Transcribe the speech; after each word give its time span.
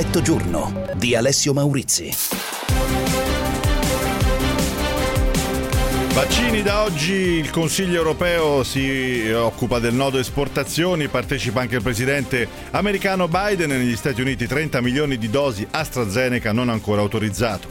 Perfetto 0.00 0.22
giorno 0.22 0.86
di 0.96 1.14
Alessio 1.14 1.52
Maurizi. 1.52 2.10
Vaccini 6.14 6.62
da 6.62 6.84
oggi 6.84 7.12
il 7.12 7.50
Consiglio 7.50 7.96
europeo 7.96 8.64
si 8.64 9.30
occupa 9.30 9.78
del 9.78 9.92
nodo 9.92 10.18
esportazioni, 10.18 11.08
partecipa 11.08 11.60
anche 11.60 11.76
il 11.76 11.82
presidente 11.82 12.48
americano 12.70 13.28
Biden 13.28 13.68
negli 13.68 13.94
Stati 13.94 14.22
Uniti 14.22 14.46
30 14.46 14.80
milioni 14.80 15.18
di 15.18 15.28
dosi 15.28 15.68
AstraZeneca 15.70 16.50
non 16.52 16.70
ancora 16.70 17.02
autorizzato. 17.02 17.68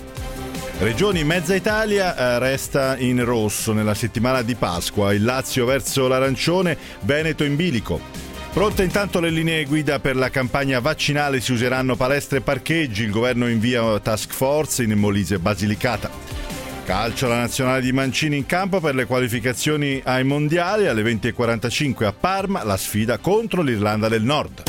Regioni 0.77 1.23
Mezza 1.23 1.55
Italia 1.55 2.15
eh, 2.15 2.37
resta 2.37 2.95
in 2.99 3.25
rosso 3.25 3.73
nella 3.73 3.95
settimana 3.95 4.43
di 4.43 4.53
Pasqua, 4.53 5.13
il 5.13 5.23
Lazio 5.23 5.65
verso 5.65 6.07
l'arancione, 6.07 6.77
Veneto 7.01 7.43
in 7.43 7.55
bilico. 7.55 8.28
Pronte 8.59 8.83
intanto 8.83 9.21
le 9.21 9.29
linee 9.29 9.63
guida 9.63 9.99
per 9.99 10.17
la 10.17 10.29
campagna 10.29 10.81
vaccinale, 10.81 11.39
si 11.39 11.53
useranno 11.53 11.95
palestre 11.95 12.39
e 12.39 12.41
parcheggi, 12.41 13.03
il 13.03 13.09
governo 13.09 13.47
invia 13.47 13.97
task 14.01 14.33
force 14.33 14.83
in 14.83 14.91
Molise 14.99 15.35
e 15.35 15.39
Basilicata. 15.39 16.09
Calcio 16.83 17.29
la 17.29 17.37
nazionale 17.37 17.79
di 17.79 17.93
Mancini 17.93 18.35
in 18.35 18.45
campo 18.45 18.81
per 18.81 18.95
le 18.95 19.05
qualificazioni 19.05 20.01
ai 20.03 20.25
mondiali 20.25 20.87
alle 20.87 21.03
20.45 21.03 22.03
a 22.03 22.11
Parma, 22.11 22.65
la 22.65 22.75
sfida 22.75 23.17
contro 23.19 23.61
l'Irlanda 23.61 24.09
del 24.09 24.23
Nord. 24.23 24.68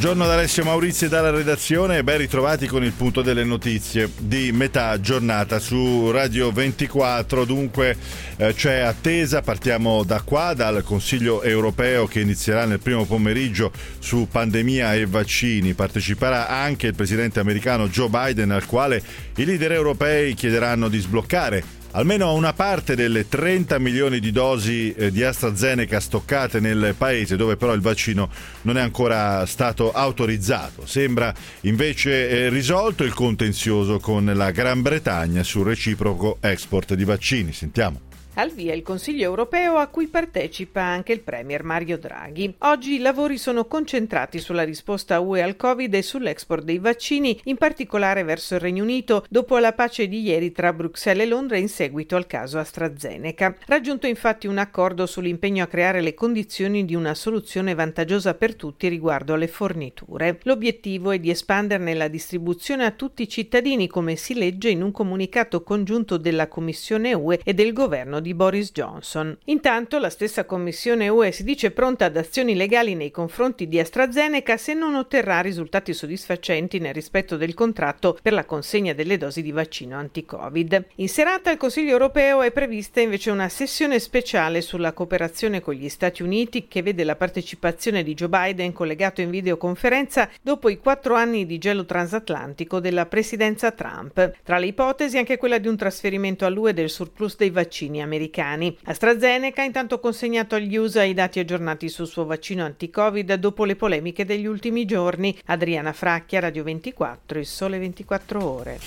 Buongiorno 0.00 0.26
da 0.26 0.32
Alessio 0.38 0.64
Maurizio 0.64 1.10
dalla 1.10 1.28
redazione 1.28 1.98
e 1.98 2.02
ben 2.02 2.16
ritrovati 2.16 2.66
con 2.66 2.82
il 2.82 2.92
punto 2.92 3.20
delle 3.20 3.44
notizie 3.44 4.10
di 4.18 4.50
metà 4.50 4.98
giornata 4.98 5.58
su 5.58 6.10
Radio 6.10 6.50
24. 6.50 7.44
Dunque 7.44 7.94
eh, 8.38 8.54
c'è 8.54 8.78
attesa, 8.78 9.42
partiamo 9.42 10.02
da 10.02 10.22
qua, 10.22 10.54
dal 10.54 10.82
Consiglio 10.84 11.42
europeo 11.42 12.06
che 12.06 12.20
inizierà 12.20 12.64
nel 12.64 12.80
primo 12.80 13.04
pomeriggio 13.04 13.72
su 13.98 14.26
pandemia 14.26 14.94
e 14.94 15.04
vaccini. 15.04 15.74
Parteciperà 15.74 16.48
anche 16.48 16.86
il 16.86 16.94
presidente 16.94 17.38
americano 17.38 17.86
Joe 17.90 18.08
Biden 18.08 18.52
al 18.52 18.64
quale 18.64 19.02
i 19.36 19.44
leader 19.44 19.72
europei 19.72 20.32
chiederanno 20.32 20.88
di 20.88 20.98
sbloccare 20.98 21.79
Almeno 21.92 22.32
una 22.34 22.52
parte 22.52 22.94
delle 22.94 23.26
30 23.26 23.80
milioni 23.80 24.20
di 24.20 24.30
dosi 24.30 24.92
eh, 24.92 25.10
di 25.10 25.24
AstraZeneca 25.24 25.98
stoccate 25.98 26.60
nel 26.60 26.94
paese, 26.96 27.34
dove 27.34 27.56
però 27.56 27.72
il 27.72 27.80
vaccino 27.80 28.30
non 28.62 28.78
è 28.78 28.80
ancora 28.80 29.44
stato 29.46 29.90
autorizzato. 29.90 30.86
Sembra 30.86 31.34
invece 31.62 32.28
eh, 32.28 32.48
risolto 32.48 33.02
il 33.02 33.12
contenzioso 33.12 33.98
con 33.98 34.24
la 34.24 34.52
Gran 34.52 34.82
Bretagna 34.82 35.42
sul 35.42 35.64
reciproco 35.64 36.38
export 36.40 36.94
di 36.94 37.04
vaccini. 37.04 37.52
Sentiamo. 37.52 38.09
Al 38.40 38.52
via 38.52 38.72
il 38.72 38.80
Consiglio 38.80 39.24
europeo 39.24 39.76
a 39.76 39.88
cui 39.88 40.06
partecipa 40.06 40.80
anche 40.80 41.12
il 41.12 41.20
Premier 41.20 41.62
Mario 41.62 41.98
Draghi. 41.98 42.54
Oggi 42.60 42.94
i 42.94 42.98
lavori 43.00 43.36
sono 43.36 43.66
concentrati 43.66 44.38
sulla 44.38 44.62
risposta 44.62 45.20
UE 45.20 45.42
al 45.42 45.56
Covid 45.56 45.92
e 45.92 46.00
sull'export 46.00 46.64
dei 46.64 46.78
vaccini, 46.78 47.38
in 47.44 47.58
particolare 47.58 48.22
verso 48.22 48.54
il 48.54 48.60
Regno 48.60 48.82
Unito, 48.82 49.26
dopo 49.28 49.58
la 49.58 49.74
pace 49.74 50.08
di 50.08 50.22
ieri 50.22 50.52
tra 50.52 50.72
Bruxelles 50.72 51.26
e 51.26 51.28
Londra 51.28 51.58
in 51.58 51.68
seguito 51.68 52.16
al 52.16 52.26
caso 52.26 52.58
AstraZeneca. 52.58 53.56
Raggiunto 53.66 54.06
infatti 54.06 54.46
un 54.46 54.56
accordo 54.56 55.04
sull'impegno 55.04 55.62
a 55.62 55.66
creare 55.66 56.00
le 56.00 56.14
condizioni 56.14 56.86
di 56.86 56.94
una 56.94 57.12
soluzione 57.12 57.74
vantaggiosa 57.74 58.32
per 58.32 58.54
tutti 58.54 58.88
riguardo 58.88 59.34
alle 59.34 59.48
forniture. 59.48 60.40
L'obiettivo 60.44 61.10
è 61.10 61.18
di 61.18 61.28
espanderne 61.28 61.92
la 61.92 62.08
distribuzione 62.08 62.86
a 62.86 62.90
tutti 62.92 63.20
i 63.20 63.28
cittadini, 63.28 63.86
come 63.86 64.16
si 64.16 64.32
legge 64.32 64.70
in 64.70 64.80
un 64.80 64.92
comunicato 64.92 65.62
congiunto 65.62 66.16
della 66.16 66.48
Commissione 66.48 67.12
UE 67.12 67.40
e 67.44 67.52
del 67.52 67.74
governo 67.74 68.18
di 68.20 68.28
Boris 68.34 68.72
Johnson. 68.72 69.36
Intanto 69.46 69.98
la 69.98 70.10
stessa 70.10 70.44
Commissione 70.44 71.08
UE 71.08 71.32
si 71.32 71.44
dice 71.44 71.70
pronta 71.70 72.06
ad 72.06 72.16
azioni 72.16 72.54
legali 72.54 72.94
nei 72.94 73.10
confronti 73.10 73.68
di 73.68 73.78
AstraZeneca 73.78 74.56
se 74.56 74.74
non 74.74 74.94
otterrà 74.94 75.40
risultati 75.40 75.92
soddisfacenti 75.92 76.78
nel 76.78 76.94
rispetto 76.94 77.36
del 77.36 77.54
contratto 77.54 78.18
per 78.22 78.32
la 78.32 78.44
consegna 78.44 78.92
delle 78.92 79.16
dosi 79.16 79.42
di 79.42 79.52
vaccino 79.52 79.96
anti-Covid. 79.96 80.86
In 80.96 81.08
serata 81.08 81.50
al 81.50 81.56
Consiglio 81.56 81.92
europeo 81.92 82.42
è 82.42 82.52
prevista 82.52 83.00
invece 83.00 83.30
una 83.30 83.48
sessione 83.48 83.98
speciale 83.98 84.60
sulla 84.60 84.92
cooperazione 84.92 85.60
con 85.60 85.74
gli 85.74 85.88
Stati 85.88 86.22
Uniti 86.22 86.66
che 86.68 86.82
vede 86.82 87.04
la 87.04 87.16
partecipazione 87.16 88.02
di 88.02 88.14
Joe 88.14 88.28
Biden 88.28 88.72
collegato 88.72 89.20
in 89.20 89.30
videoconferenza 89.30 90.28
dopo 90.42 90.68
i 90.68 90.78
quattro 90.78 91.14
anni 91.14 91.46
di 91.46 91.58
gelo 91.58 91.84
transatlantico 91.84 92.80
della 92.80 93.06
presidenza 93.06 93.70
Trump. 93.72 94.32
Tra 94.42 94.58
le 94.58 94.66
ipotesi 94.66 95.18
anche 95.18 95.36
quella 95.36 95.58
di 95.58 95.68
un 95.68 95.76
trasferimento 95.76 96.44
all'UE 96.44 96.72
del 96.72 96.90
surplus 96.90 97.36
dei 97.36 97.50
vaccini 97.50 98.02
americani. 98.10 98.76
AstraZeneca 98.84 99.62
ha 99.62 99.64
intanto 99.64 100.00
consegnato 100.00 100.56
agli 100.56 100.76
USA 100.76 101.04
i 101.04 101.14
dati 101.14 101.38
aggiornati 101.38 101.88
sul 101.88 102.08
suo 102.08 102.24
vaccino 102.24 102.64
anti-Covid 102.64 103.34
dopo 103.34 103.64
le 103.64 103.76
polemiche 103.76 104.24
degli 104.24 104.46
ultimi 104.46 104.84
giorni. 104.84 105.38
Adriana 105.46 105.92
Fracchia, 105.92 106.40
Radio 106.40 106.64
24, 106.64 107.38
il 107.38 107.46
sole 107.46 107.78
24 107.78 108.44
ore. 108.44 108.78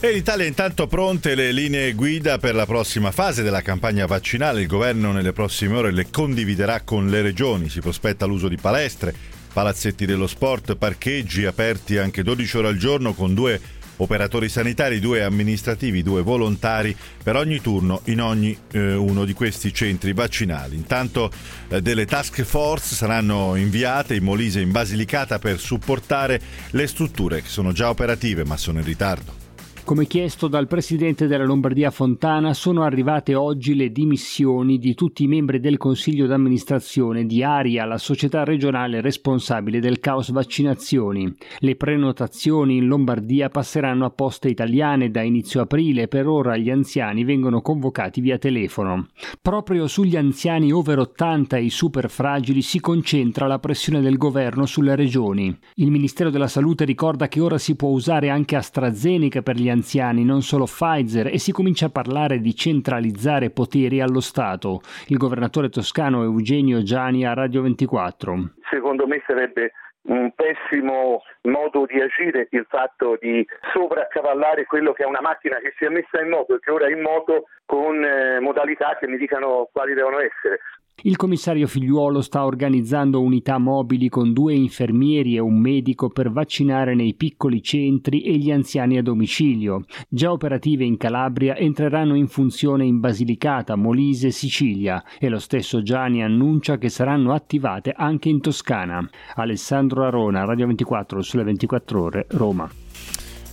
E 0.00 0.10
l'Italia 0.10 0.46
intanto 0.46 0.86
pronte 0.86 1.34
le 1.34 1.52
linee 1.52 1.92
guida 1.92 2.38
per 2.38 2.54
la 2.54 2.66
prossima 2.66 3.10
fase 3.12 3.42
della 3.42 3.60
campagna 3.60 4.06
vaccinale. 4.06 4.62
Il 4.62 4.66
governo 4.66 5.12
nelle 5.12 5.32
prossime 5.32 5.76
ore 5.76 5.92
le 5.92 6.10
condividerà 6.10 6.80
con 6.80 7.08
le 7.08 7.20
regioni. 7.20 7.68
Si 7.68 7.80
prospetta 7.80 8.24
l'uso 8.24 8.48
di 8.48 8.56
palestre, 8.56 9.14
palazzetti 9.52 10.06
dello 10.06 10.26
sport, 10.26 10.76
parcheggi 10.76 11.44
aperti 11.44 11.98
anche 11.98 12.22
12 12.22 12.56
ore 12.56 12.68
al 12.68 12.76
giorno 12.78 13.12
con 13.12 13.34
due 13.34 13.60
operatori 13.96 14.48
sanitari, 14.48 15.00
due 15.00 15.22
amministrativi, 15.22 16.02
due 16.02 16.22
volontari 16.22 16.96
per 17.22 17.36
ogni 17.36 17.60
turno 17.60 18.00
in 18.04 18.20
ogni 18.20 18.56
eh, 18.72 18.94
uno 18.94 19.24
di 19.24 19.32
questi 19.32 19.72
centri 19.72 20.12
vaccinali. 20.12 20.76
Intanto 20.76 21.30
eh, 21.68 21.82
delle 21.82 22.06
task 22.06 22.42
force 22.42 22.94
saranno 22.94 23.54
inviate 23.56 24.14
in 24.14 24.24
Molise 24.24 24.60
e 24.60 24.62
in 24.62 24.70
Basilicata 24.70 25.38
per 25.38 25.58
supportare 25.58 26.40
le 26.70 26.86
strutture 26.86 27.42
che 27.42 27.48
sono 27.48 27.72
già 27.72 27.88
operative 27.88 28.44
ma 28.44 28.56
sono 28.56 28.78
in 28.78 28.84
ritardo. 28.84 29.41
Come 29.84 30.06
chiesto 30.06 30.46
dal 30.46 30.68
presidente 30.68 31.26
della 31.26 31.44
Lombardia 31.44 31.90
Fontana, 31.90 32.54
sono 32.54 32.84
arrivate 32.84 33.34
oggi 33.34 33.74
le 33.74 33.90
dimissioni 33.90 34.78
di 34.78 34.94
tutti 34.94 35.24
i 35.24 35.26
membri 35.26 35.58
del 35.58 35.76
consiglio 35.76 36.26
d'amministrazione 36.26 37.26
di 37.26 37.42
Aria, 37.42 37.84
la 37.84 37.98
società 37.98 38.44
regionale 38.44 39.00
responsabile 39.00 39.80
del 39.80 39.98
caos 39.98 40.30
vaccinazioni. 40.30 41.34
Le 41.58 41.74
prenotazioni 41.74 42.76
in 42.76 42.86
Lombardia 42.86 43.48
passeranno 43.48 44.04
a 44.04 44.10
poste 44.10 44.48
italiane 44.48 45.10
da 45.10 45.20
inizio 45.22 45.62
aprile. 45.62 46.06
Per 46.06 46.28
ora 46.28 46.56
gli 46.56 46.70
anziani 46.70 47.24
vengono 47.24 47.60
convocati 47.60 48.20
via 48.20 48.38
telefono. 48.38 49.08
Proprio 49.42 49.88
sugli 49.88 50.16
anziani 50.16 50.70
over 50.70 51.00
80 51.00 51.56
e 51.56 51.64
i 51.64 51.70
super 51.70 52.08
fragili 52.08 52.62
si 52.62 52.78
concentra 52.78 53.48
la 53.48 53.58
pressione 53.58 54.00
del 54.00 54.16
governo 54.16 54.64
sulle 54.64 54.94
regioni. 54.94 55.54
Il 55.74 55.90
Ministero 55.90 56.30
della 56.30 56.48
Salute 56.48 56.84
ricorda 56.84 57.26
che 57.26 57.40
ora 57.40 57.58
si 57.58 57.74
può 57.74 57.88
usare 57.88 58.30
anche 58.30 58.54
AstraZeneca 58.54 59.42
per 59.42 59.56
gli 59.56 59.70
anziani, 59.72 60.24
non 60.24 60.42
solo 60.42 60.64
Pfizer, 60.64 61.26
e 61.26 61.38
si 61.38 61.50
comincia 61.50 61.86
a 61.86 61.90
parlare 61.90 62.38
di 62.38 62.54
centralizzare 62.54 63.50
poteri 63.50 64.00
allo 64.00 64.20
Stato. 64.20 64.80
Il 65.08 65.16
governatore 65.16 65.68
toscano 65.68 66.22
Eugenio 66.22 66.82
Giani 66.82 67.26
a 67.26 67.34
Radio 67.34 67.62
24. 67.62 68.52
Secondo 68.70 69.06
me 69.06 69.20
sarebbe 69.26 69.72
un 70.02 70.32
pessimo 70.34 71.22
modo 71.42 71.86
di 71.86 72.00
agire 72.00 72.48
il 72.50 72.66
fatto 72.68 73.16
di 73.20 73.46
sovraccavallare 73.72 74.64
quello 74.64 74.92
che 74.92 75.04
è 75.04 75.06
una 75.06 75.20
macchina 75.20 75.58
che 75.58 75.74
si 75.76 75.84
è 75.84 75.88
messa 75.88 76.20
in 76.20 76.28
moto 76.28 76.54
e 76.54 76.58
che 76.58 76.70
ora 76.70 76.86
è 76.86 76.92
in 76.92 77.00
moto 77.00 77.44
con 77.66 78.02
eh, 78.02 78.40
modalità 78.40 78.96
che 78.98 79.06
mi 79.06 79.16
dicano 79.16 79.68
quali 79.72 79.94
devono 79.94 80.18
essere. 80.18 80.60
Il 81.04 81.16
commissario 81.16 81.66
Figliuolo 81.66 82.20
sta 82.20 82.44
organizzando 82.44 83.20
unità 83.20 83.58
mobili 83.58 84.08
con 84.08 84.32
due 84.32 84.54
infermieri 84.54 85.34
e 85.34 85.40
un 85.40 85.58
medico 85.58 86.10
per 86.10 86.30
vaccinare 86.30 86.94
nei 86.94 87.14
piccoli 87.14 87.60
centri 87.60 88.22
e 88.22 88.36
gli 88.36 88.52
anziani 88.52 88.98
a 88.98 89.02
domicilio. 89.02 89.84
Già 90.08 90.30
operative 90.30 90.84
in 90.84 90.96
Calabria 90.96 91.56
entreranno 91.56 92.14
in 92.14 92.28
funzione 92.28 92.84
in 92.84 93.00
Basilicata, 93.00 93.74
Molise, 93.74 94.30
Sicilia 94.30 95.02
e 95.18 95.28
lo 95.28 95.40
stesso 95.40 95.82
Gianni 95.82 96.22
annuncia 96.22 96.78
che 96.78 96.88
saranno 96.88 97.32
attivate 97.32 97.92
anche 97.96 98.28
in 98.28 98.40
Toscana. 98.40 99.04
Alessandro 99.34 100.04
Arona, 100.04 100.44
Radio 100.44 100.66
24 100.66 101.20
sulle 101.20 101.42
24 101.42 102.00
ore, 102.00 102.26
Roma. 102.30 102.70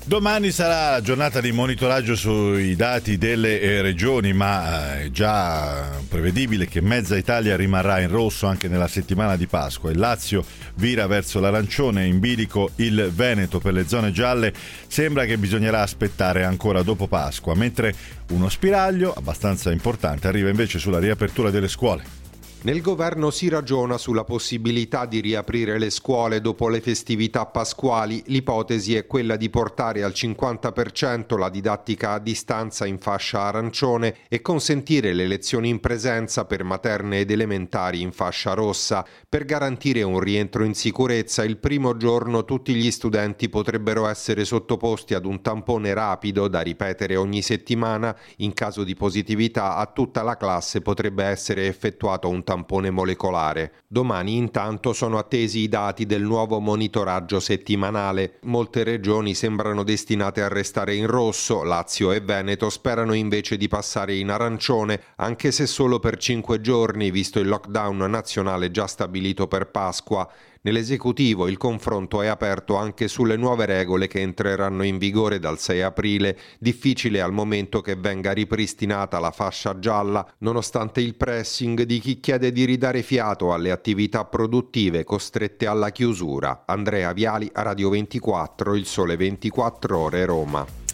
Domani 0.06 0.50
sarà 0.50 0.92
la 0.94 1.02
giornata 1.02 1.40
di 1.40 1.52
monitoraggio 1.52 2.16
sui 2.16 2.76
dati 2.76 3.20
delle 3.20 3.62
eh, 3.62 3.82
regioni, 3.82 4.34
ma 4.34 4.96
eh, 4.96 5.04
è 5.04 5.12
già 5.12 5.88
prevedibile 6.08 6.68
che 6.68 6.82
mezza 6.82 7.16
Italia 7.16 7.56
rimarrà 7.56 8.00
in 8.00 8.10
rosso 8.10 8.48
anche 8.48 8.68
nella 8.68 8.88
settimana 8.88 9.36
di 9.36 9.46
Pasqua. 9.46 9.92
Il 9.92 10.00
Lazio 10.00 10.44
vira 10.76 11.06
verso 11.06 11.40
l'arancione, 11.40 12.08
in 12.08 12.20
bilico 12.20 12.72
il 12.78 13.12
Veneto 13.14 13.60
per 13.60 13.74
le 13.74 13.88
zone 13.88 14.12
gialle. 14.12 14.52
Sembra 14.88 15.26
che 15.26 15.38
bisognerà 15.38 15.84
aspettare 15.84 16.44
ancora 16.44 16.82
dopo 16.82 17.08
Pasqua, 17.08 17.54
mentre 17.54 17.94
uno 18.30 18.50
spiraglio 18.50 19.14
abbastanza 19.14 19.72
importante 19.72 20.28
arriva 20.28 20.50
invece 20.50 20.80
sulla 20.80 21.00
riapertura 21.00 21.52
delle 21.52 21.68
scuole. 21.68 22.19
Nel 22.62 22.82
governo 22.82 23.30
si 23.30 23.48
ragiona 23.48 23.98
sulla 23.98 24.26
possibilità 24.26 25.06
di 25.06 25.22
riaprire 25.22 25.80
le 25.80 25.90
scuole 25.90 26.42
dopo 26.42 26.68
le 26.68 26.82
festività 26.82 27.46
pasquali. 27.46 28.22
L'ipotesi 28.26 28.96
è 28.96 29.08
quella 29.08 29.38
di 29.38 29.50
portare 29.50 30.04
al 30.04 30.12
50% 30.14 31.38
la 31.38 31.48
didattica 31.48 32.12
a 32.12 32.20
distanza 32.20 32.86
in 32.86 33.00
fascia 33.00 33.44
arancione 33.44 34.18
e 34.28 34.42
consentire 34.42 35.14
le 35.14 35.26
lezioni 35.26 35.70
in 35.70 35.80
presenza 35.80 36.44
per 36.44 36.66
materne 36.66 37.20
ed 37.20 37.32
elementari 37.32 38.02
in 38.02 38.12
fascia 38.12 38.54
rossa. 38.56 39.06
Per 39.30 39.46
garantire 39.46 40.04
un 40.04 40.20
rientro 40.20 40.66
in 40.66 40.74
sicurezza, 40.74 41.46
il 41.46 41.60
primo 41.60 41.96
giorno 41.96 42.44
tutti 42.44 42.74
gli 42.74 42.92
studenti 42.92 43.48
potrebbero 43.48 44.06
essere 44.06 44.44
sottoposti 44.44 45.14
ad 45.14 45.26
un 45.26 45.42
tampone 45.42 45.94
rapido 45.94 46.50
da 46.50 46.60
ripetere 46.60 47.16
ogni 47.16 47.42
settimana. 47.42 48.14
In 48.38 48.54
caso 48.54 48.84
di 48.84 48.96
positività 48.96 49.78
a 49.78 49.86
tutta 49.86 50.24
la 50.24 50.36
classe 50.36 50.82
potrebbe 50.82 51.24
essere 51.24 51.66
effettuato 51.66 52.28
un 52.28 52.36
tampone 52.36 52.48
molecolare. 52.56 53.74
Domani 53.88 54.36
intanto 54.38 54.94
sono 54.94 55.18
attesi 55.18 55.60
i 55.60 55.70
dati 55.70 56.06
del 56.06 56.22
nuovo 56.22 56.60
monitoraggio 56.60 57.40
settimanale. 57.40 58.40
Molte 58.44 58.84
regioni 58.84 59.34
sembrano 59.34 59.84
destinate 59.84 60.42
a 60.42 60.48
restare 60.48 60.96
in 60.96 61.08
rosso, 61.08 61.64
Lazio 61.64 62.12
e 62.12 62.22
Veneto 62.22 62.70
sperano 62.70 63.14
invece 63.14 63.58
di 63.58 63.68
passare 63.68 64.16
in 64.16 64.30
arancione, 64.30 65.02
anche 65.18 65.52
se 65.52 65.66
solo 65.66 66.00
per 66.00 66.18
cinque 66.18 66.62
giorni, 66.62 67.12
visto 67.12 67.40
il 67.40 67.48
lockdown 67.48 67.98
nazionale 68.10 68.72
già 68.72 68.88
stabilito 68.88 69.48
per 69.48 69.68
Pasqua. 69.68 70.30
Nell'esecutivo 70.62 71.48
il 71.48 71.56
confronto 71.56 72.22
è 72.22 72.28
aperto 72.28 72.76
anche 72.76 73.08
sulle 73.08 73.38
nuove 73.38 73.66
regole 73.66 74.08
che 74.08 74.20
entreranno 74.20 74.84
in 74.84 74.98
vigore 74.98 75.40
dal 75.40 75.58
6 75.58 75.82
aprile, 75.82 76.38
difficile 76.60 77.22
al 77.22 77.32
momento 77.32 77.80
che 77.80 77.96
venga 77.96 78.34
ripristinata 78.34 79.20
la 79.20 79.32
fascia 79.32 79.80
gialla, 79.80 80.30
nonostante 80.40 81.00
il 81.00 81.16
pressing 81.16 81.84
di 81.84 82.00
chi 82.00 82.20
chiede 82.20 82.52
di 82.52 82.66
ridare 82.66 83.04
fiato 83.04 83.54
alle 83.54 83.72
attività 83.72 84.26
produttive 84.26 85.06
costrette 85.06 85.66
alla 85.66 85.92
chiusura. 85.92 86.64
Andrea 86.66 87.14
Viali, 87.14 87.50
Radio 87.54 87.90
24, 87.90 88.76
Il 88.76 88.86
Sole 88.86 89.16
24 89.16 89.98
Ore, 89.98 90.26
Roma. 90.26 90.89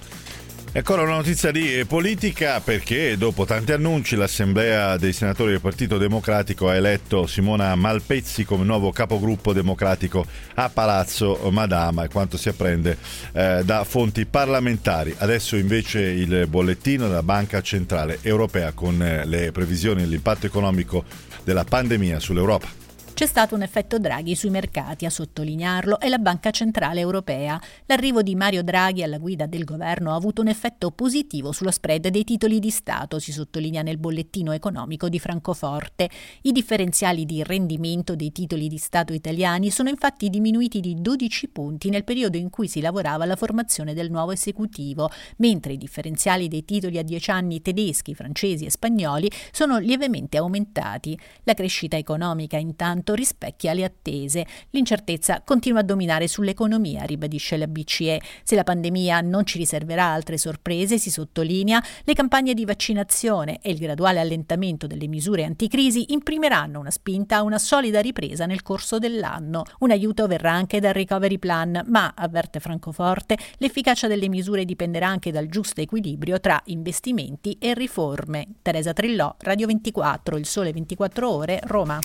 E 0.76 0.80
ancora 0.80 1.04
una 1.04 1.16
notizia 1.16 1.52
di 1.52 1.86
politica 1.88 2.60
perché 2.60 3.16
dopo 3.16 3.46
tanti 3.46 3.72
annunci 3.72 4.18
l'Assemblea 4.18 4.98
dei 4.98 5.14
senatori 5.14 5.52
del 5.52 5.62
Partito 5.62 5.98
Democratico 5.98 6.68
ha 6.68 6.76
eletto 6.76 7.28
Simona 7.28 7.74
Malpezzi 7.76 8.44
come 8.44 8.66
nuovo 8.66 8.92
capogruppo 8.92 9.54
democratico 9.54 10.26
a 10.56 10.68
Palazzo 10.68 11.50
Madama 11.50 12.04
e 12.04 12.10
quanto 12.10 12.36
si 12.36 12.50
apprende 12.50 12.98
eh, 13.32 13.62
da 13.64 13.86
fonti 13.86 14.26
parlamentari. 14.26 15.16
Adesso 15.18 15.56
invece 15.56 16.02
il 16.02 16.46
bollettino 16.50 17.08
della 17.08 17.24
Banca 17.24 17.62
Centrale 17.62 18.20
Europea 18.22 18.74
con 18.74 19.02
eh, 19.02 19.26
le 19.26 19.54
previsioni 19.54 20.02
dell'impatto 20.02 20.46
economico 20.46 21.06
della 21.46 21.64
pandemia 21.64 22.20
sull'Europa. 22.20 22.85
C'è 23.16 23.28
stato 23.28 23.56
un 23.56 23.62
effetto 23.62 23.98
Draghi 23.98 24.36
sui 24.36 24.50
mercati, 24.50 25.06
a 25.06 25.10
sottolinearlo 25.10 26.02
è 26.02 26.10
la 26.10 26.18
Banca 26.18 26.52
Centrale 26.52 27.00
Europea. 27.00 27.58
L'arrivo 27.86 28.22
di 28.22 28.36
Mario 28.36 28.62
Draghi 28.62 29.04
alla 29.04 29.20
guida 29.20 29.46
del 29.46 29.64
governo 29.64 30.12
ha 30.12 30.16
avuto 30.16 30.42
un 30.42 30.50
effetto 30.50 30.92
positivo 30.92 31.54
sullo 31.54 31.72
spread 31.72 32.10
dei 32.10 32.26
titoli 32.26 32.60
di 32.60 32.70
Stato, 32.70 33.20
si 33.20 33.32
sottolinea 33.32 33.84
nel 33.84 34.00
bollettino 34.00 34.52
economico 34.52 35.08
di 35.08 35.18
Francoforte. 35.18 36.10
I 36.42 36.52
differenziali 36.52 37.26
di 37.26 37.42
rendimento 37.42 38.18
dei 38.18 38.34
titoli 38.34 38.68
di 38.68 38.78
Stato 38.78 39.14
italiani 39.14 39.70
sono 39.72 39.88
infatti 39.88 40.30
diminuiti 40.30 40.82
di 40.82 40.96
12 41.00 41.48
punti 41.48 41.90
nel 41.90 42.04
periodo 42.04 42.36
in 42.36 42.50
cui 42.50 42.68
si 42.68 42.82
lavorava 42.82 43.24
alla 43.24 43.38
formazione 43.38 43.94
del 43.94 44.12
nuovo 44.12 44.34
esecutivo, 44.34 45.10
mentre 45.38 45.72
i 45.72 45.78
differenziali 45.78 46.50
dei 46.50 46.66
titoli 46.66 46.98
a 46.98 47.04
10 47.04 47.32
anni 47.32 47.62
tedeschi, 47.62 48.14
francesi 48.14 48.66
e 48.66 48.72
spagnoli 48.72 49.32
sono 49.54 49.78
lievemente 49.78 50.36
aumentati. 50.36 51.18
La 51.44 51.54
crescita 51.54 51.96
economica 51.96 52.58
intanto 52.58 53.04
quanto 53.06 53.14
rispecchia 53.14 53.74
le 53.74 53.84
attese. 53.84 54.46
L'incertezza 54.72 55.42
continua 55.46 55.82
a 55.82 55.84
dominare 55.84 56.28
sull'economia, 56.28 57.04
ribadisce 57.04 57.56
la 57.56 57.68
BCE. 57.68 58.20
Se 58.44 58.56
la 58.56 58.64
pandemia 58.64 59.22
non 59.22 59.46
ci 59.46 59.60
riserverà 59.60 60.06
altre 60.06 60.40
sorprese, 60.40 60.98
si 60.98 61.12
sottolinea, 61.12 61.82
le 62.04 62.14
campagne 62.14 62.56
di 62.56 62.66
vaccinazione 62.66 63.60
e 63.62 63.70
il 63.70 63.78
graduale 63.78 64.20
allentamento 64.20 64.88
delle 64.88 65.08
misure 65.08 65.44
anticrisi 65.44 66.14
imprimeranno 66.14 66.80
una 66.80 66.90
spinta 66.90 67.38
a 67.38 67.44
una 67.44 67.60
solida 67.60 68.02
ripresa 68.02 68.48
nel 68.48 68.64
corso 68.64 68.98
dell'anno. 68.98 69.64
Un 69.80 69.92
aiuto 69.92 70.26
verrà 70.26 70.52
anche 70.52 70.80
dal 70.80 70.94
recovery 70.94 71.38
plan, 71.38 71.84
ma, 71.88 72.14
avverte 72.16 72.60
Francoforte, 72.60 73.38
l'efficacia 73.58 74.08
delle 74.08 74.30
misure 74.30 74.66
dipenderà 74.66 75.08
anche 75.08 75.32
dal 75.32 75.48
giusto 75.48 75.82
equilibrio 75.82 76.40
tra 76.40 76.60
investimenti 76.66 77.58
e 77.60 77.76
riforme. 77.76 78.48
Teresa 78.64 78.94
Trillò, 78.94 79.36
Radio 79.40 79.68
24, 79.68 80.38
Il 80.38 80.48
Sole 80.48 80.72
24 80.72 81.30
Ore, 81.30 81.60
Roma. 81.66 82.00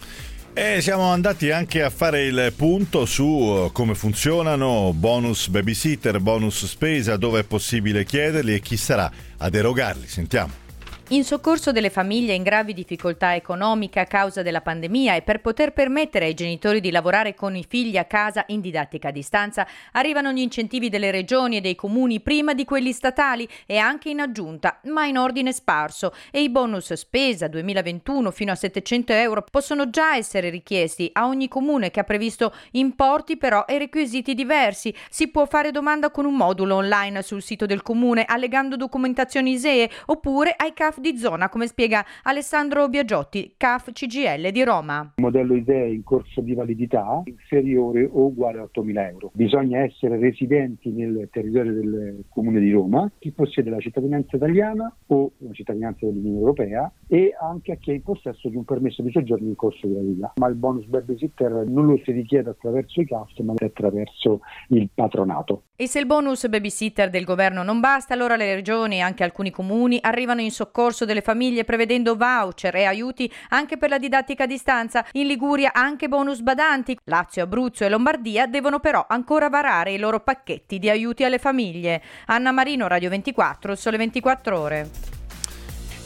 E 0.62 0.83
siamo 0.83 1.05
andati 1.11 1.51
anche 1.51 1.83
a 1.83 1.89
fare 1.89 2.27
il 2.27 2.53
punto 2.55 3.07
su 3.07 3.25
uh, 3.25 3.73
come 3.73 3.95
funzionano 3.95 4.93
bonus 4.93 5.49
babysitter, 5.49 6.21
bonus 6.21 6.67
spesa, 6.67 7.17
dove 7.17 7.41
è 7.41 7.45
possibile 7.45 8.05
chiederli 8.05 8.53
e 8.53 8.61
chi 8.61 8.77
sarà 8.77 9.11
ad 9.39 9.55
erogarli. 9.55 10.07
Sentiamo. 10.07 10.70
In 11.12 11.25
soccorso 11.25 11.73
delle 11.73 11.91
famiglie 11.91 12.35
in 12.35 12.45
gravi 12.45 12.73
difficoltà 12.73 13.35
economiche 13.35 13.99
a 13.99 14.05
causa 14.05 14.43
della 14.43 14.61
pandemia 14.61 15.17
e 15.17 15.23
per 15.23 15.41
poter 15.41 15.73
permettere 15.73 16.27
ai 16.27 16.35
genitori 16.35 16.81
di 16.81 16.93
lavorare 16.93 17.35
con 17.35 17.57
i 17.57 17.65
figli 17.69 17.97
a 17.97 18.05
casa 18.05 18.45
in 18.47 18.61
didattica 18.61 19.09
a 19.09 19.11
distanza, 19.11 19.67
arrivano 19.91 20.31
gli 20.31 20.39
incentivi 20.39 20.89
delle 20.89 21.11
regioni 21.11 21.57
e 21.57 21.61
dei 21.61 21.75
comuni 21.75 22.21
prima 22.21 22.55
di 22.55 22.65
quelli 22.65 22.93
statali 22.93 23.49
e 23.67 23.77
anche 23.77 24.09
in 24.09 24.21
aggiunta, 24.21 24.79
ma 24.85 25.05
in 25.05 25.19
ordine 25.19 25.53
sparso. 25.53 26.15
E 26.31 26.43
i 26.43 26.49
bonus 26.49 26.93
spesa 26.93 27.49
2021 27.49 28.31
fino 28.31 28.53
a 28.53 28.55
700 28.55 29.12
euro 29.12 29.45
possono 29.51 29.91
già 29.91 30.15
essere 30.15 30.49
richiesti 30.49 31.11
a 31.15 31.27
ogni 31.27 31.49
comune 31.49 31.91
che 31.91 31.99
ha 31.99 32.05
previsto 32.05 32.55
importi 32.71 33.37
però 33.37 33.65
e 33.67 33.79
requisiti 33.79 34.33
diversi. 34.33 34.95
Si 35.11 35.27
può 35.27 35.45
fare 35.47 35.73
domanda 35.73 36.12
con 36.12 36.25
un 36.25 36.37
modulo 36.37 36.77
online 36.77 37.23
sul 37.23 37.43
sito 37.43 37.67
del 37.67 37.83
comune 37.83 38.23
allegando 38.25 38.77
documentazioni 38.77 39.55
ISEE 39.55 39.91
oppure 40.07 40.55
ai 40.57 40.73
CAF 40.73 40.99
di 41.00 41.17
zona, 41.17 41.49
come 41.49 41.67
spiega 41.67 42.05
Alessandro 42.23 42.88
Biagiotti, 42.88 43.55
CAF 43.56 43.93
CGL 43.93 44.50
di 44.50 44.62
Roma. 44.62 45.12
Il 45.17 45.23
modello 45.23 45.55
ISEE 45.55 45.88
in 45.88 46.05
corso 46.05 46.41
di 46.41 46.55
validità 46.55 47.23
inferiore 47.25 48.05
o 48.05 48.26
uguale 48.26 48.61
a 48.61 48.69
8.000 48.73 49.08
euro. 49.08 49.31
Bisogna 49.32 49.81
essere 49.81 50.19
residenti 50.19 50.91
nel 50.91 51.29
territorio 51.32 51.73
del 51.73 52.25
Comune 52.29 52.61
di 52.61 52.70
Roma, 52.70 53.11
chi 53.19 53.31
possiede 53.32 53.70
la 53.70 53.81
cittadinanza 53.81 54.37
italiana 54.37 54.94
o 55.06 55.32
la 55.38 55.52
cittadinanza 55.52 56.06
dell'Unione 56.06 56.38
Europea 56.38 56.93
e 57.06 57.35
anche 57.41 57.73
a 57.73 57.76
chi 57.76 57.91
è 57.91 57.94
in 57.94 58.02
possesso 58.02 58.49
di 58.49 58.56
un 58.56 58.64
permesso 58.64 59.02
di 59.02 59.11
soggiorno 59.11 59.49
in 59.49 59.56
corso 59.56 59.87
di 59.87 59.94
validità. 59.94 60.32
Ma 60.37 60.49
il 60.49 60.55
bonus 60.55 60.85
babysitter 60.87 61.64
non 61.67 61.87
lo 61.87 62.00
si 62.05 62.12
richiede 62.12 62.50
attraverso 62.50 63.00
i 63.00 63.06
CAF, 63.06 63.38
ma 63.41 63.55
attraverso 63.56 64.41
il 64.69 64.88
patronato. 64.94 65.62
E 65.76 65.87
se 65.87 65.99
il 65.99 66.06
bonus 66.06 66.47
babysitter 66.47 67.09
del 67.09 67.25
governo 67.25 67.62
non 67.62 67.80
basta, 67.80 68.12
allora 68.12 68.37
le 68.37 68.54
regioni 68.54 68.97
e 68.97 69.00
anche 69.00 69.25
alcuni 69.25 69.50
comuni 69.50 69.99
arrivano 70.00 70.42
in 70.42 70.50
soccorso 70.50 70.89
delle 71.04 71.23
famiglie 71.23 71.64
prevedendo 71.64 72.16
voucher 72.16 72.75
e 72.75 72.85
aiuti 72.85 73.30
anche 73.50 73.76
per 73.76 73.90
la 73.90 73.99
didattica 73.99 74.44
a 74.44 74.47
distanza. 74.47 75.04
In 75.12 75.26
Liguria 75.26 75.73
anche 75.73 76.09
bonus 76.09 76.40
badanti. 76.40 76.99
Lazio, 77.04 77.44
Abruzzo 77.44 77.85
e 77.85 77.88
Lombardia 77.88 78.47
devono 78.47 78.80
però 78.80 79.04
ancora 79.09 79.49
varare 79.49 79.92
i 79.92 79.99
loro 79.99 80.20
pacchetti 80.20 80.78
di 80.78 80.90
aiuti 80.90 81.25
alle 81.25 81.38
famiglie. 81.38 82.02
Anna 82.26 82.52
Marino, 82.52 82.87
Radio 82.88 83.09
24, 83.09 83.75
Sole 83.75 83.97
24 83.97 84.59
Ore. 84.59 84.90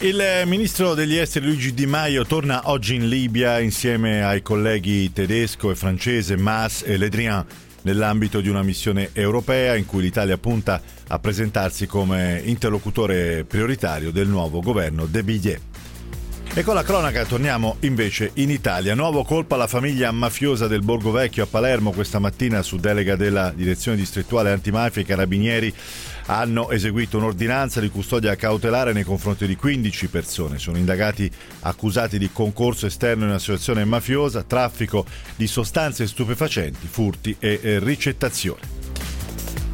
Il 0.00 0.42
ministro 0.46 0.94
degli 0.94 1.16
esteri 1.16 1.46
Luigi 1.46 1.72
Di 1.72 1.86
Maio 1.86 2.26
torna 2.26 2.62
oggi 2.64 2.96
in 2.96 3.08
Libia 3.08 3.58
insieme 3.60 4.24
ai 4.24 4.42
colleghi 4.42 5.12
tedesco 5.12 5.70
e 5.70 5.74
francese 5.76 6.36
Mas 6.36 6.82
e 6.84 6.96
Le 6.96 7.08
Drian 7.08 7.46
nell'ambito 7.84 8.40
di 8.40 8.48
una 8.48 8.62
missione 8.62 9.10
europea 9.12 9.74
in 9.76 9.86
cui 9.86 10.02
l'Italia 10.02 10.36
punta 10.36 10.80
a 11.08 11.18
presentarsi 11.18 11.86
come 11.86 12.42
interlocutore 12.44 13.44
prioritario 13.44 14.10
del 14.10 14.28
nuovo 14.28 14.60
governo 14.60 15.06
De 15.06 15.22
Billier. 15.22 15.60
E 16.56 16.62
con 16.62 16.76
la 16.76 16.84
cronaca 16.84 17.25
torniamo 17.25 17.78
invece 17.80 18.30
in 18.34 18.49
Italia. 18.49 18.94
Nuovo 18.94 19.25
colpo 19.25 19.56
alla 19.56 19.66
famiglia 19.66 20.12
mafiosa 20.12 20.68
del 20.68 20.82
Borgo 20.82 21.11
Vecchio 21.11 21.42
a 21.42 21.46
Palermo 21.50 21.90
questa 21.90 22.20
mattina 22.20 22.62
su 22.62 22.76
delega 22.76 23.16
della 23.16 23.50
Direzione 23.50 23.96
Distrettuale 23.96 24.52
Antimafia 24.52 25.02
e 25.02 25.04
Carabinieri 25.04 25.75
hanno 26.26 26.70
eseguito 26.70 27.16
un'ordinanza 27.16 27.80
di 27.80 27.88
custodia 27.88 28.37
cautelare 28.37 28.92
nei 28.92 29.02
confronti 29.02 29.49
di 29.49 29.56
15 29.56 30.06
persone. 30.06 30.61
Sono 30.61 30.76
indagati 30.76 31.28
accusati 31.62 32.18
di 32.18 32.30
concorso 32.32 32.87
esterno 32.87 33.25
in 33.25 33.32
associazione 33.32 33.84
mafiosa, 33.84 34.44
traffico 34.44 35.04
di 35.34 35.49
sostanze 35.49 36.06
stupefacenti, 36.06 36.87
furti 36.87 37.34
e 37.40 37.80
ricettazione. 37.82 38.83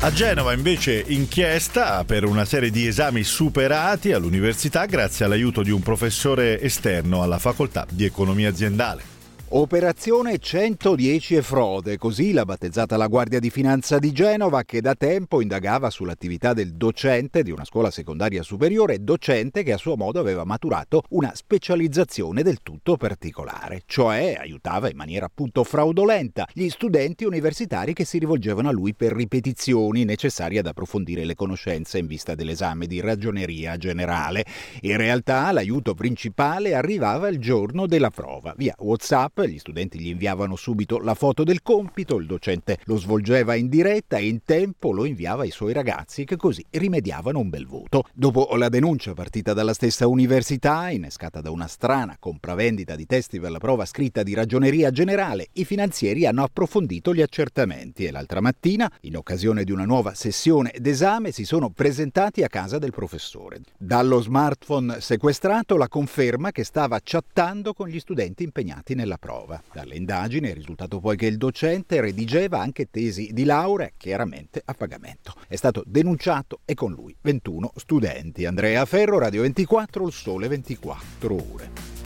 A 0.03 0.11
Genova 0.11 0.55
invece 0.55 1.05
inchiesta 1.09 2.05
per 2.05 2.25
una 2.25 2.47
serie 2.47 2.71
di 2.71 2.87
esami 2.87 3.23
superati 3.23 4.13
all'università 4.13 4.87
grazie 4.87 5.27
all'aiuto 5.27 5.63
di 5.63 5.71
un 5.71 5.83
professore 5.83 6.59
esterno 6.59 7.23
alla 7.23 7.39
facoltà 7.39 7.87
di 7.91 8.07
economia 8.07 8.49
aziendale. 8.49 9.20
Operazione 9.53 10.39
110 10.39 11.35
e 11.35 11.43
frode, 11.43 11.99
così 11.99 12.31
l'ha 12.31 12.45
battezzata 12.45 12.97
la 12.97 13.09
Guardia 13.09 13.41
di 13.41 13.51
Finanza 13.51 13.99
di 13.99 14.13
Genova 14.13 14.63
che 14.63 14.81
da 14.81 14.95
tempo 14.95 15.41
indagava 15.41 15.91
sull'attività 15.91 16.53
del 16.53 16.75
docente 16.75 17.43
di 17.43 17.51
una 17.51 17.65
scuola 17.65 17.91
secondaria 17.91 18.45
superiore, 18.45 19.03
docente 19.03 19.65
che 19.65 19.73
a 19.73 19.77
suo 19.77 19.97
modo 19.97 20.21
aveva 20.21 20.45
maturato 20.45 21.03
una 21.09 21.33
specializzazione 21.35 22.45
del 22.45 22.63
tutto 22.63 22.97
particolare, 22.97 23.83
cioè 23.87 24.37
aiutava 24.39 24.89
in 24.89 24.97
maniera 24.97 25.27
appunto 25.27 25.65
fraudolenta 25.65 26.47
gli 26.53 26.69
studenti 26.69 27.25
universitari 27.25 27.93
che 27.93 28.05
si 28.05 28.19
rivolgevano 28.19 28.69
a 28.69 28.73
lui 28.73 28.95
per 28.95 29.13
ripetizioni 29.13 30.05
necessarie 30.05 30.61
ad 30.61 30.69
approfondire 30.69 31.25
le 31.25 31.35
conoscenze 31.35 31.99
in 31.99 32.07
vista 32.07 32.37
dell'esame 32.37 32.87
di 32.87 33.01
ragioneria 33.01 33.77
generale. 33.77 34.45
In 34.83 34.97
realtà 34.97 35.51
l'aiuto 35.51 35.95
principale 35.95 36.77
arrivava 36.77 37.27
il 37.27 37.41
giorno 37.41 37.89
della 37.89 38.11
prova, 38.11 38.55
via 38.57 38.77
WhatsApp 38.79 39.39
gli 39.49 39.59
studenti 39.59 39.99
gli 39.99 40.09
inviavano 40.09 40.57
subito 40.57 40.99
la 40.99 41.15
foto 41.15 41.45
del 41.45 41.63
compito, 41.63 42.17
il 42.17 42.27
docente 42.27 42.79
lo 42.85 42.97
svolgeva 42.99 43.55
in 43.55 43.69
diretta 43.69 44.19
e 44.19 44.27
in 44.27 44.43
tempo 44.45 44.93
lo 44.93 45.05
inviava 45.05 45.43
ai 45.43 45.51
suoi 45.51 45.73
ragazzi 45.73 46.25
che 46.25 46.37
così 46.37 46.65
rimediavano 46.71 47.39
un 47.39 47.49
bel 47.49 47.67
voto. 47.67 48.05
Dopo 48.13 48.55
la 48.57 48.69
denuncia 48.69 49.15
partita 49.15 49.55
dalla 49.55 49.73
stessa 49.73 50.07
università, 50.07 50.91
innescata 50.91 51.41
da 51.41 51.51
una 51.51 51.67
strana 51.67 52.17
compravendita 52.19 52.97
di 52.97 53.07
testi 53.07 53.41
per 53.41 53.51
la 53.51 53.59
prova 53.59 53.87
scritta 53.87 54.23
di 54.23 54.35
ragioneria 54.35 54.91
generale, 54.91 55.49
i 55.55 55.65
finanzieri 55.65 56.27
hanno 56.27 56.43
approfondito 56.43 57.15
gli 57.15 57.23
accertamenti 57.23 58.05
e 58.05 58.11
l'altra 58.11 58.41
mattina, 58.41 58.91
in 59.03 59.17
occasione 59.17 59.65
di 59.65 59.73
una 59.73 59.87
nuova 59.87 60.15
sessione 60.15 60.73
d'esame, 60.79 61.33
si 61.33 61.45
sono 61.45 61.71
presentati 61.71 62.43
a 62.43 62.49
casa 62.49 62.79
del 62.79 62.91
professore. 62.91 63.61
Dallo 63.79 64.21
smartphone 64.21 65.01
sequestrato 65.01 65.77
la 65.77 65.89
conferma 65.89 66.51
che 66.51 66.65
stava 66.65 66.99
chattando 67.03 67.73
con 67.73 67.89
gli 67.89 67.99
studenti 67.99 68.43
impegnati 68.43 68.95
nella 68.95 69.17
prova 69.17 69.30
prova. 69.31 69.63
Dalle 69.73 69.95
indagini 69.95 70.49
è 70.49 70.55
risultato 70.55 70.99
poi 70.99 71.17
che 71.17 71.27
il 71.27 71.37
docente 71.37 72.01
redigeva 72.01 72.59
anche 72.59 72.89
tesi 72.91 73.31
di 73.33 73.45
laurea, 73.45 73.91
chiaramente 73.97 74.61
a 74.65 74.75
pagamento. 74.75 75.35
È 75.47 75.55
stato 75.55 75.85
denunciato 75.87 76.61
e 76.65 76.75
con 76.75 76.93
lui 76.93 77.15
21 77.21 77.73
studenti. 77.77 78.45
Andrea 78.45 78.85
Ferro, 78.87 79.19
Radio 79.21 79.43
24, 79.43 80.07
il 80.07 80.13
sole 80.13 80.49
24 80.49 81.35
ore. 81.53 81.99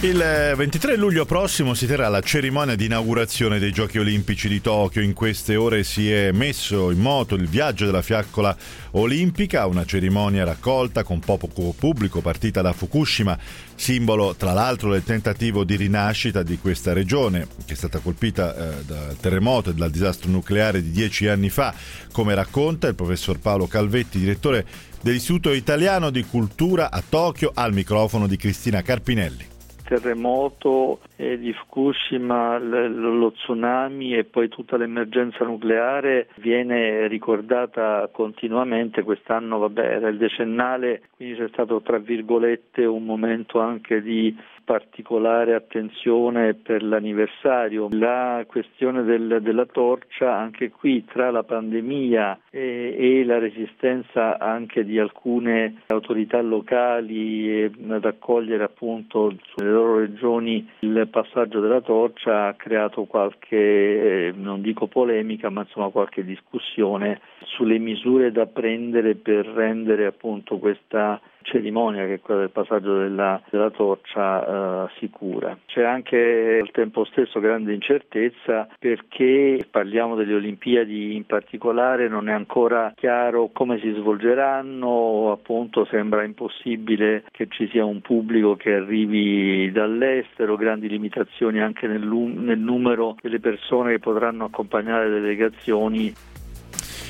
Il 0.00 0.18
23 0.18 0.94
luglio 0.96 1.24
prossimo 1.24 1.72
si 1.72 1.86
terrà 1.86 2.08
la 2.08 2.20
cerimonia 2.20 2.76
di 2.76 2.84
inaugurazione 2.84 3.58
dei 3.58 3.72
Giochi 3.72 3.98
Olimpici 3.98 4.46
di 4.46 4.60
Tokyo. 4.60 5.00
In 5.00 5.14
queste 5.14 5.56
ore 5.56 5.84
si 5.84 6.12
è 6.12 6.32
messo 6.32 6.90
in 6.90 6.98
moto 6.98 7.34
il 7.34 7.48
viaggio 7.48 7.86
della 7.86 8.02
fiaccola 8.02 8.54
olimpica, 8.90 9.64
una 9.64 9.86
cerimonia 9.86 10.44
raccolta 10.44 11.02
con 11.02 11.20
poco 11.20 11.48
pubblico 11.72 12.20
partita 12.20 12.60
da 12.60 12.74
Fukushima, 12.74 13.38
simbolo 13.76 14.34
tra 14.34 14.52
l'altro 14.52 14.90
del 14.90 15.04
tentativo 15.04 15.62
di 15.62 15.76
rinascita 15.76 16.42
di 16.42 16.58
questa 16.58 16.92
regione 16.92 17.46
che 17.64 17.74
è 17.74 17.76
stata 17.76 17.98
colpita 17.98 18.54
eh, 18.54 18.84
dal 18.84 19.16
terremoto 19.20 19.70
e 19.70 19.74
dal 19.74 19.90
disastro 19.90 20.30
nucleare 20.30 20.82
di 20.82 20.90
dieci 20.90 21.28
anni 21.28 21.50
fa, 21.50 21.74
come 22.12 22.34
racconta 22.34 22.88
il 22.88 22.94
professor 22.94 23.38
Paolo 23.38 23.66
Calvetti, 23.66 24.18
direttore 24.18 24.66
dell'Istituto 25.00 25.52
Italiano 25.52 26.10
di 26.10 26.24
Cultura 26.24 26.90
a 26.90 27.02
Tokyo, 27.06 27.52
al 27.54 27.72
microfono 27.72 28.26
di 28.26 28.36
Cristina 28.36 28.82
Carpinelli. 28.82 29.46
Terremoto 29.84 30.98
eh, 31.16 31.38
di 31.38 31.52
Fukushima, 31.52 32.58
l- 32.58 33.18
lo 33.18 33.32
tsunami 33.32 34.16
e 34.16 34.24
poi 34.24 34.48
tutta 34.48 34.76
l'emergenza 34.76 35.44
nucleare 35.44 36.28
viene 36.36 37.06
ricordata 37.08 38.08
continuamente. 38.12 39.02
Quest'anno 39.02 39.58
vabbè, 39.58 39.84
era 39.96 40.08
il 40.08 40.18
decennale, 40.18 41.02
quindi 41.16 41.36
c'è 41.36 41.48
stato 41.48 41.80
tra 41.80 41.98
virgolette 41.98 42.84
un 42.84 43.04
momento 43.04 43.60
anche 43.60 44.02
di 44.02 44.36
particolare 44.66 45.54
attenzione 45.54 46.54
per 46.54 46.82
l'anniversario. 46.82 47.88
La 47.92 48.44
questione 48.48 49.04
del, 49.04 49.38
della 49.40 49.64
torcia, 49.64 50.34
anche 50.34 50.70
qui 50.70 51.04
tra 51.04 51.30
la 51.30 51.44
pandemia 51.44 52.40
e, 52.50 52.96
e, 52.98 53.24
la 53.24 53.38
resistenza 53.38 54.38
anche 54.38 54.84
di 54.84 54.98
alcune 54.98 55.82
autorità 55.86 56.42
locali 56.42 57.62
ad 57.62 58.04
accogliere 58.04 58.64
appunto 58.64 59.32
sulle 59.54 59.70
loro 59.70 60.00
regioni 60.00 60.68
il 60.80 61.05
passaggio 61.08 61.60
della 61.60 61.80
torcia 61.80 62.46
ha 62.46 62.54
creato 62.54 63.04
qualche, 63.04 64.32
non 64.34 64.60
dico 64.60 64.86
polemica, 64.86 65.50
ma 65.50 65.62
insomma 65.62 65.88
qualche 65.90 66.24
discussione 66.24 67.20
sulle 67.44 67.78
misure 67.78 68.32
da 68.32 68.46
prendere 68.46 69.14
per 69.14 69.46
rendere 69.46 70.06
appunto 70.06 70.58
questa 70.58 71.20
cerimonia 71.46 72.04
che 72.04 72.14
è 72.14 72.20
quella 72.20 72.40
del 72.40 72.50
passaggio 72.50 72.98
della, 72.98 73.40
della 73.50 73.70
torcia 73.70 74.84
eh, 74.84 74.90
sicura. 74.98 75.56
C'è 75.66 75.82
anche 75.82 76.58
al 76.60 76.70
tempo 76.70 77.04
stesso 77.04 77.40
grande 77.40 77.72
incertezza 77.72 78.68
perché 78.78 79.66
parliamo 79.70 80.14
delle 80.14 80.34
Olimpiadi 80.34 81.14
in 81.14 81.24
particolare, 81.24 82.08
non 82.08 82.28
è 82.28 82.32
ancora 82.32 82.92
chiaro 82.96 83.50
come 83.52 83.78
si 83.78 83.92
svolgeranno, 83.92 85.32
appunto 85.32 85.84
sembra 85.86 86.24
impossibile 86.24 87.24
che 87.30 87.46
ci 87.48 87.68
sia 87.68 87.84
un 87.84 88.00
pubblico 88.00 88.56
che 88.56 88.74
arrivi 88.74 89.70
dall'estero, 89.72 90.56
grandi 90.56 90.88
limitazioni 90.88 91.60
anche 91.60 91.86
nel, 91.86 92.02
nel 92.02 92.58
numero 92.58 93.16
delle 93.20 93.40
persone 93.40 93.92
che 93.92 93.98
potranno 93.98 94.44
accompagnare 94.44 95.08
le 95.08 95.20
delegazioni 95.20 96.12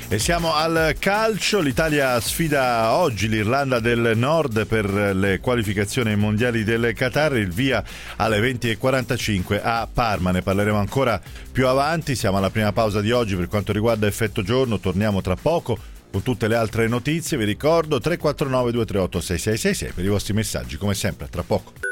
e 0.09 0.19
siamo 0.19 0.53
al 0.53 0.95
calcio, 0.99 1.59
l'Italia 1.59 2.17
sfida 2.21 2.93
oggi 2.93 3.27
l'Irlanda 3.27 3.79
del 3.79 4.13
Nord 4.15 4.65
per 4.65 4.89
le 4.89 5.39
qualificazioni 5.39 6.15
mondiali 6.15 6.63
del 6.63 6.93
Qatar, 6.95 7.35
il 7.35 7.51
via 7.51 7.83
alle 8.15 8.39
20.45 8.39 9.59
a 9.61 9.87
Parma, 9.91 10.31
ne 10.31 10.41
parleremo 10.41 10.77
ancora 10.77 11.21
più 11.51 11.67
avanti, 11.67 12.15
siamo 12.15 12.37
alla 12.37 12.49
prima 12.49 12.71
pausa 12.71 13.01
di 13.01 13.11
oggi 13.11 13.35
per 13.35 13.47
quanto 13.47 13.73
riguarda 13.73 14.07
effetto 14.07 14.43
giorno, 14.43 14.79
torniamo 14.79 15.19
tra 15.21 15.35
poco 15.35 15.77
con 16.09 16.23
tutte 16.23 16.47
le 16.47 16.55
altre 16.55 16.87
notizie, 16.87 17.37
vi 17.37 17.43
ricordo 17.43 17.99
349 17.99 18.71
238 18.71 19.19
6666 19.19 19.91
per 19.93 20.05
i 20.05 20.09
vostri 20.09 20.33
messaggi, 20.33 20.77
come 20.77 20.93
sempre, 20.93 21.27
tra 21.29 21.43
poco. 21.43 21.86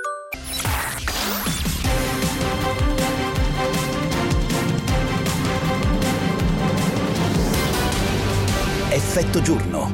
Effetto 9.18 9.42
giorno. 9.42 9.90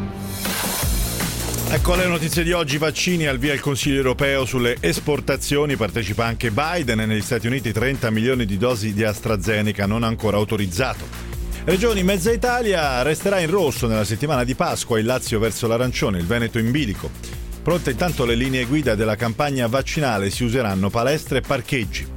Ecco 1.70 1.94
le 1.94 2.08
notizie 2.08 2.42
di 2.42 2.54
oggi, 2.54 2.80
vaccini 2.80 3.28
al 3.28 3.38
via 3.38 3.54
il 3.54 3.60
Consiglio 3.60 3.98
europeo 3.98 4.46
sulle 4.46 4.78
esportazioni, 4.80 5.76
partecipa 5.76 6.26
anche 6.26 6.50
Biden 6.50 7.02
e 7.02 7.06
negli 7.06 7.22
Stati 7.22 7.46
Uniti 7.46 7.72
30 7.72 8.10
milioni 8.10 8.48
di 8.48 8.58
dosi 8.58 8.94
di 8.94 9.04
AstraZeneca 9.04 9.86
non 9.86 10.02
ancora 10.02 10.38
autorizzato. 10.38 11.06
Regioni 11.66 12.02
Mezza 12.02 12.32
Italia 12.32 13.04
resterà 13.04 13.38
in 13.38 13.52
rosso 13.52 13.86
nella 13.86 14.06
settimana 14.06 14.44
di 14.44 14.56
Pasqua, 14.56 14.98
il 14.98 15.06
Lazio 15.06 15.38
verso 15.38 15.68
l'arancione, 15.68 16.18
il 16.18 16.26
Veneto 16.26 16.58
in 16.58 16.72
bilico. 16.72 17.12
Pronte 17.62 17.92
intanto 17.92 18.26
le 18.26 18.34
linee 18.34 18.66
guida 18.66 18.96
della 18.96 19.16
campagna 19.16 19.68
vaccinale, 19.68 20.32
si 20.32 20.44
useranno 20.44 20.90
palestre 20.90 21.38
e 21.38 21.42
parcheggi. 21.42 22.08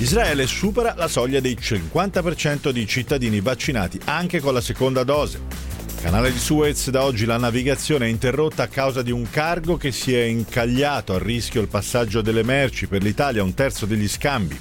Israele 0.00 0.46
supera 0.46 0.92
la 0.98 1.08
soglia 1.08 1.40
dei 1.40 1.56
50% 1.58 2.68
di 2.68 2.86
cittadini 2.86 3.40
vaccinati 3.40 3.98
anche 4.04 4.40
con 4.40 4.52
la 4.52 4.60
seconda 4.60 5.02
dose. 5.02 5.71
Canale 6.02 6.32
di 6.32 6.38
Suez, 6.40 6.90
da 6.90 7.04
oggi 7.04 7.24
la 7.26 7.36
navigazione 7.36 8.06
è 8.06 8.08
interrotta 8.08 8.64
a 8.64 8.66
causa 8.66 9.02
di 9.02 9.12
un 9.12 9.30
cargo 9.30 9.76
che 9.76 9.92
si 9.92 10.12
è 10.12 10.22
incagliato 10.24 11.14
a 11.14 11.22
rischio 11.22 11.60
il 11.60 11.68
passaggio 11.68 12.20
delle 12.22 12.42
merci 12.42 12.88
per 12.88 13.04
l'Italia, 13.04 13.44
un 13.44 13.54
terzo 13.54 13.86
degli 13.86 14.08
scambi. 14.08 14.58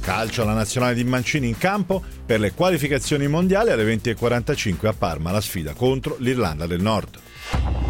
Calcio 0.00 0.40
alla 0.40 0.54
nazionale 0.54 0.94
di 0.94 1.04
Mancini 1.04 1.48
in 1.48 1.58
campo 1.58 2.02
per 2.24 2.40
le 2.40 2.54
qualificazioni 2.54 3.28
mondiali 3.28 3.70
alle 3.70 3.84
20.45 3.94 4.86
a 4.86 4.94
Parma, 4.94 5.30
la 5.30 5.42
sfida 5.42 5.74
contro 5.74 6.16
l'Irlanda 6.18 6.66
del 6.66 6.80
Nord. 6.80 7.89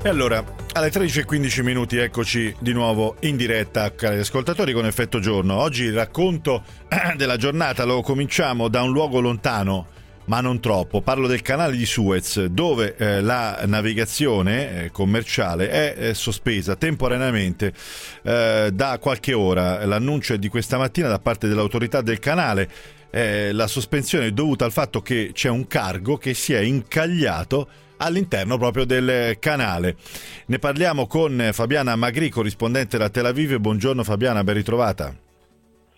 E 0.00 0.08
allora, 0.08 0.44
alle 0.74 0.90
13.15 0.90 1.62
minuti 1.64 1.96
eccoci 1.96 2.54
di 2.60 2.72
nuovo 2.72 3.16
in 3.22 3.36
diretta, 3.36 3.92
cari 3.92 4.20
ascoltatori, 4.20 4.72
con 4.72 4.86
effetto 4.86 5.18
giorno. 5.18 5.56
Oggi 5.56 5.82
il 5.82 5.92
racconto 5.92 6.62
della 7.16 7.36
giornata 7.36 7.82
lo 7.84 8.00
cominciamo 8.00 8.68
da 8.68 8.82
un 8.82 8.92
luogo 8.92 9.18
lontano, 9.18 9.86
ma 10.26 10.40
non 10.40 10.60
troppo. 10.60 11.00
Parlo 11.00 11.26
del 11.26 11.42
canale 11.42 11.76
di 11.76 11.84
Suez, 11.84 12.44
dove 12.44 12.94
eh, 12.96 13.20
la 13.20 13.64
navigazione 13.66 14.84
eh, 14.84 14.90
commerciale 14.92 15.68
è 15.68 15.94
eh, 15.98 16.14
sospesa 16.14 16.76
temporaneamente 16.76 17.72
eh, 18.22 18.70
da 18.72 18.98
qualche 19.00 19.32
ora. 19.32 19.84
L'annuncio 19.84 20.34
è 20.34 20.38
di 20.38 20.48
questa 20.48 20.78
mattina 20.78 21.08
da 21.08 21.18
parte 21.18 21.48
dell'autorità 21.48 22.02
del 22.02 22.20
canale. 22.20 22.70
la 23.10 23.66
sospensione 23.66 24.26
è 24.26 24.30
dovuta 24.30 24.64
al 24.64 24.70
fatto 24.70 25.02
che 25.02 25.30
c'è 25.32 25.48
un 25.48 25.66
cargo 25.66 26.18
che 26.18 26.34
si 26.34 26.52
è 26.52 26.60
incagliato 26.60 27.68
all'interno 27.98 28.58
proprio 28.58 28.84
del 28.84 29.38
canale. 29.38 29.96
Ne 30.46 30.58
parliamo 30.58 31.06
con 31.06 31.50
Fabiana 31.52 31.96
Magri, 31.96 32.28
corrispondente 32.28 32.98
da 32.98 33.08
Tel 33.08 33.26
Aviv. 33.26 33.56
Buongiorno 33.56 34.02
Fabiana, 34.02 34.42
ben 34.42 34.54
ritrovata. 34.54 35.14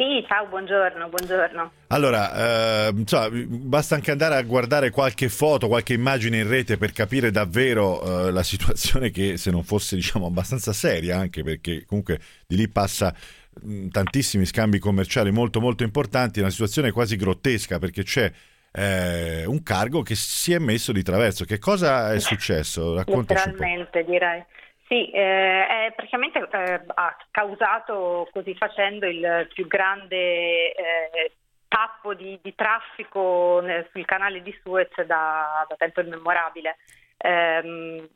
Sì, 0.00 0.24
ciao, 0.26 0.46
buongiorno, 0.46 1.10
buongiorno. 1.10 1.72
Allora, 1.88 2.86
eh, 2.86 2.90
insomma, 2.96 3.28
basta 3.30 3.96
anche 3.96 4.10
andare 4.10 4.34
a 4.36 4.42
guardare 4.42 4.88
qualche 4.88 5.28
foto, 5.28 5.68
qualche 5.68 5.92
immagine 5.92 6.38
in 6.38 6.48
rete 6.48 6.78
per 6.78 6.92
capire 6.92 7.30
davvero 7.30 8.28
eh, 8.28 8.30
la 8.30 8.42
situazione 8.42 9.10
che 9.10 9.36
se 9.36 9.50
non 9.50 9.62
fosse 9.62 9.96
diciamo 9.96 10.24
abbastanza 10.24 10.72
seria, 10.72 11.18
anche 11.18 11.42
perché 11.42 11.84
comunque 11.84 12.18
di 12.46 12.56
lì 12.56 12.66
passa 12.68 13.14
mh, 13.60 13.88
tantissimi 13.88 14.46
scambi 14.46 14.78
commerciali 14.78 15.30
molto 15.30 15.60
molto 15.60 15.82
importanti, 15.82 16.40
una 16.40 16.48
situazione 16.48 16.92
quasi 16.92 17.16
grottesca 17.16 17.78
perché 17.78 18.02
c'è 18.02 18.32
eh, 18.72 19.44
un 19.46 19.62
cargo 19.62 20.02
che 20.02 20.14
si 20.14 20.52
è 20.52 20.58
messo 20.58 20.92
di 20.92 21.02
traverso. 21.02 21.44
Che 21.44 21.58
cosa 21.58 22.12
è 22.12 22.18
successo? 22.18 22.94
Raccontaci 22.94 23.50
Letteralmente 23.50 24.04
direi. 24.04 24.44
Sì, 24.86 25.08
eh, 25.10 25.92
praticamente 25.94 26.48
eh, 26.50 26.80
ha 26.94 27.16
causato 27.30 28.28
così 28.32 28.56
facendo 28.56 29.06
il 29.06 29.48
più 29.54 29.68
grande 29.68 30.74
eh, 30.74 31.32
tappo 31.68 32.14
di, 32.14 32.36
di 32.42 32.52
traffico 32.56 33.60
nel, 33.62 33.88
sul 33.92 34.04
canale 34.04 34.42
di 34.42 34.52
Suez 34.62 34.90
da, 35.06 35.64
da 35.68 35.76
tempo 35.76 36.00
immemorabile. 36.00 36.78
Ehm, 37.18 38.08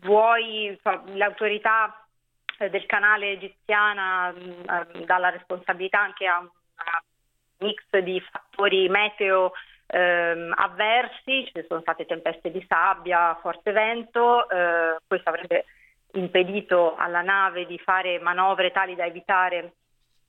vuoi, 0.00 0.78
l'autorità 1.14 2.06
eh, 2.58 2.68
del 2.68 2.84
canale 2.84 3.32
egiziana 3.32 4.30
mh, 4.30 5.04
dà 5.06 5.16
la 5.16 5.30
responsabilità 5.30 6.00
anche 6.00 6.26
a 6.26 6.40
un 6.40 6.48
mix 7.60 7.82
di 8.02 8.20
fattori 8.20 8.88
meteo 8.90 9.52
ehm, 9.88 10.54
avversi, 10.56 11.50
ci 11.52 11.64
sono 11.66 11.80
state 11.80 12.06
tempeste 12.06 12.50
di 12.50 12.64
sabbia, 12.68 13.36
forte 13.40 13.72
vento, 13.72 14.48
eh, 14.48 14.98
questo 15.06 15.28
avrebbe 15.28 15.64
impedito 16.12 16.96
alla 16.96 17.22
nave 17.22 17.66
di 17.66 17.78
fare 17.78 18.18
manovre 18.18 18.70
tali 18.70 18.94
da 18.94 19.04
evitare 19.04 19.72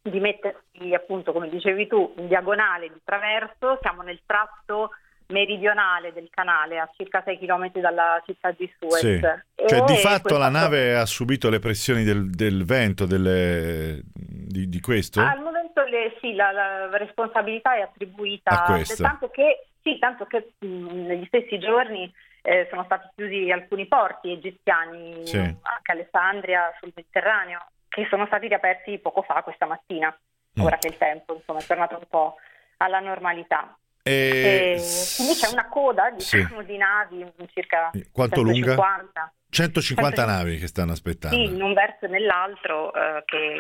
di 0.01 0.20
mettersi 0.20 0.94
appunto 0.94 1.32
come 1.32 1.50
dicevi 1.50 1.88
tu 1.88 2.13
in 2.18 2.28
diagonale 2.28 2.89
di 2.89 3.00
traverso, 3.04 3.78
siamo 3.82 4.01
nel 4.01 4.22
tratto 4.25 4.92
meridionale 5.29 6.12
del 6.13 6.27
canale 6.29 6.79
a 6.79 6.89
circa 6.95 7.21
6 7.24 7.39
km 7.39 7.71
dalla 7.79 8.21
città 8.25 8.51
di 8.51 8.71
Suez. 8.77 9.00
Sì. 9.00 9.19
Cioè 9.67 9.81
di 9.83 9.95
fatto 9.98 10.38
la 10.38 10.50
nave 10.50 10.95
ha 10.95 11.05
subito 11.05 11.50
le 11.50 11.59
pressioni 11.59 12.03
del, 12.03 12.29
del 12.29 12.65
vento 12.65 13.05
delle, 13.05 14.01
di, 14.13 14.67
di, 14.67 14.79
questo? 14.79 15.19
Al 15.21 15.41
momento 15.41 15.83
le, 15.83 16.17
sì, 16.19 16.33
la, 16.33 16.51
la, 16.51 16.98
responsabilità 16.98 17.75
è 17.75 17.81
attribuita 17.81 18.63
a 18.63 18.74
questo. 18.74 19.03
Tanto 19.03 19.29
che, 19.29 19.67
sì, 19.81 20.00
tanto 20.00 20.25
che 20.25 20.53
mh, 20.59 21.05
negli 21.05 21.25
stessi 21.25 21.59
giorni 21.59 22.12
eh, 22.41 22.67
sono 22.69 22.83
stati 22.86 23.09
chiusi 23.15 23.51
alcuni 23.51 23.86
porti 23.88 24.31
egiziani, 24.31 25.25
sì. 25.25 25.38
anche 25.38 25.91
Alessandria 25.91 26.74
sul 26.79 26.91
Mediterraneo, 26.95 27.67
che 27.88 28.07
sono 28.09 28.25
stati 28.25 28.48
riaperti 28.48 28.98
poco 28.98 29.21
fa, 29.21 29.43
questa 29.43 29.65
mattina, 29.65 30.15
mm. 30.59 30.63
ora 30.63 30.77
che 30.77 30.88
il 30.88 30.98
tempo 30.98 31.36
insomma, 31.36 31.59
è 31.59 31.63
tornato 31.63 31.98
un 31.98 32.07
po' 32.09 32.36
alla 32.77 33.00
normalità. 33.00 33.77
E... 34.03 34.75
E 34.77 35.15
quindi 35.15 35.34
c'è 35.36 35.51
una 35.51 35.68
coda 35.68 36.10
diciamo, 36.10 36.60
sì. 36.62 36.65
di 36.65 36.77
navi, 36.77 37.25
circa 37.53 37.91
Quanto 38.12 38.38
150. 38.38 38.96
lunga? 39.01 39.34
150 39.50 40.25
navi 40.25 40.58
che 40.58 40.68
stanno 40.68 40.91
aspettando. 40.91 41.36
Sì, 41.36 41.44
in 41.44 41.62
un 41.62 41.74
verso 41.74 42.06
e 42.06 42.08
nell'altro. 42.08 42.94
Eh, 42.94 43.24
che, 43.25 43.56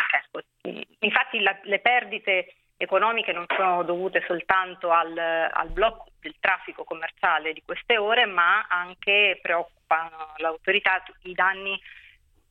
che, 0.61 0.87
infatti 0.99 1.39
la, 1.41 1.57
le 1.63 1.79
perdite 1.79 2.53
economiche 2.77 3.33
non 3.33 3.45
sono 3.55 3.83
dovute 3.83 4.23
soltanto 4.25 4.91
al, 4.91 5.17
al, 5.17 5.69
blocco 5.69 6.11
del 6.21 6.35
traffico 6.39 6.83
commerciale 6.83 7.51
di 7.51 7.61
queste 7.65 7.97
ore, 7.97 8.25
ma 8.25 8.67
anche 8.69 9.37
preoccupano 9.41 10.33
l'autorità 10.37 11.03
i 11.23 11.33
danni 11.33 11.79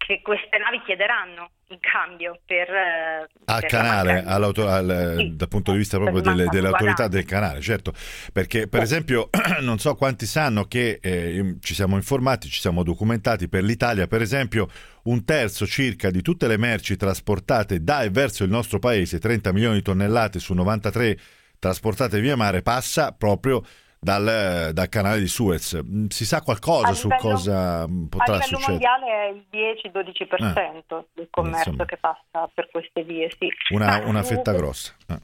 che 0.09 0.23
queste 0.23 0.57
navi 0.57 0.81
chiederanno 0.87 1.51
in 1.69 1.79
cambio 1.81 2.41
per... 2.47 2.67
Eh, 2.71 3.29
al 3.45 3.61
per 3.61 3.69
canale, 3.69 4.25
al, 4.25 5.15
sì, 5.19 5.37
dal 5.37 5.49
punto 5.49 5.73
di 5.73 5.77
vista 5.77 5.99
proprio 5.99 6.23
delle, 6.23 6.45
autorità 6.67 7.09
del 7.09 7.27
canale, 7.27 7.61
certo, 7.61 7.93
perché 8.33 8.69
per 8.69 8.87
sì. 8.87 8.95
esempio 8.95 9.29
non 9.61 9.79
so 9.79 9.95
quanti 9.97 10.25
sanno 10.25 10.65
che 10.65 10.99
eh, 11.03 11.57
ci 11.61 11.75
siamo 11.75 11.97
informati, 11.97 12.49
ci 12.49 12.59
siamo 12.59 12.83
documentati 12.83 13.51
per 13.51 13.65
l'Italia, 13.65 14.07
per 14.07 14.23
esempio 14.23 14.71
un 15.03 15.27
terzo 15.27 15.67
circa 15.67 16.11
di 16.11 16.23
tutte 16.23 16.49
le 16.49 16.57
merci 16.57 16.97
trasportate 16.97 17.83
da 17.85 18.01
e 18.01 18.09
verso 18.09 18.45
il 18.45 18.51
nostro 18.51 18.79
paese, 18.79 19.19
30 19.19 19.53
milioni 19.53 19.75
di 19.75 19.83
tonnellate 19.83 20.39
su 20.39 20.55
93 20.55 21.19
trasportate 21.59 22.19
via 22.21 22.35
mare, 22.35 22.63
passa 22.63 23.13
proprio 23.13 23.63
dal, 24.01 24.73
dal, 24.73 24.89
canale 24.89 25.19
di 25.19 25.27
Suez. 25.27 25.81
Mm, 25.83 26.07
si 26.07 26.25
sa 26.25 26.43
qualcosa 26.43 26.91
livello, 26.91 26.95
su 26.95 27.09
cosa 27.09 27.87
mm, 27.87 28.07
potrà 28.07 28.41
succedere? 28.41 28.65
A 28.65 28.79
livello 28.79 29.01
mondiale 29.01 29.13
è 29.13 29.29
il 29.29 29.45
10-12% 29.85 30.83
ah, 30.89 31.05
del 31.13 31.29
commercio 31.31 31.71
insomma. 31.71 31.85
che 31.85 31.97
passa 31.97 32.51
per 32.53 32.69
queste 32.71 33.03
vie, 33.03 33.31
sì. 33.39 33.53
Una, 33.71 34.05
una 34.05 34.23
fetta 34.23 34.53
grossa. 34.53 34.95
Ah. 35.09 35.21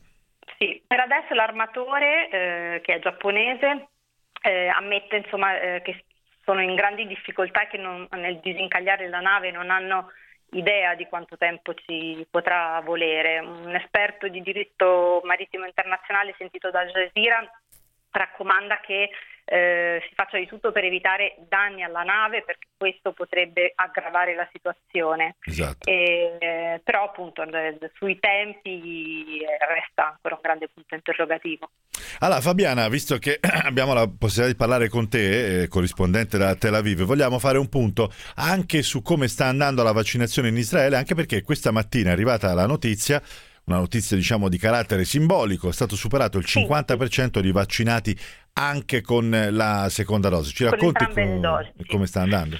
Sì, 0.58 0.82
per 0.86 1.00
adesso 1.00 1.34
l'armatore, 1.34 2.30
eh, 2.30 2.80
che 2.82 2.94
è 2.94 3.00
giapponese, 3.00 3.88
eh, 4.42 4.68
ammette 4.68 5.16
insomma, 5.16 5.58
eh, 5.58 5.82
che 5.82 6.04
sono 6.44 6.60
in 6.60 6.74
grandi 6.74 7.06
difficoltà 7.06 7.62
e 7.62 7.68
che 7.68 7.78
non, 7.78 8.06
nel 8.12 8.38
disincagliare 8.40 9.08
la 9.08 9.20
nave 9.20 9.50
non 9.50 9.70
hanno 9.70 10.10
idea 10.50 10.94
di 10.94 11.06
quanto 11.06 11.36
tempo 11.36 11.74
ci 11.74 12.26
potrà 12.30 12.80
volere. 12.84 13.38
Un 13.38 13.74
esperto 13.74 14.28
di 14.28 14.40
diritto 14.42 15.20
marittimo 15.24 15.64
internazionale 15.64 16.34
sentito 16.38 16.70
da 16.70 16.80
Al 16.80 16.90
Jazeera 16.90 17.50
raccomanda 18.18 18.80
che 18.80 19.10
eh, 19.46 20.02
si 20.08 20.14
faccia 20.14 20.38
di 20.38 20.46
tutto 20.46 20.72
per 20.72 20.84
evitare 20.84 21.36
danni 21.48 21.82
alla 21.82 22.02
nave 22.02 22.42
perché 22.42 22.68
questo 22.76 23.12
potrebbe 23.12 23.72
aggravare 23.74 24.34
la 24.34 24.48
situazione. 24.52 25.36
Esatto. 25.44 25.88
E, 25.88 26.36
eh, 26.38 26.80
però 26.82 27.04
appunto 27.04 27.44
sui 27.94 28.18
tempi 28.18 29.40
eh, 29.40 29.46
resta 29.66 30.08
ancora 30.12 30.34
un 30.34 30.40
grande 30.42 30.68
punto 30.72 30.94
interrogativo. 30.94 31.70
Allora 32.20 32.40
Fabiana, 32.40 32.88
visto 32.88 33.18
che 33.18 33.38
abbiamo 33.64 33.92
la 33.92 34.08
possibilità 34.08 34.52
di 34.52 34.56
parlare 34.56 34.88
con 34.88 35.08
te, 35.08 35.62
eh, 35.62 35.68
corrispondente 35.68 36.38
da 36.38 36.54
Tel 36.54 36.74
Aviv, 36.74 37.02
vogliamo 37.02 37.38
fare 37.38 37.58
un 37.58 37.68
punto 37.68 38.10
anche 38.36 38.82
su 38.82 39.02
come 39.02 39.28
sta 39.28 39.46
andando 39.46 39.82
la 39.82 39.92
vaccinazione 39.92 40.48
in 40.48 40.56
Israele, 40.56 40.96
anche 40.96 41.14
perché 41.14 41.42
questa 41.42 41.70
mattina 41.70 42.10
è 42.10 42.12
arrivata 42.12 42.54
la 42.54 42.66
notizia 42.66 43.20
una 43.66 43.78
notizia 43.78 44.16
diciamo 44.16 44.48
di 44.48 44.58
carattere 44.58 45.04
simbolico, 45.04 45.68
è 45.68 45.72
stato 45.72 45.96
superato 45.96 46.38
il 46.38 46.44
50% 46.46 47.38
di 47.40 47.50
vaccinati 47.50 48.16
anche 48.54 49.00
con 49.00 49.30
la 49.50 49.88
seconda 49.88 50.28
dose. 50.28 50.52
Ci 50.52 50.64
racconti 50.64 51.04
com- 51.06 51.72
come 51.86 52.06
sta 52.06 52.20
andando? 52.20 52.56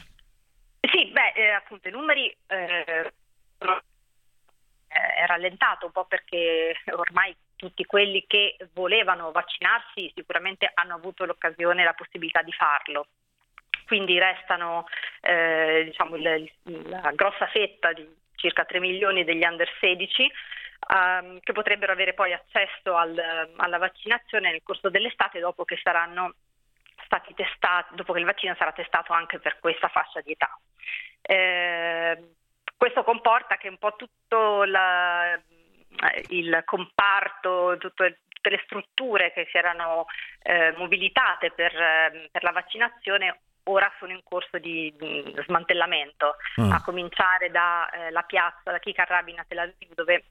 Sì, 0.80 1.10
beh, 1.10 1.32
eh, 1.34 1.50
appunto 1.50 1.88
i 1.88 1.92
numeri 1.92 2.34
eh, 2.46 3.12
è 4.94 5.26
rallentato 5.26 5.86
un 5.86 5.92
po' 5.92 6.04
perché 6.04 6.74
ormai 6.92 7.34
tutti 7.56 7.84
quelli 7.84 8.24
che 8.26 8.56
volevano 8.72 9.30
vaccinarsi 9.30 10.10
sicuramente 10.14 10.70
hanno 10.74 10.94
avuto 10.94 11.24
l'occasione 11.24 11.82
e 11.82 11.84
la 11.84 11.94
possibilità 11.94 12.42
di 12.42 12.52
farlo. 12.52 13.08
Quindi 13.86 14.18
restano 14.18 14.86
eh, 15.20 15.82
diciamo, 15.84 16.16
il, 16.16 16.50
la 16.88 17.12
grossa 17.14 17.46
fetta 17.48 17.92
di 17.92 18.06
circa 18.36 18.64
3 18.64 18.80
milioni 18.80 19.24
degli 19.24 19.44
under 19.44 19.68
16 19.80 20.30
um, 20.88 21.40
che 21.40 21.52
potrebbero 21.52 21.92
avere 21.92 22.14
poi 22.14 22.32
accesso 22.32 22.96
al, 22.96 23.52
alla 23.56 23.78
vaccinazione 23.78 24.50
nel 24.50 24.62
corso 24.62 24.90
dell'estate 24.90 25.40
dopo 25.40 25.64
che 25.64 25.78
saranno 25.82 26.34
stati 27.04 27.34
testati, 27.34 27.94
dopo 27.94 28.12
che 28.12 28.20
il 28.20 28.24
vaccino 28.24 28.54
sarà 28.56 28.72
testato 28.72 29.12
anche 29.12 29.38
per 29.38 29.58
questa 29.60 29.88
fascia 29.88 30.20
di 30.20 30.32
età. 30.32 30.58
Eh, 31.22 32.34
questo 32.76 33.04
comporta 33.04 33.56
che 33.56 33.68
un 33.68 33.78
po' 33.78 33.94
tutto 33.96 34.64
la, 34.64 35.38
il 36.28 36.62
comparto, 36.64 37.76
tutte 37.78 38.18
le 38.42 38.60
strutture 38.64 39.32
che 39.32 39.46
si 39.50 39.56
erano 39.56 40.06
eh, 40.42 40.74
mobilitate 40.76 41.50
per, 41.52 41.72
per, 42.30 42.42
la 42.42 42.50
vaccinazione 42.50 43.40
ora 43.64 43.90
sono 43.98 44.12
in 44.12 44.20
corso 44.22 44.58
di, 44.58 44.92
di 44.98 45.34
smantellamento, 45.46 46.36
mm. 46.60 46.70
a 46.70 46.82
cominciare 46.82 47.50
dalla 47.50 47.88
eh, 47.90 48.24
piazza, 48.26 48.70
da 48.70 48.78
Kikar 48.78 49.08
Rabin 49.08 49.38
a 49.38 49.44
Tel 49.48 49.58
Aviv, 49.58 49.94
dove 49.94 50.24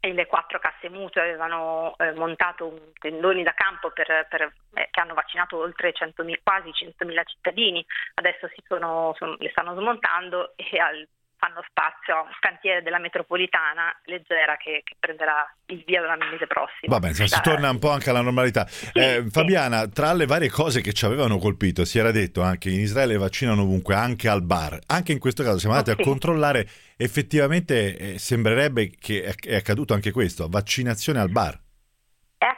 le 0.00 0.26
quattro 0.26 0.58
casse 0.58 0.88
mutue 0.88 1.22
avevano 1.22 1.94
eh, 1.98 2.12
montato 2.12 2.92
tendoni 3.00 3.42
da 3.42 3.54
campo 3.54 3.90
per, 3.90 4.26
per, 4.28 4.42
eh, 4.74 4.88
che 4.90 5.00
hanno 5.00 5.14
vaccinato 5.14 5.58
oltre 5.58 5.92
100.000, 5.92 6.38
quasi 6.42 6.70
100.000 6.70 7.26
cittadini, 7.26 7.84
adesso 8.14 8.48
sono, 8.66 9.14
sono, 9.16 9.36
le 9.38 9.50
stanno 9.50 9.74
smontando 9.74 10.52
e 10.56 10.78
al, 10.78 11.06
fanno 11.38 11.62
spazio 11.68 12.16
a 12.16 12.20
un 12.22 12.34
cantiere 12.40 12.82
della 12.82 12.98
metropolitana 12.98 13.94
leggera 14.04 14.56
che, 14.56 14.82
che 14.84 14.96
prenderà 14.98 15.46
il 15.66 15.82
via 15.86 16.00
l'anno 16.00 16.30
mese 16.30 16.46
prossimo. 16.46 16.92
Vabbè, 16.92 17.08
insomma, 17.08 17.28
si 17.28 17.40
torna 17.42 17.70
un 17.70 17.78
po' 17.78 17.90
anche 17.90 18.10
alla 18.10 18.22
normalità. 18.22 18.66
Sì, 18.66 18.90
eh, 18.94 19.22
sì. 19.24 19.30
Fabiana, 19.30 19.88
tra 19.88 20.12
le 20.12 20.26
varie 20.26 20.50
cose 20.50 20.80
che 20.80 20.92
ci 20.92 21.04
avevano 21.04 21.38
colpito, 21.38 21.84
si 21.84 21.98
era 21.98 22.10
detto 22.10 22.42
anche 22.42 22.70
in 22.70 22.80
Israele 22.80 23.16
vaccinano 23.16 23.62
ovunque, 23.62 23.94
anche 23.94 24.28
al 24.28 24.42
bar. 24.42 24.78
Anche 24.86 25.12
in 25.12 25.18
questo 25.18 25.42
caso 25.42 25.58
siamo 25.58 25.74
andati 25.74 25.92
okay. 25.92 26.04
a 26.04 26.08
controllare, 26.08 26.68
effettivamente 26.96 27.96
eh, 27.96 28.18
sembrerebbe 28.18 28.90
che 28.98 29.34
è 29.40 29.56
accaduto 29.56 29.94
anche 29.94 30.10
questo, 30.10 30.48
vaccinazione 30.48 31.20
al 31.20 31.30
bar. 31.30 31.64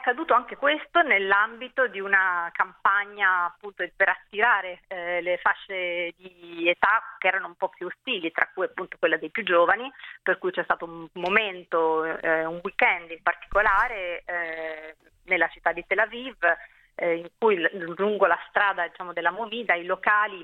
Accaduto 0.09 0.33
anche 0.33 0.55
questo 0.55 1.03
nell'ambito 1.03 1.85
di 1.85 1.99
una 1.99 2.49
campagna 2.51 3.45
appunto 3.45 3.87
per 3.95 4.09
attirare 4.09 4.81
eh, 4.87 5.21
le 5.21 5.37
fasce 5.37 6.15
di 6.17 6.67
età 6.67 7.15
che 7.19 7.27
erano 7.27 7.45
un 7.45 7.53
po' 7.53 7.69
più 7.69 7.85
ostili, 7.85 8.31
tra 8.31 8.49
cui 8.51 8.65
appunto 8.65 8.97
quella 8.97 9.17
dei 9.17 9.29
più 9.29 9.43
giovani, 9.43 9.87
per 10.23 10.39
cui 10.39 10.49
c'è 10.49 10.63
stato 10.63 10.85
un 10.85 11.07
momento, 11.13 12.03
eh, 12.05 12.43
un 12.43 12.59
weekend 12.63 13.11
in 13.11 13.21
particolare 13.21 14.23
eh, 14.25 14.95
nella 15.25 15.47
città 15.49 15.73
di 15.73 15.85
Tel 15.85 15.99
Aviv, 15.99 16.37
eh, 16.95 17.17
in 17.17 17.29
cui 17.37 17.63
lungo 17.95 18.25
la 18.25 18.39
strada 18.49 18.87
diciamo, 18.87 19.13
della 19.13 19.29
Movida 19.29 19.75
i 19.75 19.85
locali 19.85 20.43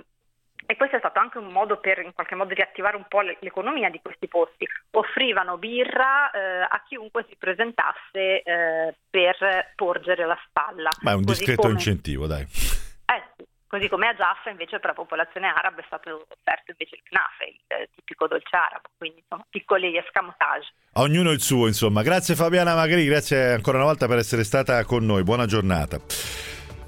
e 0.68 0.76
questo 0.78 0.96
è 0.96 1.00
stato 1.00 1.20
anche 1.20 1.38
un 1.38 1.52
modo 1.52 1.80
per 1.80 2.00
in 2.00 2.14
qualche 2.14 2.36
modo 2.36 2.54
riattivare 2.54 2.96
un 2.96 3.06
po' 3.08 3.22
l'economia 3.22 3.90
di 3.90 4.00
questi 4.02 4.28
posti. 4.28 4.68
Offrivano 4.92 5.58
birra 5.58 6.32
eh, 6.32 6.62
a 6.62 6.84
chiunque 6.88 7.26
si 7.30 7.36
presentasse 7.38 8.42
eh, 8.42 8.96
per 9.10 9.74
porgere 9.76 10.26
la 10.26 10.38
spalla. 10.48 10.90
Ma 11.02 11.12
è 11.12 11.16
un 11.16 11.24
Così 11.24 11.40
discreto 11.40 11.62
come... 11.62 11.74
incentivo, 11.74 12.26
dai. 12.26 12.42
Eh, 12.42 13.46
così 13.68 13.88
come 13.90 14.08
a 14.08 14.16
Jaffa 14.16 14.50
invece 14.50 14.80
per 14.80 14.90
la 14.90 14.96
popolazione 14.96 15.48
araba 15.48 15.82
è 15.82 15.84
stato 15.86 16.26
offerto 16.28 16.72
invece 16.72 16.96
il 16.96 17.02
knafe, 17.04 17.46
il 17.46 17.62
eh, 17.68 17.90
tipico 17.94 18.28
dolce 18.28 18.56
arabo, 18.56 18.90
quindi 18.98 19.20
insomma 19.20 19.46
piccoli 19.48 19.98
escamotage. 19.98 20.74
Ognuno 20.94 21.30
il 21.30 21.42
suo, 21.42 21.68
insomma. 21.68 22.02
Grazie 22.02 22.34
Fabiana 22.34 22.74
Magri, 22.74 23.06
grazie 23.06 23.54
ancora 23.54 23.78
una 23.78 23.86
volta 23.86 24.08
per 24.08 24.18
essere 24.18 24.44
stata 24.44 24.84
con 24.86 25.06
noi. 25.06 25.24
Buona 25.24 25.46
giornata. 25.46 26.00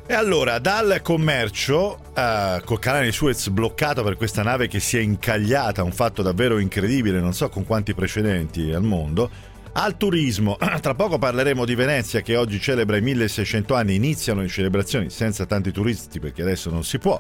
E 0.10 0.14
allora, 0.14 0.58
dal 0.60 1.02
commercio, 1.04 2.00
uh, 2.16 2.64
col 2.64 2.80
canale 2.80 3.12
Suez 3.12 3.50
bloccato 3.50 4.04
per 4.04 4.16
questa 4.16 4.42
nave 4.42 4.70
che 4.70 4.80
si 4.80 4.98
è 4.98 5.02
incagliata, 5.02 5.84
un 5.84 5.92
fatto 5.92 6.22
davvero 6.22 6.60
incredibile, 6.60 7.20
non 7.20 7.34
so 7.34 7.50
con 7.50 7.66
quanti 7.66 7.94
precedenti 7.94 8.72
al 8.72 8.84
mondo, 8.84 9.30
al 9.74 9.98
turismo. 9.98 10.56
Tra 10.80 10.96
poco 10.96 11.18
parleremo 11.18 11.66
di 11.66 11.76
Venezia 11.76 12.22
che 12.22 12.38
oggi 12.38 12.58
celebra 12.62 12.96
i 12.96 13.02
1600 13.02 13.76
anni, 13.76 13.96
iniziano 13.96 14.40
le 14.40 14.48
celebrazioni 14.48 15.10
senza 15.10 15.46
tanti 15.46 15.74
turisti 15.74 16.22
perché 16.22 16.42
adesso 16.42 16.70
non 16.70 16.86
si 16.86 17.00
può 17.00 17.20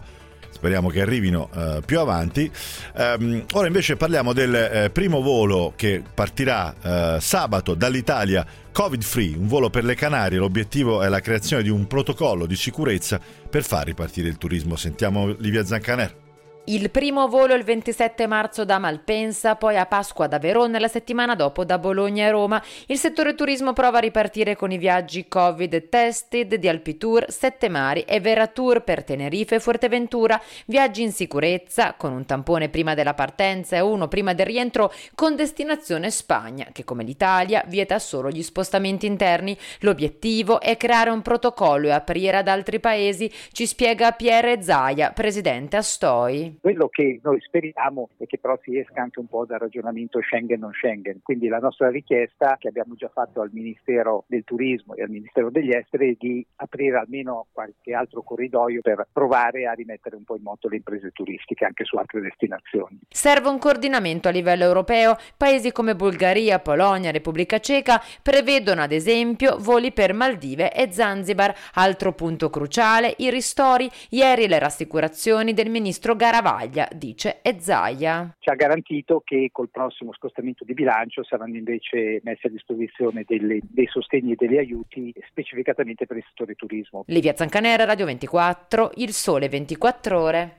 speriamo 0.49 0.89
che 0.89 1.01
arrivino 1.01 1.49
uh, 1.53 1.81
più 1.85 1.99
avanti. 1.99 2.51
Um, 2.95 3.43
ora 3.53 3.67
invece 3.67 3.95
parliamo 3.95 4.33
del 4.33 4.85
uh, 4.85 4.91
primo 4.91 5.21
volo 5.21 5.73
che 5.75 6.01
partirà 6.13 6.73
uh, 6.81 7.19
sabato 7.19 7.73
dall'Italia 7.73 8.45
Covid 8.71 9.01
free, 9.01 9.35
un 9.35 9.47
volo 9.47 9.69
per 9.69 9.83
le 9.83 9.95
Canarie. 9.95 10.37
L'obiettivo 10.37 11.01
è 11.01 11.09
la 11.09 11.19
creazione 11.19 11.63
di 11.63 11.69
un 11.69 11.87
protocollo 11.87 12.45
di 12.45 12.55
sicurezza 12.55 13.19
per 13.49 13.63
far 13.63 13.85
ripartire 13.85 14.27
il 14.27 14.37
turismo. 14.37 14.75
Sentiamo 14.75 15.35
Livia 15.39 15.65
Zancaner. 15.65 16.26
Il 16.69 16.91
primo 16.91 17.29
volo 17.29 17.53
il 17.53 17.63
27 17.63 18.27
marzo 18.27 18.65
da 18.65 18.77
Malpensa, 18.77 19.55
poi 19.55 19.77
a 19.77 19.85
Pasqua 19.85 20.27
da 20.27 20.37
Verona 20.37 20.75
e 20.75 20.81
la 20.81 20.89
settimana 20.89 21.33
dopo 21.33 21.63
da 21.63 21.77
Bologna 21.77 22.25
e 22.25 22.29
Roma. 22.29 22.61
Il 22.87 22.97
settore 22.97 23.35
turismo 23.35 23.71
prova 23.71 23.99
a 23.99 24.01
ripartire 24.01 24.57
con 24.57 24.71
i 24.71 24.77
viaggi 24.77 25.29
Covid 25.29 25.87
tested 25.87 26.55
di 26.55 26.67
Alpitour, 26.67 27.27
Sette 27.29 27.69
Mari 27.69 28.01
e 28.01 28.19
Veratour 28.19 28.83
per 28.83 29.05
Tenerife 29.05 29.55
e 29.55 29.59
Fuerteventura, 29.61 30.41
viaggi 30.65 31.03
in 31.03 31.13
sicurezza 31.13 31.93
con 31.93 32.11
un 32.11 32.25
tampone 32.25 32.67
prima 32.67 32.95
della 32.95 33.13
partenza 33.13 33.77
e 33.77 33.79
uno 33.79 34.09
prima 34.09 34.33
del 34.33 34.47
rientro 34.47 34.91
con 35.15 35.37
destinazione 35.37 36.11
Spagna, 36.11 36.67
che 36.73 36.83
come 36.83 37.05
l'Italia 37.05 37.63
vieta 37.65 37.97
solo 37.97 38.29
gli 38.29 38.43
spostamenti 38.43 39.05
interni. 39.05 39.57
L'obiettivo 39.79 40.59
è 40.59 40.75
creare 40.75 41.11
un 41.11 41.21
protocollo 41.21 41.87
e 41.87 41.91
aprire 41.91 42.35
ad 42.35 42.49
altri 42.49 42.81
paesi, 42.81 43.31
ci 43.53 43.65
spiega 43.65 44.11
Pierre 44.11 44.61
Zaia, 44.61 45.11
presidente 45.11 45.77
Astoi. 45.77 46.56
Quello 46.59 46.87
che 46.89 47.19
noi 47.23 47.39
speriamo 47.41 48.09
è 48.17 48.25
che 48.25 48.39
però 48.39 48.57
si 48.63 48.77
esca 48.77 49.01
anche 49.01 49.19
un 49.19 49.27
po' 49.27 49.45
dal 49.45 49.59
ragionamento 49.59 50.19
Schengen-non 50.21 50.73
Schengen. 50.73 51.19
Quindi 51.21 51.47
la 51.47 51.59
nostra 51.59 51.89
richiesta, 51.89 52.57
che 52.59 52.67
abbiamo 52.67 52.95
già 52.95 53.09
fatto 53.09 53.41
al 53.41 53.49
Ministero 53.53 54.25
del 54.27 54.43
Turismo 54.43 54.95
e 54.95 55.03
al 55.03 55.09
Ministero 55.09 55.49
degli 55.49 55.71
Esteri, 55.71 56.13
è 56.13 56.15
di 56.17 56.45
aprire 56.55 56.97
almeno 56.97 57.47
qualche 57.51 57.93
altro 57.93 58.23
corridoio 58.23 58.81
per 58.81 59.07
provare 59.11 59.67
a 59.67 59.73
rimettere 59.73 60.15
un 60.15 60.23
po' 60.23 60.35
in 60.35 60.43
moto 60.43 60.67
le 60.67 60.77
imprese 60.77 61.11
turistiche 61.11 61.65
anche 61.65 61.83
su 61.83 61.95
altre 61.95 62.21
destinazioni. 62.21 62.99
Serve 63.09 63.49
un 63.49 63.59
coordinamento 63.59 64.27
a 64.27 64.31
livello 64.31 64.63
europeo. 64.63 65.15
Paesi 65.37 65.71
come 65.71 65.95
Bulgaria, 65.95 66.59
Polonia, 66.59 67.11
Repubblica 67.11 67.59
Ceca 67.59 68.01
prevedono 68.21 68.81
ad 68.81 68.91
esempio 68.91 69.57
voli 69.59 69.91
per 69.91 70.13
Maldive 70.13 70.73
e 70.73 70.91
Zanzibar. 70.91 71.53
Altro 71.75 72.13
punto 72.13 72.49
cruciale, 72.49 73.13
i 73.17 73.29
ristori. 73.29 73.89
Ieri 74.09 74.47
le 74.47 74.59
rassicurazioni 74.59 75.53
del 75.53 75.69
ministro 75.69 76.15
Garavaglia 76.15 76.46
Travaglia, 76.47 76.87
dice 76.95 77.39
Ezzaia. 77.41 78.33
Ci 78.39 78.49
ha 78.49 78.55
garantito 78.55 79.21
che 79.25 79.49
col 79.51 79.69
prossimo 79.69 80.13
scostamento 80.13 80.63
di 80.63 80.73
bilancio 80.73 81.21
saranno 81.25 81.57
invece 81.57 82.21
messi 82.23 82.47
a 82.47 82.49
disposizione 82.49 83.25
delle, 83.27 83.59
dei 83.61 83.87
sostegni 83.87 84.31
e 84.31 84.35
degli 84.37 84.57
aiuti 84.57 85.13
specificatamente 85.27 86.05
per 86.05 86.15
il 86.15 86.23
settore 86.25 86.53
turismo. 86.55 87.03
Livia 87.07 87.35
Zancanera, 87.35 87.83
Radio 87.83 88.05
24, 88.05 88.91
Il 88.95 89.11
Sole 89.11 89.49
24 89.49 90.21
Ore. 90.21 90.55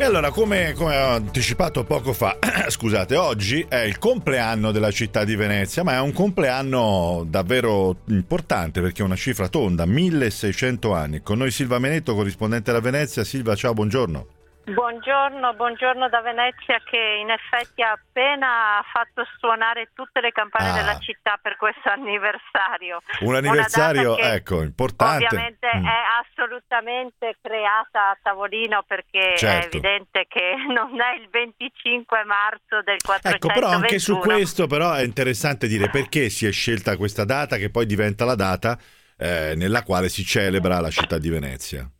E 0.00 0.04
allora, 0.04 0.30
come, 0.30 0.72
come, 0.72 0.96
ho 0.96 1.08
anticipato 1.10 1.84
poco 1.84 2.14
fa, 2.14 2.38
scusate, 2.68 3.16
oggi 3.16 3.66
è 3.68 3.80
il 3.80 3.98
compleanno 3.98 4.72
della 4.72 4.90
città 4.90 5.24
di 5.24 5.36
Venezia, 5.36 5.82
ma 5.82 5.96
è 5.96 6.00
un 6.00 6.14
compleanno 6.14 7.26
davvero 7.28 7.98
importante 8.06 8.80
perché 8.80 9.02
è 9.02 9.04
una 9.04 9.14
cifra 9.14 9.48
tonda, 9.48 9.84
1600 9.84 10.94
anni. 10.94 11.20
Con 11.20 11.36
noi 11.36 11.50
Silva 11.50 11.78
Menetto, 11.78 12.14
corrispondente 12.14 12.72
da 12.72 12.80
Venezia. 12.80 13.24
Silva, 13.24 13.54
ciao, 13.54 13.74
buongiorno. 13.74 14.39
Buongiorno, 14.64 15.54
buongiorno 15.54 16.08
da 16.08 16.20
Venezia 16.20 16.80
che 16.84 17.18
in 17.20 17.30
effetti 17.30 17.82
ha 17.82 17.92
appena 17.92 18.84
fatto 18.92 19.24
suonare 19.38 19.90
tutte 19.94 20.20
le 20.20 20.32
campane 20.32 20.70
ah. 20.70 20.74
della 20.74 20.98
città 20.98 21.38
per 21.40 21.56
questo 21.56 21.88
anniversario. 21.88 23.00
Un 23.20 23.34
anniversario, 23.34 24.16
ecco, 24.16 24.62
importante. 24.62 25.24
Ovviamente 25.24 25.66
mm. 25.74 25.84
è 25.84 26.00
assolutamente 26.22 27.36
creata 27.40 28.10
a 28.10 28.18
tavolino 28.22 28.84
perché 28.86 29.34
certo. 29.36 29.64
è 29.64 29.66
evidente 29.66 30.26
che 30.28 30.54
non 30.68 31.00
è 31.00 31.16
il 31.18 31.28
25 31.30 32.24
marzo 32.24 32.82
del 32.84 33.00
421. 33.02 33.34
Ecco, 33.34 33.48
però 33.48 33.68
anche 33.68 33.98
su 33.98 34.18
questo 34.18 34.66
però 34.66 34.92
è 34.92 35.02
interessante 35.02 35.66
dire 35.66 35.88
perché 35.88 36.28
si 36.28 36.46
è 36.46 36.52
scelta 36.52 36.96
questa 36.96 37.24
data 37.24 37.56
che 37.56 37.70
poi 37.70 37.86
diventa 37.86 38.24
la 38.24 38.36
data 38.36 38.78
eh, 39.16 39.54
nella 39.56 39.82
quale 39.82 40.08
si 40.08 40.24
celebra 40.24 40.80
la 40.80 40.90
città 40.90 41.18
di 41.18 41.30
Venezia. 41.30 41.90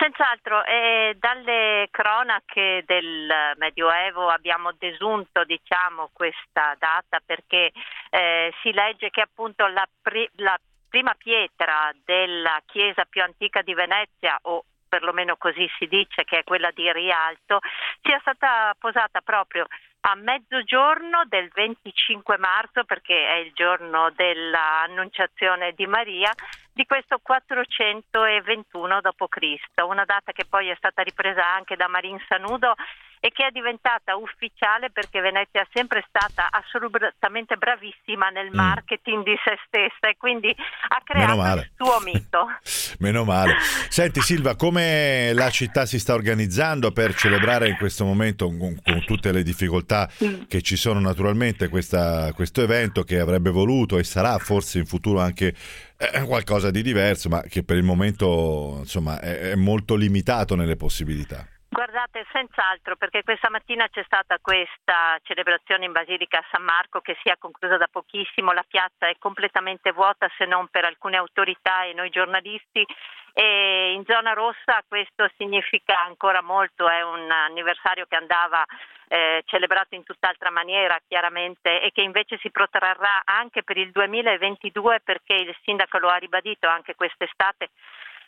Senz'altro, 0.00 0.64
eh, 0.64 1.14
dalle 1.18 1.88
cronache 1.90 2.84
del 2.86 3.30
Medioevo 3.58 4.28
abbiamo 4.28 4.72
desunto 4.78 5.44
diciamo, 5.44 6.08
questa 6.14 6.74
data 6.78 7.20
perché 7.22 7.70
eh, 8.08 8.50
si 8.62 8.72
legge 8.72 9.10
che 9.10 9.20
appunto 9.20 9.66
la, 9.66 9.86
pri- 10.00 10.30
la 10.36 10.58
prima 10.88 11.14
pietra 11.18 11.92
della 12.02 12.62
chiesa 12.64 13.04
più 13.04 13.22
antica 13.22 13.60
di 13.60 13.74
Venezia 13.74 14.38
o 14.40 14.64
perlomeno 14.90 15.36
così 15.36 15.70
si 15.78 15.86
dice 15.86 16.24
che 16.24 16.40
è 16.40 16.44
quella 16.44 16.72
di 16.72 16.92
Rialto, 16.92 17.60
sia 18.02 18.18
stata 18.20 18.74
posata 18.78 19.20
proprio 19.20 19.66
a 20.00 20.14
mezzogiorno 20.16 21.22
del 21.28 21.48
25 21.54 22.38
marzo, 22.38 22.84
perché 22.84 23.28
è 23.28 23.36
il 23.36 23.52
giorno 23.54 24.10
dell'annunciazione 24.10 25.72
di 25.72 25.86
Maria, 25.86 26.32
di 26.72 26.84
questo 26.86 27.20
421 27.22 29.00
d.C., 29.00 29.82
una 29.86 30.04
data 30.04 30.32
che 30.32 30.46
poi 30.46 30.68
è 30.68 30.74
stata 30.76 31.02
ripresa 31.02 31.46
anche 31.46 31.76
da 31.76 31.86
Marin 31.86 32.18
Sanudo 32.26 32.74
e 33.20 33.30
che 33.32 33.46
è 33.46 33.50
diventata 33.50 34.16
ufficiale 34.16 34.90
perché 34.90 35.20
Venezia 35.20 35.60
è 35.60 35.66
sempre 35.74 36.02
stata 36.08 36.48
assolutamente 36.50 37.56
bravissima 37.56 38.30
nel 38.30 38.48
mm. 38.50 38.54
marketing 38.54 39.18
mm. 39.18 39.24
di 39.24 39.36
se 39.44 39.58
stessa 39.66 40.08
e 40.08 40.16
quindi 40.16 40.48
ha 40.48 41.00
creato 41.04 41.60
il 41.60 41.70
suo 41.76 42.00
mito. 42.00 42.46
Meno 43.00 43.24
male. 43.24 43.56
Senti 43.88 44.22
Silva, 44.22 44.56
come 44.56 45.32
la 45.34 45.50
città 45.50 45.84
si 45.84 45.98
sta 45.98 46.14
organizzando 46.14 46.92
per 46.92 47.14
celebrare 47.14 47.68
in 47.68 47.76
questo 47.76 48.06
momento 48.06 48.46
con, 48.46 48.80
con 48.82 49.04
tutte 49.04 49.32
le 49.32 49.42
difficoltà 49.42 50.08
mm. 50.24 50.44
che 50.48 50.62
ci 50.62 50.76
sono 50.76 50.98
naturalmente 50.98 51.68
questa, 51.68 52.32
questo 52.32 52.62
evento 52.62 53.02
che 53.02 53.20
avrebbe 53.20 53.50
voluto 53.50 53.98
e 53.98 54.04
sarà 54.04 54.38
forse 54.38 54.78
in 54.78 54.86
futuro 54.86 55.20
anche 55.20 55.54
eh, 55.98 56.22
qualcosa 56.22 56.70
di 56.70 56.82
diverso 56.82 57.28
ma 57.28 57.42
che 57.42 57.62
per 57.62 57.76
il 57.76 57.82
momento 57.82 58.76
insomma 58.78 59.20
è, 59.20 59.50
è 59.50 59.54
molto 59.56 59.94
limitato 59.94 60.54
nelle 60.56 60.76
possibilità. 60.76 61.46
Guardate, 61.72 62.26
senz'altro, 62.32 62.96
perché 62.96 63.22
questa 63.22 63.48
mattina 63.48 63.86
c'è 63.88 64.02
stata 64.02 64.38
questa 64.40 65.16
celebrazione 65.22 65.84
in 65.84 65.92
Basilica 65.92 66.44
San 66.50 66.64
Marco 66.64 66.98
che 67.00 67.16
si 67.22 67.28
è 67.28 67.38
conclusa 67.38 67.76
da 67.76 67.86
pochissimo, 67.86 68.50
la 68.50 68.64
piazza 68.66 69.06
è 69.06 69.14
completamente 69.20 69.92
vuota 69.92 70.28
se 70.36 70.46
non 70.46 70.66
per 70.66 70.84
alcune 70.84 71.16
autorità 71.16 71.84
e 71.84 71.92
noi 71.92 72.10
giornalisti. 72.10 72.84
E 73.32 73.92
in 73.92 74.04
zona 74.04 74.32
rossa 74.32 74.82
questo 74.88 75.30
significa 75.36 75.96
ancora 76.04 76.42
molto, 76.42 76.88
è 76.88 77.02
un 77.02 77.30
anniversario 77.30 78.04
che 78.08 78.16
andava 78.16 78.64
eh, 79.06 79.44
celebrato 79.46 79.94
in 79.94 80.02
tutt'altra 80.02 80.50
maniera 80.50 80.98
chiaramente 81.06 81.82
e 81.82 81.92
che 81.92 82.02
invece 82.02 82.36
si 82.38 82.50
protrarrà 82.50 83.22
anche 83.24 83.62
per 83.62 83.76
il 83.76 83.92
2022 83.92 85.02
perché 85.04 85.34
il 85.34 85.56
sindaco 85.62 85.98
lo 85.98 86.08
ha 86.08 86.16
ribadito 86.16 86.66
anche 86.66 86.96
quest'estate 86.96 87.70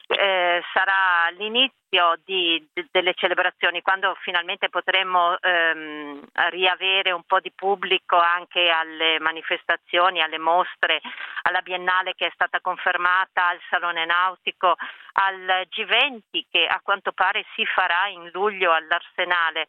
eh, 0.07 0.63
sarà 0.73 1.31
l'inizio 1.37 2.17
di, 2.25 2.67
de, 2.73 2.87
delle 2.91 3.15
celebrazioni, 3.15 3.83
quando 3.83 4.17
finalmente 4.21 4.69
potremo 4.69 5.39
ehm, 5.41 6.21
riavere 6.51 7.13
un 7.13 7.23
po' 7.25 7.41
di 7.41 7.53
pubblico 7.55 8.17
anche 8.17 8.69
alle 8.69 9.19
manifestazioni, 9.21 10.21
alle 10.21 10.39
mostre, 10.39 11.01
alla 11.43 11.61
Biennale 11.61 12.15
che 12.15 12.27
è 12.27 12.31
stata 12.35 12.61
confermata, 12.61 13.49
al 13.49 13.61
Salone 13.69 14.05
Nautico, 14.05 14.77
al 15.15 15.67
G20 15.69 16.45
che 16.51 16.67
a 16.67 16.81
quanto 16.83 17.13
pare 17.13 17.45
si 17.55 17.65
farà 17.67 18.09
in 18.09 18.31
luglio 18.33 18.73
all'Arsenale. 18.73 19.69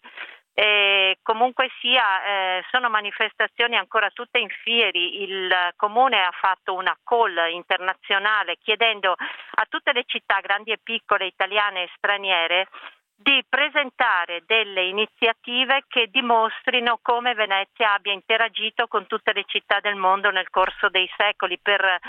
E 0.55 1.17
comunque 1.23 1.69
sia, 1.79 2.23
eh, 2.23 2.63
sono 2.69 2.89
manifestazioni 2.89 3.75
ancora 3.75 4.09
tutte 4.11 4.37
in 4.37 4.49
fieri. 4.49 5.23
Il 5.23 5.51
comune 5.75 6.21
ha 6.21 6.31
fatto 6.31 6.75
una 6.75 6.95
call 7.03 7.51
internazionale 7.51 8.57
chiedendo 8.61 9.13
a 9.13 9.65
tutte 9.67 9.93
le 9.93 10.03
città 10.05 10.39
grandi 10.41 10.71
e 10.71 10.79
piccole, 10.81 11.25
italiane 11.25 11.83
e 11.83 11.89
straniere, 11.97 12.67
di 13.15 13.43
presentare 13.47 14.43
delle 14.45 14.83
iniziative 14.83 15.85
che 15.87 16.09
dimostrino 16.11 16.99
come 17.01 17.33
Venezia 17.33 17.93
abbia 17.93 18.11
interagito 18.11 18.87
con 18.87 19.07
tutte 19.07 19.31
le 19.33 19.45
città 19.47 19.79
del 19.79 19.95
mondo 19.95 20.29
nel 20.29 20.49
corso 20.49 20.89
dei 20.89 21.09
secoli 21.15 21.57
per 21.57 21.99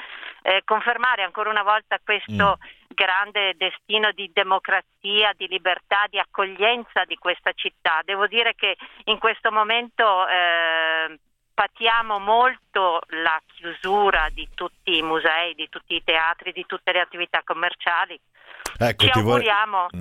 eh, 0.43 0.63
confermare 0.65 1.23
ancora 1.23 1.51
una 1.51 1.63
volta 1.63 2.01
questo 2.03 2.59
mm. 2.59 2.84
Grande 2.95 3.55
destino 3.57 4.13
di 4.13 4.31
democrazia, 4.33 5.33
di 5.37 5.47
libertà, 5.49 6.07
di 6.09 6.19
accoglienza 6.19 7.05
di 7.05 7.17
questa 7.17 7.53
città. 7.53 8.01
Devo 8.05 8.27
dire 8.27 8.55
che 8.55 8.77
in 9.05 9.19
questo 9.19 9.51
momento 9.53 10.27
eh, 10.27 11.19
patiamo 11.55 12.19
molto 12.19 13.01
la 13.23 13.41
chiusura 13.47 14.29
di 14.33 14.49
tutti 14.55 14.97
i 14.97 15.03
musei, 15.03 15.55
di 15.55 15.69
tutti 15.69 15.95
i 15.95 16.03
teatri, 16.05 16.53
di 16.53 16.65
tutte 16.67 16.93
le 16.93 17.01
attività 17.01 17.43
commerciali. 17.45 18.19
Ecco, 18.77 19.07
ti 19.07 19.21
vorrei, 19.21 19.47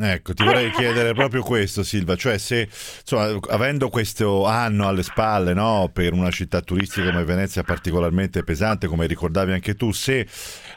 ecco, 0.02 0.34
ti 0.34 0.44
vorrei 0.44 0.72
chiedere 0.74 1.14
proprio 1.14 1.44
questo, 1.44 1.84
Silva, 1.84 2.16
cioè 2.16 2.40
se 2.40 2.62
insomma, 2.62 3.38
avendo 3.50 3.90
questo 3.90 4.48
anno 4.48 4.88
alle 4.88 5.04
spalle 5.04 5.54
no, 5.54 5.92
per 5.94 6.14
una 6.14 6.32
città 6.32 6.62
turistica 6.62 7.12
come 7.12 7.24
Venezia 7.24 7.62
particolarmente 7.62 8.44
pesante, 8.44 8.88
come 8.88 9.06
ricordavi 9.06 9.52
anche 9.52 9.76
tu, 9.76 9.92
se 9.92 10.28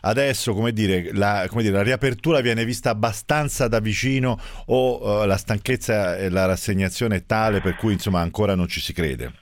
adesso 0.02 0.52
come 0.54 0.72
dire, 0.72 1.12
la, 1.12 1.46
come 1.48 1.62
dire, 1.62 1.74
la 1.74 1.82
riapertura 1.82 2.40
viene 2.40 2.64
vista 2.64 2.90
abbastanza 2.90 3.68
da 3.68 3.80
vicino 3.80 4.38
o 4.66 5.22
uh, 5.22 5.26
la 5.26 5.36
stanchezza 5.36 6.16
e 6.16 6.30
la 6.30 6.46
rassegnazione 6.46 7.16
è 7.16 7.26
tale 7.26 7.60
per 7.60 7.76
cui 7.76 7.92
insomma 7.92 8.20
ancora 8.20 8.54
non 8.54 8.68
ci 8.68 8.80
si 8.80 8.92
crede? 8.92 9.32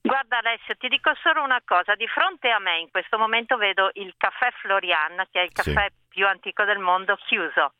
Guarda 0.00 0.38
Alessio, 0.38 0.74
ti 0.78 0.88
dico 0.88 1.12
solo 1.22 1.44
una 1.44 1.62
cosa, 1.64 1.94
di 1.94 2.08
fronte 2.08 2.50
a 2.50 2.58
me 2.58 2.80
in 2.80 2.90
questo 2.90 3.18
momento 3.18 3.56
vedo 3.56 3.90
il 3.94 4.12
caffè 4.16 4.50
Florian, 4.60 5.24
che 5.30 5.40
è 5.40 5.44
il 5.44 5.52
caffè 5.52 5.86
sì. 5.88 6.01
Più 6.12 6.26
antico 6.26 6.64
del 6.64 6.78
mondo, 6.78 7.16
chiuso. 7.16 7.72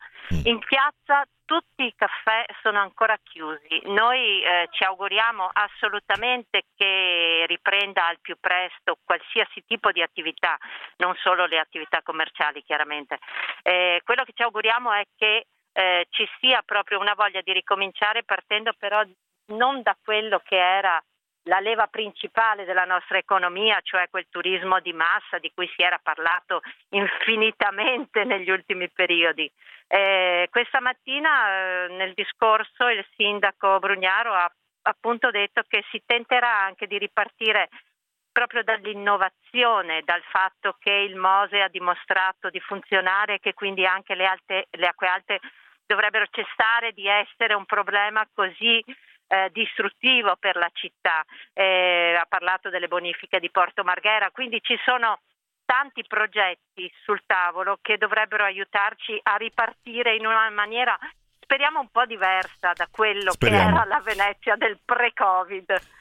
In 0.45 0.59
piazza 0.59 1.25
tutti 1.45 1.85
i 1.85 1.93
caffè 1.95 2.45
sono 2.61 2.79
ancora 2.79 3.17
chiusi. 3.21 3.81
Noi 3.85 4.41
eh, 4.43 4.67
ci 4.71 4.83
auguriamo 4.83 5.49
assolutamente 5.53 6.63
che 6.75 7.45
riprenda 7.47 8.07
al 8.07 8.19
più 8.19 8.37
presto 8.39 8.97
qualsiasi 9.03 9.63
tipo 9.67 9.91
di 9.91 10.01
attività, 10.01 10.57
non 10.97 11.13
solo 11.21 11.45
le 11.45 11.59
attività 11.59 12.01
commerciali 12.01 12.63
chiaramente. 12.63 13.19
Eh, 13.61 14.01
quello 14.03 14.23
che 14.23 14.33
ci 14.33 14.41
auguriamo 14.41 14.91
è 14.91 15.03
che 15.15 15.45
eh, 15.73 16.07
ci 16.09 16.27
sia 16.39 16.61
proprio 16.65 16.99
una 16.99 17.13
voglia 17.15 17.41
di 17.41 17.51
ricominciare 17.51 18.23
partendo 18.23 18.73
però 18.77 19.03
non 19.47 19.81
da 19.81 19.95
quello 20.01 20.39
che 20.43 20.57
era 20.57 21.01
la 21.43 21.59
leva 21.59 21.87
principale 21.87 22.65
della 22.65 22.85
nostra 22.85 23.17
economia, 23.17 23.79
cioè 23.81 24.09
quel 24.09 24.27
turismo 24.29 24.79
di 24.79 24.93
massa 24.93 25.39
di 25.39 25.51
cui 25.53 25.69
si 25.75 25.81
era 25.81 25.99
parlato 26.01 26.61
infinitamente 26.89 28.23
negli 28.25 28.49
ultimi 28.49 28.89
periodi. 28.89 29.51
Eh, 29.87 30.47
questa 30.49 30.79
mattina 30.79 31.85
eh, 31.85 31.87
nel 31.89 32.13
discorso 32.13 32.87
il 32.87 33.05
sindaco 33.15 33.79
Brugnaro 33.79 34.33
ha 34.33 34.51
appunto 34.83 35.31
detto 35.31 35.63
che 35.67 35.83
si 35.91 36.01
tenterà 36.05 36.61
anche 36.61 36.87
di 36.87 36.97
ripartire 36.97 37.69
proprio 38.31 38.63
dall'innovazione, 38.63 40.01
dal 40.03 40.23
fatto 40.23 40.75
che 40.79 40.91
il 40.91 41.15
Mose 41.15 41.61
ha 41.61 41.67
dimostrato 41.67 42.49
di 42.49 42.59
funzionare 42.59 43.35
e 43.35 43.39
che 43.39 43.53
quindi 43.53 43.85
anche 43.85 44.15
le, 44.15 44.25
alte, 44.25 44.67
le 44.71 44.87
acque 44.87 45.07
alte 45.07 45.39
dovrebbero 45.85 46.25
cessare 46.31 46.93
di 46.93 47.07
essere 47.07 47.53
un 47.53 47.65
problema 47.65 48.27
così 48.33 48.83
eh, 49.27 49.49
distruttivo 49.51 50.35
per 50.39 50.55
la 50.55 50.69
città. 50.73 51.23
Eh, 51.53 52.17
ha 52.19 52.25
parlato 52.27 52.69
delle 52.69 52.87
bonifiche 52.87 53.39
di 53.39 53.49
Porto 53.49 53.83
Marghera, 53.83 54.31
quindi 54.31 54.59
ci 54.61 54.77
sono 54.83 55.19
tanti 55.65 56.03
progetti 56.05 56.91
sul 57.03 57.23
tavolo 57.25 57.79
che 57.81 57.97
dovrebbero 57.97 58.43
aiutarci 58.43 59.19
a 59.23 59.35
ripartire 59.37 60.15
in 60.15 60.25
una 60.25 60.49
maniera 60.49 60.97
speriamo 61.53 61.81
un 61.81 61.89
po' 61.89 62.05
diversa 62.05 62.71
da 62.73 62.87
quello 62.89 63.31
speriamo. 63.31 63.63
che 63.63 63.75
era 63.75 63.85
la 63.85 64.01
Venezia 64.01 64.55
del 64.55 64.79
pre-Covid. 64.83 65.92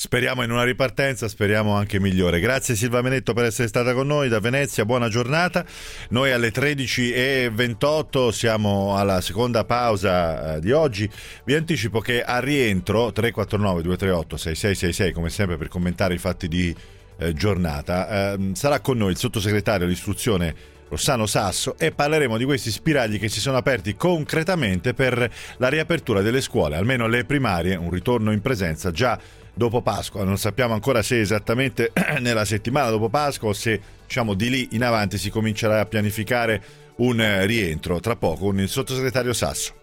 Speriamo 0.00 0.42
in 0.42 0.50
una 0.50 0.64
ripartenza, 0.64 1.28
speriamo 1.28 1.74
anche 1.74 2.00
migliore. 2.00 2.40
Grazie 2.40 2.74
Silva 2.74 3.02
Menetto 3.02 3.34
per 3.34 3.44
essere 3.44 3.68
stata 3.68 3.92
con 3.92 4.06
noi 4.06 4.30
da 4.30 4.40
Venezia, 4.40 4.86
buona 4.86 5.10
giornata. 5.10 5.62
Noi 6.08 6.32
alle 6.32 6.50
13.28 6.50 8.30
siamo 8.30 8.96
alla 8.96 9.20
seconda 9.20 9.66
pausa 9.66 10.54
eh, 10.54 10.60
di 10.60 10.72
oggi. 10.72 11.06
Vi 11.44 11.54
anticipo 11.54 12.00
che 12.00 12.22
a 12.22 12.38
rientro 12.38 13.12
349 13.12 13.82
238 13.82 14.36
6666 14.38 15.12
come 15.12 15.28
sempre 15.28 15.58
per 15.58 15.68
commentare 15.68 16.14
i 16.14 16.18
fatti 16.18 16.48
di 16.48 16.74
eh, 17.18 17.34
giornata 17.34 18.32
eh, 18.32 18.52
sarà 18.54 18.80
con 18.80 18.96
noi 18.96 19.10
il 19.10 19.18
sottosegretario 19.18 19.84
all'istruzione 19.84 20.78
Rossano 20.88 21.26
Sasso 21.26 21.76
e 21.78 21.92
parleremo 21.92 22.38
di 22.38 22.44
questi 22.44 22.70
spiragli 22.70 23.18
che 23.18 23.28
si 23.28 23.38
sono 23.38 23.58
aperti 23.58 23.94
concretamente 23.94 24.94
per 24.94 25.30
la 25.58 25.68
riapertura 25.68 26.22
delle 26.22 26.40
scuole, 26.40 26.76
almeno 26.76 27.06
le 27.06 27.24
primarie, 27.24 27.76
un 27.76 27.90
ritorno 27.90 28.32
in 28.32 28.40
presenza 28.40 28.90
già 28.90 29.20
dopo 29.60 29.82
Pasqua. 29.82 30.24
Non 30.24 30.38
sappiamo 30.38 30.72
ancora 30.72 31.02
se 31.02 31.20
esattamente 31.20 31.92
nella 32.20 32.46
settimana 32.46 32.88
dopo 32.88 33.10
Pasqua 33.10 33.50
o 33.50 33.52
se 33.52 33.78
diciamo 34.06 34.32
di 34.32 34.48
lì 34.48 34.68
in 34.72 34.82
avanti 34.82 35.18
si 35.18 35.28
comincerà 35.28 35.80
a 35.80 35.84
pianificare 35.84 36.62
un 36.96 37.20
eh, 37.20 37.44
rientro 37.44 38.00
tra 38.00 38.16
poco 38.16 38.46
con 38.46 38.58
il 38.58 38.70
sottosegretario 38.70 39.34
Sasso. 39.34 39.74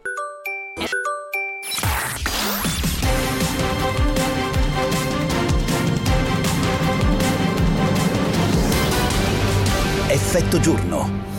Effetto 10.10 10.60
giorno. 10.60 11.37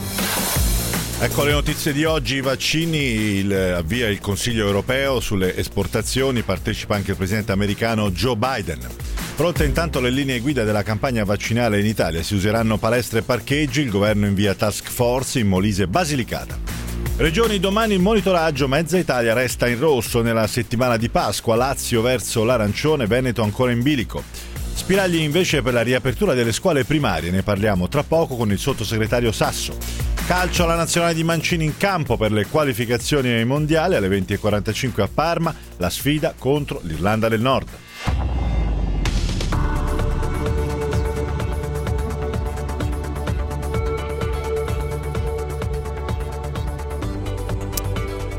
Ecco 1.21 1.43
le 1.43 1.51
notizie 1.51 1.93
di 1.93 2.05
oggi, 2.05 2.37
i 2.37 2.41
vaccini, 2.41 3.39
il, 3.39 3.53
avvia 3.53 4.07
il 4.07 4.21
Consiglio 4.21 4.65
europeo 4.65 5.19
sulle 5.19 5.57
esportazioni, 5.57 6.43
partecipa 6.43 6.95
anche 6.95 7.11
il 7.11 7.17
presidente 7.17 7.51
americano 7.51 8.13
Joe 8.13 8.37
Biden. 8.37 8.87
Pronte 9.35 9.65
intanto 9.65 9.99
le 9.99 10.11
linee 10.11 10.39
guida 10.39 10.63
della 10.63 10.85
campagna 10.85 11.25
vaccinale 11.25 11.81
in 11.81 11.87
Italia, 11.87 12.23
si 12.23 12.37
useranno 12.37 12.79
palestre 12.79 13.19
e 13.19 13.23
parcheggi, 13.23 13.81
il 13.81 13.91
governo 13.91 14.27
invia 14.27 14.55
task 14.55 14.89
force 14.89 15.41
in 15.41 15.49
Molise 15.49 15.83
e 15.83 15.89
Basilicata. 15.89 16.57
Regioni 17.17 17.59
domani 17.59 17.95
il 17.95 18.01
monitoraggio, 18.01 18.69
mezza 18.69 18.97
Italia 18.97 19.35
resta 19.35 19.67
in 19.67 19.81
rosso 19.81 20.23
nella 20.23 20.47
settimana 20.47 20.97
di 20.97 21.09
Pasqua, 21.09 21.57
Lazio 21.57 22.01
verso 22.01 22.45
l'arancione, 22.45 23.09
Veneto 23.09 23.43
ancora 23.43 23.73
in 23.73 23.83
bilico. 23.83 24.23
Spiragli 24.73 25.17
invece 25.17 25.63
per 25.63 25.73
la 25.73 25.83
riapertura 25.83 26.35
delle 26.35 26.53
scuole 26.53 26.85
primarie, 26.85 27.33
ne 27.33 27.43
parliamo 27.43 27.89
tra 27.89 28.05
poco 28.05 28.37
con 28.37 28.53
il 28.53 28.59
sottosegretario 28.59 29.33
Sasso. 29.33 30.08
Calcio 30.29 30.65
alla 30.65 30.75
nazionale 30.75 31.15
di 31.15 31.25
Mancini 31.25 31.65
in 31.65 31.79
campo 31.79 32.19
per 32.19 32.33
le 32.33 32.45
qualificazioni 32.49 33.31
ai 33.31 33.47
mondiali 33.47 33.95
alle 33.95 34.09
20.45 34.09 35.01
a 35.01 35.09
Parma, 35.09 35.55
la 35.79 35.89
sfida 35.89 36.35
contro 36.39 36.81
l'Irlanda 36.83 37.29
del 37.29 37.41
Nord. 37.41 37.67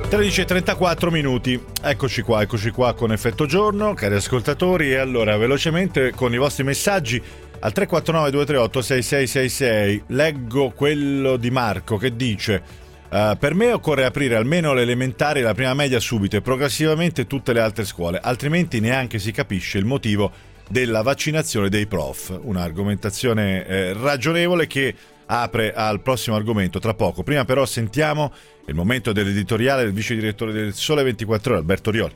«13.34 0.10 1.10
minuti, 1.10 1.60
eccoci 1.82 2.22
qua, 2.22 2.44
eccoci 2.44 2.70
qua 2.70 2.94
con 2.94 3.12
effetto 3.12 3.48
giorno, 3.48 3.96
cari 3.96 4.14
ascoltatori, 4.14 4.92
e 4.92 4.98
allora 4.98 5.38
velocemente 5.38 6.12
con 6.14 6.34
i 6.34 6.38
vostri 6.38 6.64
messaggi 6.64 7.20
al 7.62 7.74
349 7.74 8.32
238 8.32 8.82
6666 8.82 10.04
leggo 10.08 10.72
quello 10.72 11.38
di 11.38 11.52
Marco 11.52 11.98
che 11.98 12.16
dice 12.16 12.88
Uh, 13.10 13.36
per 13.40 13.56
me 13.56 13.74
occorre 13.74 14.06
aprire 14.06 14.36
almeno 14.36 14.72
le 14.72 14.84
elementari 14.84 15.40
e 15.40 15.42
la 15.42 15.56
prima 15.56 15.74
media 15.74 16.00
subito 16.00 16.36
e 16.36 16.42
progressivamente 16.42 17.26
tutte 17.26 17.54
le 17.54 17.60
altre 17.60 17.84
scuole, 17.84 18.20
altrimenti 18.22 18.80
neanche 18.80 19.18
si 19.18 19.32
capisce 19.32 19.80
il 19.80 19.86
motivo 19.86 20.32
della 20.70 21.02
vaccinazione 21.02 21.70
dei 21.70 21.88
prof. 21.88 22.40
Un'argomentazione 22.40 23.66
eh, 23.66 23.94
ragionevole 23.94 24.68
che 24.68 24.94
apre 25.26 25.74
al 25.74 26.02
prossimo 26.02 26.36
argomento 26.36 26.78
tra 26.78 26.94
poco. 26.94 27.24
Prima 27.24 27.46
però 27.46 27.66
sentiamo 27.66 28.32
il 28.68 28.76
momento 28.76 29.12
dell'editoriale 29.12 29.84
del 29.84 29.94
vice 29.94 30.14
direttore 30.14 30.52
del 30.52 30.76
Sole 30.76 31.02
24 31.02 31.52
Ore, 31.52 31.62
Alberto 31.62 31.90
Orioli. 31.90 32.16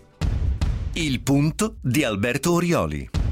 Il 0.93 1.21
punto 1.21 1.77
di 1.81 2.03
Alberto 2.03 2.53
Orioli. 2.53 3.22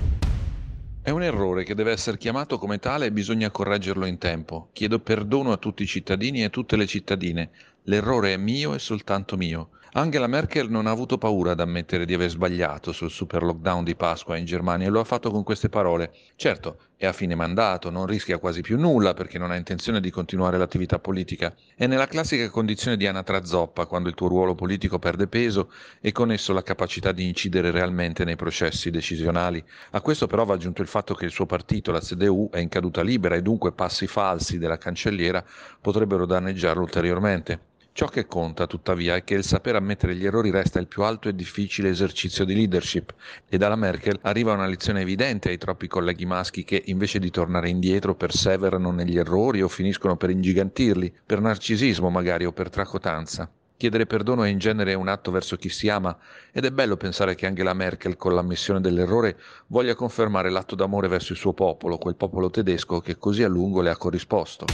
È 1.03 1.09
un 1.09 1.23
errore 1.23 1.63
che 1.63 1.73
deve 1.73 1.91
essere 1.91 2.19
chiamato 2.19 2.59
come 2.59 2.77
tale 2.77 3.07
e 3.07 3.11
bisogna 3.11 3.49
correggerlo 3.49 4.05
in 4.05 4.19
tempo. 4.19 4.69
Chiedo 4.71 4.99
perdono 4.99 5.51
a 5.51 5.57
tutti 5.57 5.81
i 5.81 5.87
cittadini 5.87 6.41
e 6.41 6.43
a 6.43 6.49
tutte 6.49 6.75
le 6.75 6.85
cittadine. 6.85 7.49
L'errore 7.85 8.33
è 8.33 8.37
mio 8.37 8.75
e 8.75 8.79
soltanto 8.79 9.35
mio. 9.35 9.71
Angela 9.93 10.27
Merkel 10.27 10.69
non 10.69 10.87
ha 10.87 10.91
avuto 10.91 11.17
paura 11.17 11.51
ad 11.51 11.59
ammettere 11.59 12.05
di 12.05 12.13
aver 12.13 12.29
sbagliato 12.29 12.93
sul 12.93 13.11
super 13.11 13.43
lockdown 13.43 13.83
di 13.83 13.97
Pasqua 13.97 14.37
in 14.37 14.45
Germania 14.45 14.87
e 14.87 14.89
lo 14.89 15.01
ha 15.01 15.03
fatto 15.03 15.29
con 15.31 15.43
queste 15.43 15.67
parole. 15.67 16.13
Certo, 16.37 16.77
è 16.95 17.05
a 17.05 17.11
fine 17.11 17.35
mandato, 17.35 17.89
non 17.89 18.05
rischia 18.05 18.37
quasi 18.37 18.61
più 18.61 18.79
nulla 18.79 19.13
perché 19.13 19.37
non 19.37 19.51
ha 19.51 19.57
intenzione 19.57 19.99
di 19.99 20.09
continuare 20.09 20.57
l'attività 20.57 20.97
politica. 20.99 21.53
È 21.75 21.87
nella 21.87 22.07
classica 22.07 22.49
condizione 22.49 22.95
di 22.95 23.05
anatra 23.05 23.43
zoppa, 23.43 23.85
quando 23.85 24.07
il 24.07 24.15
tuo 24.15 24.29
ruolo 24.29 24.55
politico 24.55 24.97
perde 24.97 25.27
peso 25.27 25.69
e 25.99 26.13
con 26.13 26.31
esso 26.31 26.53
la 26.53 26.63
capacità 26.63 27.11
di 27.11 27.27
incidere 27.27 27.69
realmente 27.69 28.23
nei 28.23 28.37
processi 28.37 28.91
decisionali. 28.91 29.61
A 29.89 29.99
questo 29.99 30.25
però 30.25 30.45
va 30.45 30.53
aggiunto 30.53 30.81
il 30.81 30.87
fatto 30.87 31.15
che 31.15 31.25
il 31.25 31.31
suo 31.31 31.45
partito, 31.45 31.91
la 31.91 31.99
CDU, 31.99 32.47
è 32.49 32.59
in 32.59 32.69
caduta 32.69 33.01
libera 33.01 33.35
e 33.35 33.41
dunque 33.41 33.73
passi 33.73 34.07
falsi 34.07 34.57
della 34.57 34.77
cancelliera 34.77 35.43
potrebbero 35.81 36.25
danneggiarlo 36.25 36.81
ulteriormente. 36.81 37.70
Ciò 37.93 38.07
che 38.07 38.25
conta, 38.25 38.67
tuttavia, 38.67 39.15
è 39.15 39.23
che 39.25 39.33
il 39.33 39.43
saper 39.43 39.75
ammettere 39.75 40.15
gli 40.15 40.25
errori 40.25 40.49
resta 40.49 40.79
il 40.79 40.87
più 40.87 41.03
alto 41.03 41.27
e 41.27 41.35
difficile 41.35 41.89
esercizio 41.89 42.45
di 42.45 42.55
leadership 42.55 43.13
e 43.49 43.57
dalla 43.57 43.75
Merkel 43.75 44.17
arriva 44.21 44.53
una 44.53 44.65
lezione 44.65 45.01
evidente 45.01 45.49
ai 45.49 45.57
troppi 45.57 45.87
colleghi 45.87 46.25
maschi 46.25 46.63
che, 46.63 46.81
invece 46.85 47.19
di 47.19 47.29
tornare 47.29 47.67
indietro, 47.67 48.15
perseverano 48.15 48.91
negli 48.91 49.17
errori 49.17 49.61
o 49.61 49.67
finiscono 49.67 50.15
per 50.15 50.29
ingigantirli, 50.29 51.13
per 51.25 51.41
narcisismo 51.41 52.09
magari 52.09 52.45
o 52.45 52.53
per 52.53 52.69
tracotanza. 52.69 53.49
Chiedere 53.75 54.05
perdono 54.05 54.43
è 54.43 54.49
in 54.49 54.57
genere 54.57 54.93
un 54.93 55.09
atto 55.09 55.29
verso 55.29 55.57
chi 55.57 55.67
si 55.67 55.89
ama 55.89 56.17
ed 56.53 56.63
è 56.63 56.71
bello 56.71 56.95
pensare 56.95 57.35
che 57.35 57.45
anche 57.45 57.63
la 57.63 57.73
Merkel, 57.73 58.15
con 58.15 58.33
l'ammissione 58.33 58.79
dell'errore, 58.79 59.37
voglia 59.67 59.95
confermare 59.95 60.49
l'atto 60.49 60.75
d'amore 60.75 61.09
verso 61.09 61.33
il 61.33 61.39
suo 61.39 61.51
popolo, 61.51 61.97
quel 61.97 62.15
popolo 62.15 62.49
tedesco 62.49 63.01
che 63.01 63.17
così 63.17 63.43
a 63.43 63.49
lungo 63.49 63.81
le 63.81 63.89
ha 63.89 63.97
corrisposto. 63.97 64.65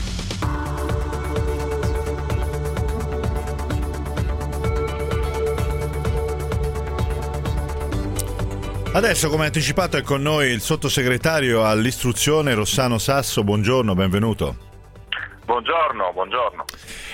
Adesso, 8.98 9.28
come 9.28 9.44
anticipato, 9.46 9.96
è 9.96 10.02
con 10.02 10.20
noi 10.20 10.50
il 10.50 10.60
sottosegretario 10.60 11.64
all'istruzione 11.64 12.52
Rossano 12.52 12.98
Sasso. 12.98 13.44
Buongiorno, 13.44 13.94
benvenuto. 13.94 14.67
Buongiorno, 15.48 16.12
buongiorno. 16.12 16.64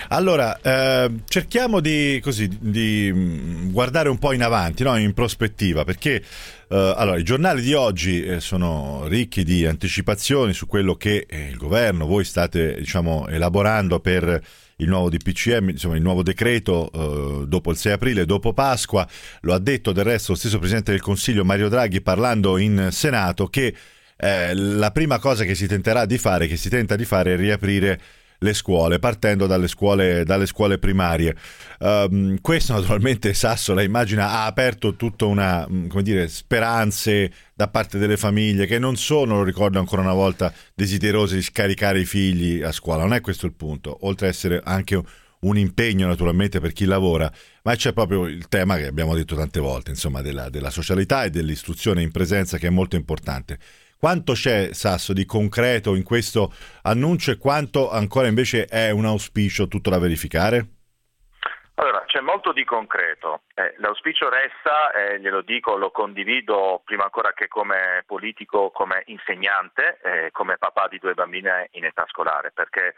Allora, 0.09 0.61
eh, 0.61 1.09
cerchiamo 1.29 1.79
di, 1.79 2.19
così, 2.21 2.49
di, 2.49 3.09
mm, 3.15 3.71
guardare 3.71 4.09
un 4.09 4.19
po' 4.19 4.33
in 4.33 4.43
avanti, 4.43 4.83
no? 4.83 4.97
in 4.97 5.15
prospettiva, 5.15 5.85
perché 5.85 6.17
eh, 6.69 6.95
allora, 6.97 7.17
i 7.17 7.23
giornali 7.23 7.63
di 7.63 7.75
oggi 7.75 8.25
eh, 8.25 8.41
sono 8.41 9.07
ricchi 9.07 9.45
di 9.45 9.65
anticipazioni 9.65 10.53
su 10.53 10.67
quello 10.67 10.97
che 10.97 11.27
eh, 11.29 11.47
il 11.47 11.57
governo, 11.57 12.07
voi 12.07 12.25
state 12.25 12.75
diciamo, 12.75 13.29
elaborando 13.29 14.01
per 14.01 14.43
il 14.79 14.89
nuovo 14.89 15.11
DPCM, 15.11 15.69
insomma 15.69 15.95
il 15.95 16.03
nuovo 16.03 16.25
decreto 16.25 16.91
eh, 16.93 17.47
dopo 17.47 17.71
il 17.71 17.77
6 17.77 17.93
aprile, 17.93 18.27
dopo 18.27 18.53
Pasqua, 18.53 19.07
lo 19.43 19.55
ha 19.55 19.61
detto 19.61 19.93
del 19.93 20.03
resto 20.03 20.33
lo 20.33 20.39
stesso 20.39 20.59
Presidente 20.59 20.91
del 20.91 21.01
Consiglio 21.01 21.45
Mario 21.45 21.69
Draghi 21.69 22.01
parlando 22.01 22.59
in 22.59 22.89
Senato 22.91 23.47
che 23.47 23.73
eh, 24.17 24.55
la 24.55 24.91
prima 24.91 25.19
cosa 25.19 25.45
che 25.45 25.55
si 25.55 25.67
tenterà 25.67 26.05
di 26.05 26.19
fare, 26.19 26.47
che 26.47 26.57
si 26.57 26.69
tenta 26.69 26.97
di 26.97 27.05
fare 27.05 27.35
è 27.35 27.37
riaprire 27.37 28.01
le 28.45 28.55
scuole, 28.55 28.99
partendo 28.99 29.47
dalle 29.47 29.67
scuole, 29.67 30.23
dalle 30.25 30.47
scuole 30.47 30.79
primarie. 30.79 31.35
Um, 31.81 32.39
questo 32.41 32.75
naturalmente 32.75 33.35
Sassola 33.35 33.83
immagina 33.83 34.31
ha 34.31 34.45
aperto 34.45 34.95
tutta 34.95 35.25
una, 35.25 35.67
mm, 35.69 35.89
come 35.89 36.03
dire, 36.03 36.29
speranze 36.29 37.33
da 37.55 37.69
parte 37.69 37.99
delle 37.99 38.17
famiglie 38.17 38.67
che 38.67 38.79
non 38.79 38.97
sono, 38.97 39.37
lo 39.37 39.45
ricordo 39.45 39.79
ancora 39.79 40.03
una 40.03 40.13
volta, 40.13 40.53
desiderose 40.75 41.37
di 41.37 41.43
scaricare 41.43 42.01
i 42.01 42.05
figli 42.05 42.63
a 42.63 42.71
scuola. 42.71 43.03
Non 43.03 43.15
è 43.15 43.21
questo 43.21 43.47
il 43.47 43.55
punto, 43.55 43.97
oltre 44.03 44.29
ad 44.29 44.35
essere 44.35 44.61
anche 44.63 45.03
un 45.41 45.59
impegno 45.59 46.07
naturalmente 46.07 46.61
per 46.61 46.73
chi 46.73 46.85
lavora, 46.85 47.31
ma 47.63 47.75
c'è 47.75 47.93
proprio 47.93 48.27
il 48.27 48.49
tema 48.49 48.77
che 48.77 48.87
abbiamo 48.87 49.15
detto 49.15 49.35
tante 49.37 49.61
volte, 49.61 49.91
insomma, 49.91 50.23
della, 50.23 50.49
della 50.51 50.71
socialità 50.71 51.25
e 51.25 51.31
dell'istruzione 51.31 52.03
in 52.03 52.11
presenza 52.11 52.59
che 52.59 52.67
è 52.67 52.71
molto 52.71 52.97
importante. 52.97 53.59
Quanto 54.05 54.35
c'è, 54.35 54.75
Sasso, 54.75 55.15
di 55.15 55.25
concreto 55.25 55.95
in 55.95 56.05
questo 56.05 56.53
annuncio 56.83 57.31
e 57.31 57.39
quanto 57.39 57.91
ancora 57.91 58.27
invece 58.27 58.67
è 58.67 58.91
un 58.91 59.07
auspicio 59.07 59.67
tutto 59.67 59.89
da 59.89 59.99
verificare? 59.99 60.67
Allora, 61.77 62.05
c'è 62.05 62.21
molto 62.21 62.53
di 62.53 62.65
concreto. 62.65 63.45
Eh, 63.55 63.77
l'auspicio 63.79 64.29
resta, 64.29 64.93
eh, 64.93 65.19
glielo 65.21 65.41
dico, 65.41 65.79
lo 65.79 65.91
condivido 65.91 66.83
prima 66.85 67.05
ancora 67.05 67.33
che 67.33 67.49
come 67.49 68.05
politico, 68.05 68.71
come 68.73 69.05
insegnante, 69.07 69.99
eh, 70.03 70.31
come 70.33 70.59
papà 70.59 70.87
di 70.89 70.99
due 70.99 71.15
bambine 71.15 71.69
in 71.73 71.87
età 71.87 72.05
scolare, 72.09 72.53
perché 72.53 72.95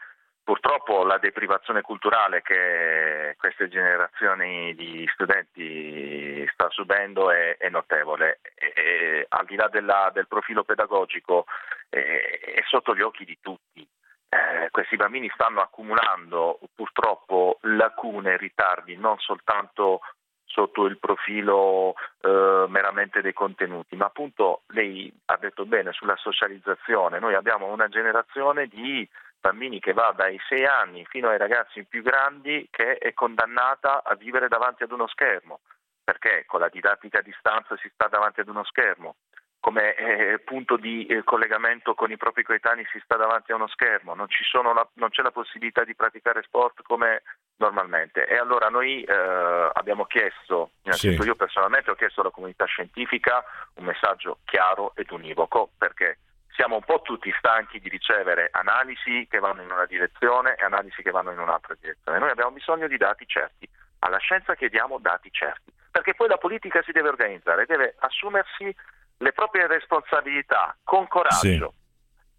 Purtroppo 0.46 1.02
la 1.02 1.18
deprivazione 1.18 1.80
culturale 1.80 2.40
che 2.40 3.34
queste 3.36 3.66
generazioni 3.66 4.76
di 4.76 5.04
studenti 5.12 6.48
sta 6.52 6.70
subendo 6.70 7.32
è, 7.32 7.56
è 7.56 7.68
notevole 7.68 8.38
e, 8.54 8.72
e, 8.76 9.26
al 9.28 9.44
di 9.44 9.56
là 9.56 9.66
della, 9.66 10.08
del 10.14 10.28
profilo 10.28 10.62
pedagogico 10.62 11.46
è, 11.88 11.98
è, 11.98 12.62
sotto 12.68 12.94
gli 12.94 13.00
occhi 13.00 13.24
di 13.24 13.36
tutti. 13.40 13.84
Eh, 14.28 14.70
questi 14.70 14.94
bambini 14.94 15.28
stanno 15.34 15.62
accumulando 15.62 16.60
purtroppo 16.76 17.58
lacune 17.62 18.36
ritardi 18.36 18.96
non 18.96 19.18
soltanto 19.18 19.98
sotto 20.44 20.86
il 20.86 20.98
profilo 20.98 21.94
eh, 22.20 22.66
meramente 22.68 23.20
dei 23.20 23.32
contenuti, 23.32 23.96
ma 23.96 24.04
appunto 24.04 24.62
lei 24.68 25.12
ha 25.24 25.36
detto 25.38 25.66
bene 25.66 25.90
sulla 25.90 26.14
socializzazione. 26.14 27.18
Noi 27.18 27.34
abbiamo 27.34 27.66
una 27.66 27.88
generazione 27.88 28.68
di 28.68 29.06
bambini 29.40 29.80
che 29.80 29.92
va 29.92 30.12
dai 30.16 30.38
6 30.48 30.64
anni 30.64 31.04
fino 31.06 31.28
ai 31.28 31.38
ragazzi 31.38 31.84
più 31.84 32.02
grandi 32.02 32.68
che 32.70 32.98
è 32.98 33.12
condannata 33.12 34.02
a 34.02 34.14
vivere 34.14 34.48
davanti 34.48 34.82
ad 34.82 34.92
uno 34.92 35.06
schermo, 35.06 35.60
perché 36.02 36.44
con 36.46 36.60
la 36.60 36.68
didattica 36.68 37.18
a 37.18 37.22
distanza 37.22 37.76
si 37.76 37.90
sta 37.92 38.08
davanti 38.08 38.40
ad 38.40 38.48
uno 38.48 38.64
schermo, 38.64 39.16
come 39.66 39.94
eh, 39.96 40.38
punto 40.44 40.76
di 40.76 41.06
eh, 41.06 41.24
collegamento 41.24 41.94
con 41.94 42.12
i 42.12 42.16
propri 42.16 42.44
coetanei 42.44 42.86
si 42.92 43.00
sta 43.02 43.16
davanti 43.16 43.50
a 43.50 43.56
uno 43.56 43.66
schermo, 43.66 44.14
non, 44.14 44.28
la, 44.74 44.88
non 44.94 45.08
c'è 45.08 45.22
la 45.22 45.32
possibilità 45.32 45.82
di 45.82 45.96
praticare 45.96 46.42
sport 46.42 46.82
come 46.82 47.22
normalmente. 47.56 48.26
E 48.26 48.36
allora 48.36 48.68
noi 48.68 49.02
eh, 49.02 49.70
abbiamo 49.72 50.04
chiesto, 50.04 50.70
innanzitutto 50.82 51.22
sì. 51.22 51.28
io 51.28 51.34
personalmente 51.34 51.90
ho 51.90 51.96
chiesto 51.96 52.20
alla 52.20 52.30
comunità 52.30 52.64
scientifica 52.66 53.44
un 53.74 53.86
messaggio 53.86 54.38
chiaro 54.44 54.92
ed 54.94 55.10
univoco, 55.10 55.70
perché 55.76 56.18
siamo 56.56 56.76
un 56.76 56.82
po' 56.82 57.02
tutti 57.02 57.32
stanchi 57.38 57.78
di 57.78 57.88
ricevere 57.88 58.48
analisi 58.50 59.26
che 59.30 59.38
vanno 59.38 59.62
in 59.62 59.70
una 59.70 59.84
direzione 59.84 60.56
e 60.56 60.64
analisi 60.64 61.02
che 61.02 61.10
vanno 61.10 61.30
in 61.30 61.38
un'altra 61.38 61.76
direzione. 61.78 62.18
Noi 62.18 62.30
abbiamo 62.30 62.50
bisogno 62.50 62.88
di 62.88 62.96
dati 62.96 63.26
certi. 63.26 63.68
Alla 64.00 64.18
scienza 64.18 64.54
chiediamo 64.54 64.98
dati 64.98 65.30
certi, 65.30 65.72
perché 65.90 66.14
poi 66.14 66.28
la 66.28 66.38
politica 66.38 66.82
si 66.82 66.92
deve 66.92 67.08
organizzare, 67.08 67.66
deve 67.66 67.94
assumersi 68.00 68.74
le 69.18 69.32
proprie 69.32 69.66
responsabilità 69.66 70.76
con 70.82 71.06
coraggio. 71.06 71.38
Sì. 71.38 71.84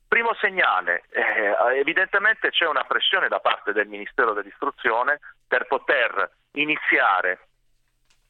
Primo 0.08 0.34
segnale, 0.36 1.04
eh, 1.10 1.54
evidentemente 1.78 2.50
c'è 2.50 2.66
una 2.66 2.86
pressione 2.86 3.28
da 3.28 3.40
parte 3.40 3.74
del 3.74 3.88
Ministero 3.88 4.34
dell'Istruzione 4.34 5.20
per 5.48 5.68
poter 5.68 6.32
iniziare 6.52 7.47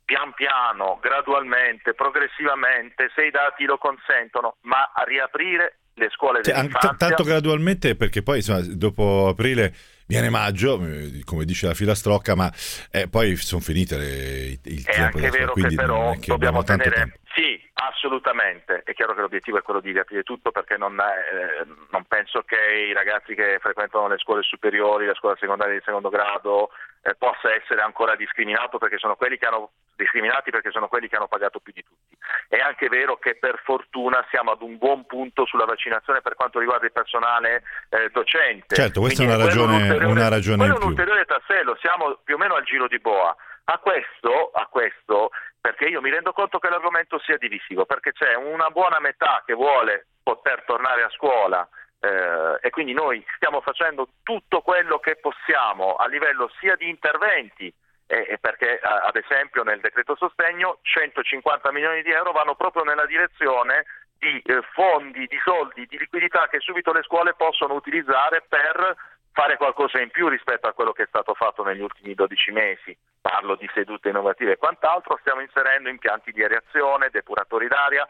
pian 0.07 0.33
piano, 0.33 0.99
gradualmente, 1.01 1.93
progressivamente, 1.93 3.11
se 3.13 3.25
i 3.25 3.29
dati 3.29 3.65
lo 3.65 3.77
consentono, 3.77 4.55
ma 4.61 4.93
a 4.95 5.03
riaprire 5.03 5.79
le 5.95 6.09
scuole 6.11 6.41
cioè, 6.43 6.53
dell'infanzia. 6.53 6.91
T- 6.91 6.97
tanto 6.97 7.23
gradualmente 7.23 7.95
perché 7.97 8.23
poi 8.23 8.37
insomma, 8.37 8.61
dopo 8.61 9.27
aprile 9.27 9.73
viene 10.07 10.29
maggio, 10.29 10.81
eh, 10.85 11.21
come 11.25 11.43
dice 11.43 11.67
la 11.67 11.73
filastrocca, 11.73 12.35
ma 12.35 12.49
eh, 12.89 13.09
poi 13.09 13.35
sono 13.35 13.59
finite 13.59 13.97
le, 13.97 14.59
il 14.63 14.85
è 14.85 14.93
tempo. 14.93 15.17
È 15.17 15.25
anche 15.25 15.37
vero 15.37 15.51
che 15.51 15.75
però 15.75 16.11
che 16.13 16.27
dobbiamo 16.27 16.63
tenere... 16.63 17.19
Sì, 17.35 17.61
assolutamente. 17.73 18.83
È 18.83 18.93
chiaro 18.93 19.13
che 19.13 19.21
l'obiettivo 19.21 19.57
è 19.57 19.61
quello 19.61 19.81
di 19.81 19.91
riaprire 19.91 20.23
tutto 20.23 20.51
perché 20.51 20.77
non, 20.77 20.97
eh, 20.97 21.67
non 21.91 22.05
penso 22.05 22.43
che 22.43 22.55
i 22.89 22.93
ragazzi 22.93 23.35
che 23.35 23.59
frequentano 23.59 24.07
le 24.07 24.17
scuole 24.17 24.41
superiori, 24.41 25.05
la 25.05 25.13
scuola 25.13 25.35
secondaria 25.37 25.73
di 25.73 25.83
secondo 25.83 26.09
grado, 26.09 26.69
eh, 27.07 27.15
possa 27.15 27.53
essere 27.55 27.81
ancora 27.81 28.15
discriminato 28.15 28.77
perché 28.77 28.97
sono 28.97 29.15
quelli 29.15 29.37
che 29.37 29.45
hanno 29.45 29.71
discriminati 29.95 30.51
perché 30.51 30.71
sono 30.71 30.89
quelli 30.89 31.07
che 31.07 31.15
hanno 31.15 31.27
pagato 31.27 31.59
più 31.59 31.71
di 31.71 31.81
tutti. 31.81 32.17
È 32.49 32.57
anche 32.57 32.89
vero 32.89 33.15
che 33.17 33.35
per 33.35 33.61
fortuna 33.63 34.25
siamo 34.29 34.51
ad 34.51 34.61
un 34.61 34.77
buon 34.77 35.05
punto 35.05 35.45
sulla 35.45 35.63
vaccinazione 35.63 36.21
per 36.21 36.35
quanto 36.35 36.59
riguarda 36.59 36.85
il 36.85 36.91
personale 36.91 37.63
eh, 37.89 38.09
docente. 38.11 38.75
Certo, 38.75 38.99
questa 38.99 39.23
Quindi 39.23 39.33
è 39.33 39.37
una 39.37 39.45
ragione, 39.45 39.89
un 39.89 40.11
una 40.11 40.27
ragione 40.27 40.65
in 40.65 40.71
più. 40.71 40.79
è 40.79 40.83
un 40.83 40.89
ulteriore 40.89 41.25
tassello, 41.25 41.77
siamo 41.79 42.19
più 42.23 42.35
o 42.35 42.37
meno 42.37 42.55
al 42.55 42.63
giro 42.63 42.87
di 42.87 42.99
boa. 42.99 43.33
A 43.69 43.77
questo, 43.79 44.51
a 44.53 44.67
questo, 44.67 45.29
perché 45.59 45.85
io 45.85 46.01
mi 46.01 46.09
rendo 46.09 46.33
conto 46.33 46.59
che 46.59 46.69
l'argomento 46.69 47.19
sia 47.19 47.37
divisivo, 47.37 47.85
perché 47.85 48.11
c'è 48.11 48.35
una 48.35 48.69
buona 48.69 48.99
metà 48.99 49.43
che 49.45 49.53
vuole 49.53 50.07
poter 50.23 50.63
tornare 50.65 51.03
a 51.03 51.09
scuola 51.09 51.67
eh, 51.99 52.57
e 52.61 52.69
quindi 52.69 52.93
noi 52.93 53.23
stiamo 53.35 53.61
facendo 53.61 54.09
tutto 54.23 54.61
quello 54.61 54.99
che 54.99 55.15
possiamo 55.15 55.95
a 55.95 56.07
livello 56.07 56.49
sia 56.59 56.75
di 56.75 56.89
interventi 56.89 57.73
eh, 58.07 58.37
perché 58.39 58.79
ad 58.79 59.15
esempio 59.15 59.63
nel 59.63 59.81
decreto 59.81 60.15
sostegno 60.15 60.79
150 60.81 61.71
milioni 61.71 62.01
di 62.03 62.11
euro 62.11 62.31
vanno 62.31 62.55
proprio 62.55 62.83
nella 62.83 63.05
direzione 63.05 63.85
di 64.17 64.41
eh, 64.45 64.61
fondi, 64.73 65.27
di 65.27 65.39
soldi, 65.43 65.85
di 65.85 65.97
liquidità 65.97 66.47
che 66.47 66.59
subito 66.59 66.91
le 66.93 67.03
scuole 67.03 67.33
possono 67.33 67.73
utilizzare 67.73 68.43
per 68.47 68.95
fare 69.37 69.57
qualcosa 69.57 70.01
in 70.01 70.09
più 70.09 70.29
rispetto 70.29 70.67
a 70.67 70.73
quello 70.73 70.93
che 70.93 71.03
è 71.03 71.07
stato 71.07 71.35
fatto 71.35 71.63
negli 71.63 71.81
ultimi 71.81 72.15
12 72.15 72.51
mesi. 72.51 72.97
Parlo 73.21 73.55
di 73.55 73.69
sedute 73.73 74.09
innovative 74.09 74.53
e 74.53 74.57
quant'altro, 74.57 75.17
stiamo 75.19 75.41
inserendo 75.41 75.89
impianti 75.89 76.31
di 76.31 76.43
areazione, 76.43 77.09
depuratori 77.11 77.67
d'aria, 77.67 78.07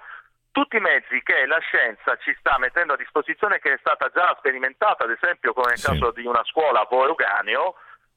tutti 0.57 0.77
i 0.77 0.79
mezzi 0.79 1.21
che 1.21 1.45
la 1.45 1.59
scienza 1.59 2.17
ci 2.17 2.33
sta 2.39 2.57
mettendo 2.57 2.93
a 2.93 2.97
disposizione 2.97 3.59
che 3.59 3.73
è 3.73 3.77
stata 3.77 4.09
già 4.09 4.33
sperimentata, 4.39 5.03
ad 5.03 5.11
esempio 5.11 5.53
come 5.53 5.69
nel 5.69 5.77
sì. 5.77 5.85
caso 5.85 6.09
di 6.09 6.25
una 6.25 6.41
scuola 6.45 6.81
a 6.81 6.87
Euganeo, 6.89 7.75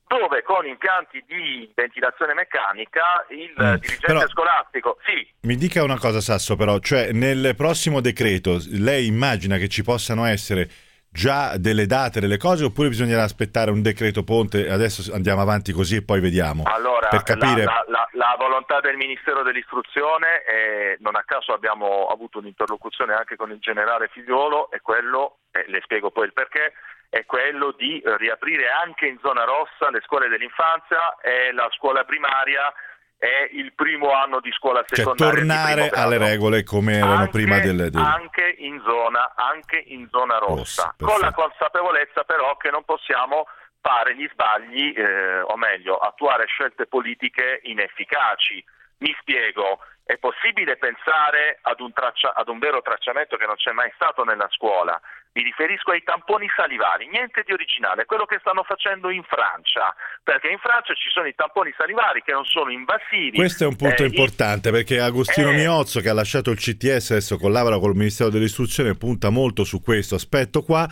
dove 0.09 0.43
con 0.43 0.65
impianti 0.65 1.23
di 1.29 1.71
ventilazione 1.75 2.33
meccanica 2.33 3.27
il 3.29 3.53
mm. 3.53 3.75
dirigente 3.75 4.07
però, 4.07 4.27
scolastico 4.29 4.97
sì. 5.05 5.21
Mi 5.43 5.57
dica 5.57 5.83
una 5.83 5.99
cosa 5.99 6.23
Sasso 6.23 6.57
però, 6.57 6.79
cioè 6.79 7.13
nel 7.13 7.53
prossimo 7.55 8.01
decreto 8.01 8.57
lei 8.71 9.07
immagina 9.07 9.59
che 9.59 9.69
ci 9.69 9.83
possano 9.83 10.25
essere 10.25 10.67
già 11.13 11.57
delle 11.59 11.87
date, 11.87 12.21
delle 12.21 12.39
cose 12.39 12.65
oppure 12.65 12.89
bisognerà 12.89 13.23
aspettare 13.23 13.71
un 13.71 13.83
decreto 13.83 14.23
ponte? 14.23 14.71
Adesso 14.71 15.13
andiamo 15.13 15.41
avanti 15.41 15.73
così 15.73 15.97
e 15.97 16.05
poi 16.05 16.21
vediamo. 16.21 16.63
Allora 16.67 17.09
per 17.09 17.23
capire... 17.23 17.65
la, 17.65 17.85
la, 17.89 18.09
la, 18.13 18.37
volontà 18.39 18.81
del 18.81 18.97
Ministero 18.97 19.43
dell'Istruzione 19.43 20.43
è, 20.45 20.97
non 21.01 21.17
a 21.17 21.25
caso 21.27 21.53
abbiamo 21.53 22.07
avuto 22.07 22.39
un'interlocuzione 22.39 23.15
anche 23.15 23.37
con 23.37 23.51
il 23.51 23.59
generale 23.59 24.09
Figliolo 24.13 24.71
è 24.71 24.81
quello, 24.81 25.39
e 25.51 25.65
le 25.67 25.81
spiego 25.83 26.11
poi 26.11 26.27
il 26.27 26.33
perché 26.33 26.73
è 27.11 27.27
quello 27.27 27.75
di 27.77 28.01
riaprire 28.05 28.71
anche 28.71 29.07
in 29.07 29.19
zona 29.21 29.43
rossa 29.43 29.91
le 29.91 30.01
scuole 30.07 30.29
dell'infanzia 30.29 31.17
e 31.21 31.53
la 31.53 31.69
scuola 31.73 32.05
primaria 32.05 32.73
è 33.21 33.51
il 33.53 33.75
primo 33.75 34.13
anno 34.13 34.41
di 34.41 34.51
scuola 34.53 34.83
cioè, 34.87 34.97
secondaria. 34.97 35.35
Cioè 35.35 35.47
tornare 35.47 35.91
alle 35.91 36.17
regole 36.17 36.65
come 36.65 36.97
erano 36.97 37.29
anche, 37.29 37.31
prima 37.31 37.59
del, 37.59 37.91
del... 37.91 38.01
Anche, 38.01 38.55
in 38.59 38.81
zona, 38.83 39.35
anche 39.37 39.77
in 39.77 40.09
zona 40.11 40.39
rossa, 40.39 40.95
rossa 40.97 41.13
con 41.13 41.21
la 41.21 41.31
consapevolezza 41.31 42.25
però 42.25 42.57
che 42.57 42.71
non 42.71 42.83
possiamo 42.85 43.47
fare 43.83 44.17
gli 44.17 44.27
sbagli, 44.33 44.95
eh, 44.97 45.41
o 45.43 45.55
meglio, 45.57 45.97
attuare 45.97 46.47
scelte 46.47 46.87
politiche 46.87 47.61
inefficaci. 47.65 48.65
Mi 48.99 49.15
spiego, 49.21 49.81
è 50.05 50.17
possibile 50.17 50.77
pensare 50.79 51.59
ad 51.61 51.81
un, 51.81 51.93
traccia, 51.93 52.33
ad 52.35 52.49
un 52.49 52.59
vero 52.59 52.81
tracciamento 52.81 53.37
che 53.37 53.47
non 53.47 53.57
c'è 53.57 53.73
mai 53.73 53.91
stato 53.95 54.25
nella 54.25 54.49
scuola, 54.51 54.99
mi 55.33 55.43
riferisco 55.43 55.93
ai 55.93 56.03
tamponi 56.03 56.49
salivari, 56.57 57.09
niente 57.09 57.43
di 57.47 57.53
originale, 57.53 58.05
quello 58.05 58.25
che 58.25 58.39
stanno 58.41 58.65
facendo 58.65 59.11
in 59.11 59.23
Francia, 59.23 59.95
perché 60.23 60.49
in 60.49 60.59
Francia 60.59 60.93
ci 60.95 61.09
sono 61.09 61.27
i 61.27 61.35
tamponi 61.35 61.73
salivari 61.77 62.23
che 62.23 62.33
non 62.33 62.45
sono 62.45 62.71
invasivi. 62.71 63.37
Questo 63.37 63.65
è 63.65 63.67
un 63.67 63.77
punto 63.77 64.03
eh, 64.03 64.07
importante 64.07 64.71
perché 64.71 64.99
Agostino 65.01 65.51
eh, 65.51 65.57
Miozzo 65.57 66.01
che 66.01 66.09
ha 66.09 66.15
lasciato 66.15 66.51
il 66.51 66.59
CTS 66.59 67.13
adesso 67.13 67.39
collabora 67.39 67.79
col 67.79 67.95
Ministero 67.95 68.31
dell'Istruzione 68.31 68.97
punta 68.97 69.31
molto 69.31 69.63
su 69.63 69.81
questo 69.81 70.17
aspetto 70.17 70.63
qua 70.63 70.89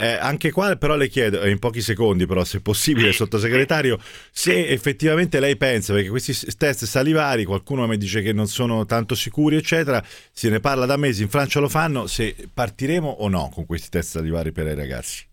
eh, 0.00 0.12
anche 0.14 0.50
qua 0.50 0.74
però 0.76 0.96
le 0.96 1.08
chiedo, 1.08 1.46
in 1.46 1.58
pochi 1.58 1.82
secondi 1.82 2.24
però 2.24 2.42
se 2.42 2.60
possibile 2.60 3.12
sottosegretario, 3.12 3.98
se 4.30 4.68
effettivamente 4.68 5.40
lei 5.40 5.56
pensa, 5.56 5.92
perché 5.92 6.08
questi 6.08 6.34
test 6.56 6.86
salivari 6.86 7.44
qualcuno 7.44 7.86
mi 7.86 7.98
dice 7.98 8.22
che 8.22 8.32
non 8.32 8.48
sono 8.48 8.86
tanto 8.86 9.14
sicuri 9.14 9.56
eccetera, 9.56 10.02
se 10.32 10.48
ne 10.48 10.58
parla 10.58 10.86
da 10.86 10.96
mesi, 10.96 11.22
in 11.22 11.28
Francia 11.28 11.60
lo 11.60 11.68
fanno, 11.68 12.06
se 12.06 12.34
partiremo 12.52 13.08
o 13.08 13.28
no 13.28 13.50
con 13.52 13.66
questi 13.66 13.90
test 13.90 14.12
salivari 14.12 14.52
per 14.52 14.66
i 14.68 14.74
ragazzi? 14.74 15.29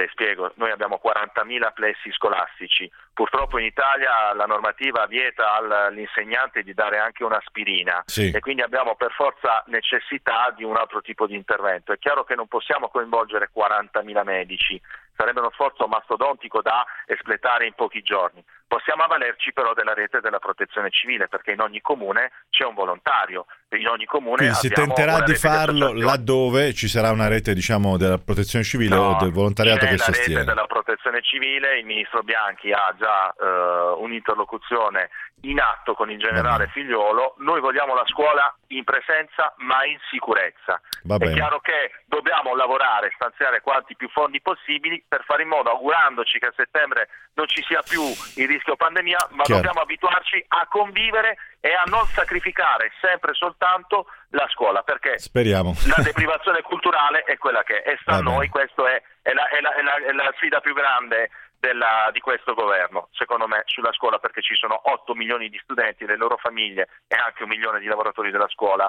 Le 0.00 0.08
spiego, 0.10 0.52
noi 0.56 0.70
abbiamo 0.70 1.00
40.000 1.02 1.72
plessi 1.72 2.10
scolastici, 2.12 2.90
purtroppo 3.12 3.58
in 3.58 3.66
Italia 3.66 4.32
la 4.34 4.46
normativa 4.46 5.06
vieta 5.06 5.52
all'insegnante 5.52 6.62
di 6.62 6.72
dare 6.74 6.98
anche 6.98 7.24
un'aspirina 7.24 8.02
sì. 8.06 8.30
e 8.30 8.40
quindi 8.40 8.62
abbiamo 8.62 8.94
per 8.96 9.12
forza 9.12 9.62
necessità 9.66 10.52
di 10.56 10.64
un 10.64 10.76
altro 10.76 11.00
tipo 11.02 11.26
di 11.26 11.34
intervento. 11.34 11.92
È 11.92 11.98
chiaro 11.98 12.24
che 12.24 12.34
non 12.34 12.48
possiamo 12.48 12.88
coinvolgere 12.88 13.50
40.000 13.54 14.24
medici, 14.24 14.80
sarebbe 15.20 15.40
uno 15.40 15.50
sforzo 15.52 15.86
mastodontico 15.86 16.62
da 16.62 16.86
espletare 17.04 17.66
in 17.66 17.74
pochi 17.74 18.00
giorni. 18.00 18.42
Possiamo 18.66 19.02
avvalerci 19.02 19.52
però 19.52 19.74
della 19.74 19.92
rete 19.92 20.20
della 20.20 20.38
protezione 20.38 20.90
civile 20.90 21.28
perché 21.28 21.50
in 21.50 21.60
ogni 21.60 21.80
comune 21.82 22.30
c'è 22.48 22.64
un 22.64 22.74
volontario, 22.74 23.46
in 23.70 23.86
ogni 23.88 24.06
comune 24.06 24.36
Quindi 24.36 24.54
si 24.54 24.70
tenterà 24.70 25.22
di 25.22 25.34
farlo 25.34 25.92
di 25.92 26.00
laddove 26.00 26.72
ci 26.72 26.88
sarà 26.88 27.10
una 27.10 27.28
rete 27.28 27.52
diciamo, 27.52 27.98
della 27.98 28.18
protezione 28.18 28.64
civile 28.64 28.94
no, 28.94 29.10
o 29.10 29.16
del 29.18 29.32
volontariato 29.32 29.86
che 29.86 29.98
sostiene. 29.98 30.32
La 30.32 30.38
rete 30.40 30.54
della 30.54 30.66
protezione 30.66 31.20
civile, 31.20 31.78
il 31.78 31.84
ministro 31.84 32.22
Bianchi 32.22 32.72
ha 32.72 32.94
già 32.96 33.34
uh, 33.36 34.00
un'interlocuzione 34.02 35.10
in 35.42 35.60
atto 35.60 35.94
con 35.94 36.10
il 36.10 36.18
generale 36.18 36.68
Figliolo, 36.68 37.34
noi 37.38 37.60
vogliamo 37.60 37.94
la 37.94 38.04
scuola 38.06 38.54
in 38.68 38.84
presenza 38.84 39.54
ma 39.58 39.84
in 39.84 39.98
sicurezza. 40.10 40.80
È 41.06 41.32
chiaro 41.32 41.60
che 41.60 41.92
dobbiamo 42.06 42.54
lavorare, 42.54 43.12
stanziare 43.14 43.60
quanti 43.60 43.96
più 43.96 44.08
fondi 44.10 44.40
possibili 44.40 45.02
per 45.06 45.24
fare 45.24 45.42
in 45.42 45.48
modo, 45.48 45.70
augurandoci 45.70 46.38
che 46.38 46.46
a 46.46 46.52
settembre 46.54 47.08
non 47.34 47.46
ci 47.48 47.62
sia 47.62 47.80
più 47.82 48.02
il 48.02 48.48
rischio 48.48 48.76
pandemia, 48.76 49.28
ma 49.30 49.44
Chiaro. 49.44 49.62
dobbiamo 49.62 49.80
abituarci 49.80 50.44
a 50.48 50.66
convivere 50.68 51.36
e 51.60 51.72
a 51.72 51.84
non 51.86 52.04
sacrificare 52.06 52.92
sempre 53.00 53.32
soltanto 53.34 54.06
la 54.30 54.46
scuola, 54.52 54.82
perché 54.82 55.18
Speriamo. 55.18 55.74
la 55.86 56.02
deprivazione 56.02 56.62
culturale 56.62 57.22
è 57.24 57.36
quella 57.38 57.62
che 57.62 57.82
è, 57.82 57.92
e 57.92 57.98
sta 58.02 58.16
a 58.16 58.20
noi, 58.20 58.48
questa 58.48 58.88
è, 58.90 59.02
è, 59.22 59.30
è, 59.30 60.06
è 60.06 60.12
la 60.12 60.32
sfida 60.36 60.60
più 60.60 60.74
grande 60.74 61.30
della, 61.60 62.10
di 62.12 62.20
questo 62.20 62.54
governo, 62.54 63.08
secondo 63.12 63.46
me, 63.46 63.62
sulla 63.66 63.92
scuola 63.92 64.18
perché 64.18 64.40
ci 64.40 64.54
sono 64.54 64.80
8 64.82 65.14
milioni 65.14 65.48
di 65.48 65.60
studenti, 65.62 66.06
le 66.06 66.16
loro 66.16 66.36
famiglie 66.38 66.88
e 67.06 67.16
anche 67.16 67.42
un 67.42 67.50
milione 67.50 67.78
di 67.78 67.86
lavoratori 67.86 68.30
della 68.30 68.48
scuola 68.48 68.86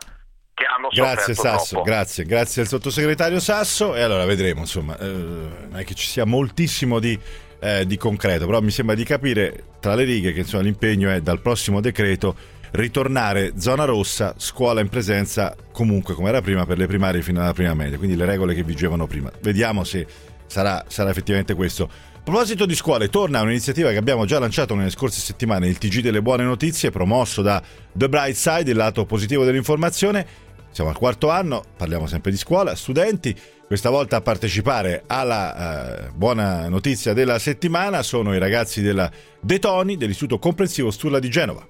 che 0.54 0.66
hanno 0.66 0.88
grazie 0.90 1.34
Sasso, 1.34 1.76
troppo. 1.76 1.90
grazie, 1.90 2.24
grazie 2.24 2.62
al 2.62 2.68
sottosegretario 2.68 3.40
Sasso 3.40 3.94
e 3.94 4.02
allora 4.02 4.26
vedremo, 4.26 4.62
insomma, 4.62 4.98
eh, 4.98 5.06
non 5.06 5.76
è 5.76 5.84
che 5.84 5.96
ci 5.96 6.08
sia 6.08 6.26
moltissimo 6.26 7.00
di, 7.00 7.20
eh, 7.60 7.86
di, 7.86 7.98
concreto, 7.98 8.46
però 8.46 8.62
mi 8.62 8.72
sembra 8.72 8.96
di 8.96 9.04
capire 9.04 9.66
tra 9.80 9.94
le 9.94 10.06
righe 10.06 10.32
che 10.32 10.40
insomma, 10.40 10.64
l'impegno 10.64 11.10
è 11.10 11.20
dal 11.22 11.42
prossimo 11.42 11.82
decreto 11.82 12.60
ritornare 12.72 13.60
zona 13.60 13.84
rossa, 13.84 14.34
scuola 14.38 14.80
in 14.80 14.88
presenza 14.88 15.54
comunque 15.74 16.14
come 16.14 16.30
era 16.30 16.42
prima 16.42 16.66
per 16.66 16.78
le 16.78 16.88
primarie 16.88 17.22
fino 17.22 17.42
alla 17.42 17.54
prima 17.54 17.74
media, 17.74 17.98
quindi 17.98 18.16
le 18.16 18.26
regole 18.26 18.54
che 18.54 18.64
vigevano 18.64 19.08
prima. 19.08 19.30
Vediamo 19.42 19.84
se 19.84 20.08
sarà, 20.46 20.84
sarà 20.88 21.10
effettivamente 21.10 21.54
questo. 21.54 21.90
A 22.22 22.24
proposito 22.24 22.68
di 22.68 22.76
scuole, 22.76 23.10
torna 23.10 23.42
un'iniziativa 23.42 23.90
che 23.90 23.98
abbiamo 23.98 24.26
già 24.26 24.38
lanciato 24.38 24.76
nelle 24.76 24.92
scorse 24.92 25.20
settimane, 25.20 25.68
il 25.68 25.80
TG 25.80 26.02
delle 26.02 26.22
buone 26.22 26.44
notizie, 26.44 26.92
promosso 26.92 27.42
da 27.42 27.60
The 27.92 28.08
Bright 28.10 28.36
Side, 28.36 28.70
il 28.70 28.78
lato 28.78 29.06
positivo 29.06 29.44
dell'informazione. 29.44 30.28
Siamo 30.70 30.92
al 30.92 30.98
quarto 30.98 31.32
anno, 31.32 31.64
parliamo 31.76 32.06
sempre 32.06 32.30
di 32.30 32.38
scuola, 32.38 32.76
studenti. 32.76 33.36
Questa 33.66 33.90
volta 33.90 34.18
a 34.18 34.22
partecipare 34.22 35.04
alla 35.08 36.10
eh, 36.10 36.12
buona 36.12 36.70
notizia 36.70 37.14
della 37.14 37.40
settimana 37.40 38.04
sono 38.04 38.36
i 38.36 38.40
ragazzi 38.40 38.84
della 38.84 39.10
De 39.40 39.58
Toni 39.58 39.98
dell'Istituto 39.98 40.38
Comprensivo 40.38 40.92
Sturla 40.92 41.18
di 41.18 41.30
Genova. 41.30 41.66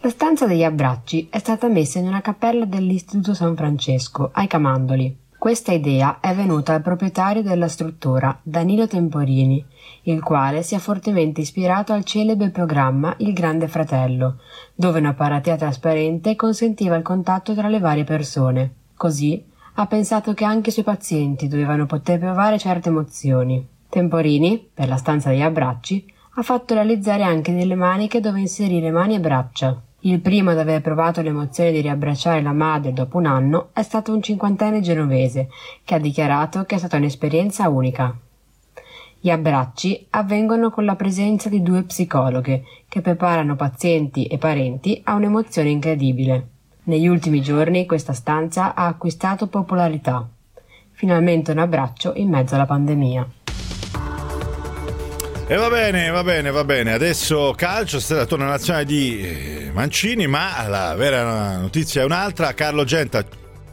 La 0.00 0.08
stanza 0.08 0.46
degli 0.46 0.64
abbracci 0.64 1.28
è 1.30 1.38
stata 1.38 1.68
messa 1.68 1.98
in 1.98 2.06
una 2.06 2.22
cappella 2.22 2.64
dell'Istituto 2.64 3.34
San 3.34 3.54
Francesco, 3.54 4.30
ai 4.32 4.46
Camandoli. 4.46 5.28
Questa 5.40 5.72
idea 5.72 6.20
è 6.20 6.34
venuta 6.34 6.74
al 6.74 6.82
proprietario 6.82 7.40
della 7.40 7.68
struttura, 7.68 8.38
Danilo 8.42 8.86
Temporini, 8.86 9.64
il 10.02 10.22
quale 10.22 10.62
si 10.62 10.74
è 10.74 10.78
fortemente 10.78 11.40
ispirato 11.40 11.92
al 11.92 12.04
celebre 12.04 12.50
programma 12.50 13.14
Il 13.18 13.32
Grande 13.32 13.68
Fratello, 13.68 14.38
dove 14.74 14.98
una 14.98 15.14
paratia 15.14 15.56
trasparente 15.56 16.36
consentiva 16.36 16.96
il 16.96 17.02
contatto 17.02 17.54
tra 17.54 17.68
le 17.68 17.78
varie 17.78 18.04
persone. 18.04 18.72
Così 18.96 19.44
ha 19.74 19.86
pensato 19.86 20.34
che 20.34 20.44
anche 20.44 20.70
i 20.70 20.72
suoi 20.72 20.84
pazienti 20.84 21.48
dovevano 21.48 21.86
poter 21.86 22.18
provare 22.18 22.58
certe 22.58 22.88
emozioni. 22.88 23.66
Temporini, 23.88 24.68
per 24.72 24.88
la 24.88 24.96
stanza 24.96 25.30
degli 25.30 25.42
abbracci, 25.42 26.04
ha 26.34 26.42
fatto 26.42 26.74
realizzare 26.74 27.22
anche 27.22 27.54
delle 27.54 27.74
maniche 27.74 28.20
dove 28.20 28.40
inserire 28.40 28.90
mani 28.90 29.14
e 29.16 29.20
braccia. 29.20 29.80
Il 30.00 30.20
primo 30.20 30.50
ad 30.50 30.58
aver 30.58 30.80
provato 30.80 31.20
l'emozione 31.20 31.72
di 31.72 31.80
riabbracciare 31.82 32.40
la 32.40 32.52
madre 32.52 32.94
dopo 32.94 33.18
un 33.18 33.26
anno 33.26 33.68
è 33.74 33.82
stato 33.82 34.14
un 34.14 34.22
cinquantenne 34.22 34.80
genovese 34.80 35.48
che 35.84 35.94
ha 35.94 35.98
dichiarato 35.98 36.64
che 36.64 36.76
è 36.76 36.78
stata 36.78 36.96
un'esperienza 36.96 37.68
unica. 37.68 38.16
Gli 39.22 39.28
abbracci 39.28 40.06
avvengono 40.10 40.70
con 40.70 40.86
la 40.86 40.96
presenza 40.96 41.50
di 41.50 41.62
due 41.62 41.82
psicologhe 41.82 42.62
che 42.88 43.02
preparano 43.02 43.54
pazienti 43.54 44.24
e 44.24 44.38
parenti 44.38 44.98
a 45.04 45.12
un'emozione 45.12 45.68
incredibile. 45.68 46.46
Negli 46.84 47.06
ultimi 47.06 47.42
giorni 47.42 47.84
questa 47.84 48.14
stanza 48.14 48.74
ha 48.74 48.86
acquistato 48.86 49.46
popolarità. 49.48 50.26
Finalmente 50.92 51.52
un 51.52 51.58
abbraccio 51.58 52.14
in 52.16 52.30
mezzo 52.30 52.54
alla 52.54 52.64
pandemia. 52.64 53.28
E 55.46 55.56
va 55.56 55.68
bene, 55.68 56.08
va 56.08 56.24
bene, 56.24 56.50
va 56.50 56.64
bene. 56.64 56.92
Adesso 56.92 57.52
calcio, 57.54 58.00
stata 58.00 58.24
torna 58.24 58.46
nazionale 58.46 58.86
di 58.86 59.20
eh, 59.20 59.70
Mancini, 59.74 60.28
ma 60.28 60.66
la 60.66 60.94
vera 60.94 61.58
notizia 61.58 62.00
è 62.00 62.04
un'altra. 62.06 62.54
Carlo 62.54 62.84
Genta. 62.84 63.22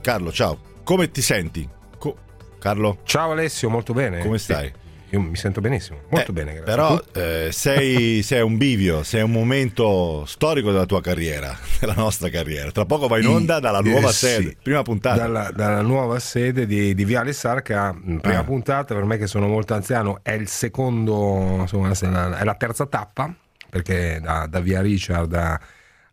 Carlo, 0.02 0.30
ciao. 0.34 0.58
Come 0.84 1.10
ti 1.10 1.22
senti? 1.22 1.68
Co- 1.98 2.18
Carlo? 2.60 2.98
Ciao 3.04 3.32
Alessio, 3.32 3.70
molto 3.70 3.94
bene. 3.94 4.20
Come 4.20 4.40
stai? 4.40 4.86
Io 5.12 5.22
mi 5.22 5.36
sento 5.38 5.62
benissimo, 5.62 6.02
molto 6.10 6.32
Eh, 6.32 6.34
bene. 6.34 6.54
Grazie. 6.56 6.66
Però 6.66 7.02
eh, 7.14 7.50
sei, 7.52 8.22
sei 8.24 8.42
un 8.42 8.58
bivio, 8.58 9.04
sei 9.04 9.22
un 9.22 9.32
momento 9.32 10.26
storico 10.26 10.72
della 10.72 10.86
tua 10.86 11.02
carriera, 11.02 11.58
della 11.80 11.94
nostra 11.96 12.30
carriera. 12.30 12.72
Tra 12.72 12.86
poco 12.86 13.08
vai 13.08 13.22
in 13.22 13.28
onda 13.28 13.60
dalla 13.60 13.80
nuova 13.80 14.10
Eh, 14.10 14.12
sì. 14.12 14.26
sede, 14.28 14.58
prima 14.62 14.82
puntata. 14.82 15.18
Dalla, 15.18 15.52
dalla 15.54 15.82
nuova 15.82 16.20
sede 16.20 16.66
di, 16.66 16.94
di 16.94 17.06
Viale 17.06 17.32
Sarca, 17.34 17.94
mh, 17.94 18.18
prima 18.18 18.40
Ah. 18.40 18.44
puntata, 18.44 18.94
per 18.94 19.06
me 19.06 19.18
che 19.18 19.28
sono 19.28 19.48
molto 19.48 19.74
anziano, 19.74 20.20
è 20.24 20.32
il 20.34 20.48
secondo, 20.48 21.58
insomma, 21.62 21.92
è 22.38 22.44
la 22.44 22.56
terza 22.56 22.86
tappa, 22.86 23.34
perché 23.70 24.20
da, 24.22 24.46
da 24.50 24.60
Via 24.60 24.82
Richard 24.82 25.34
a, 25.34 25.60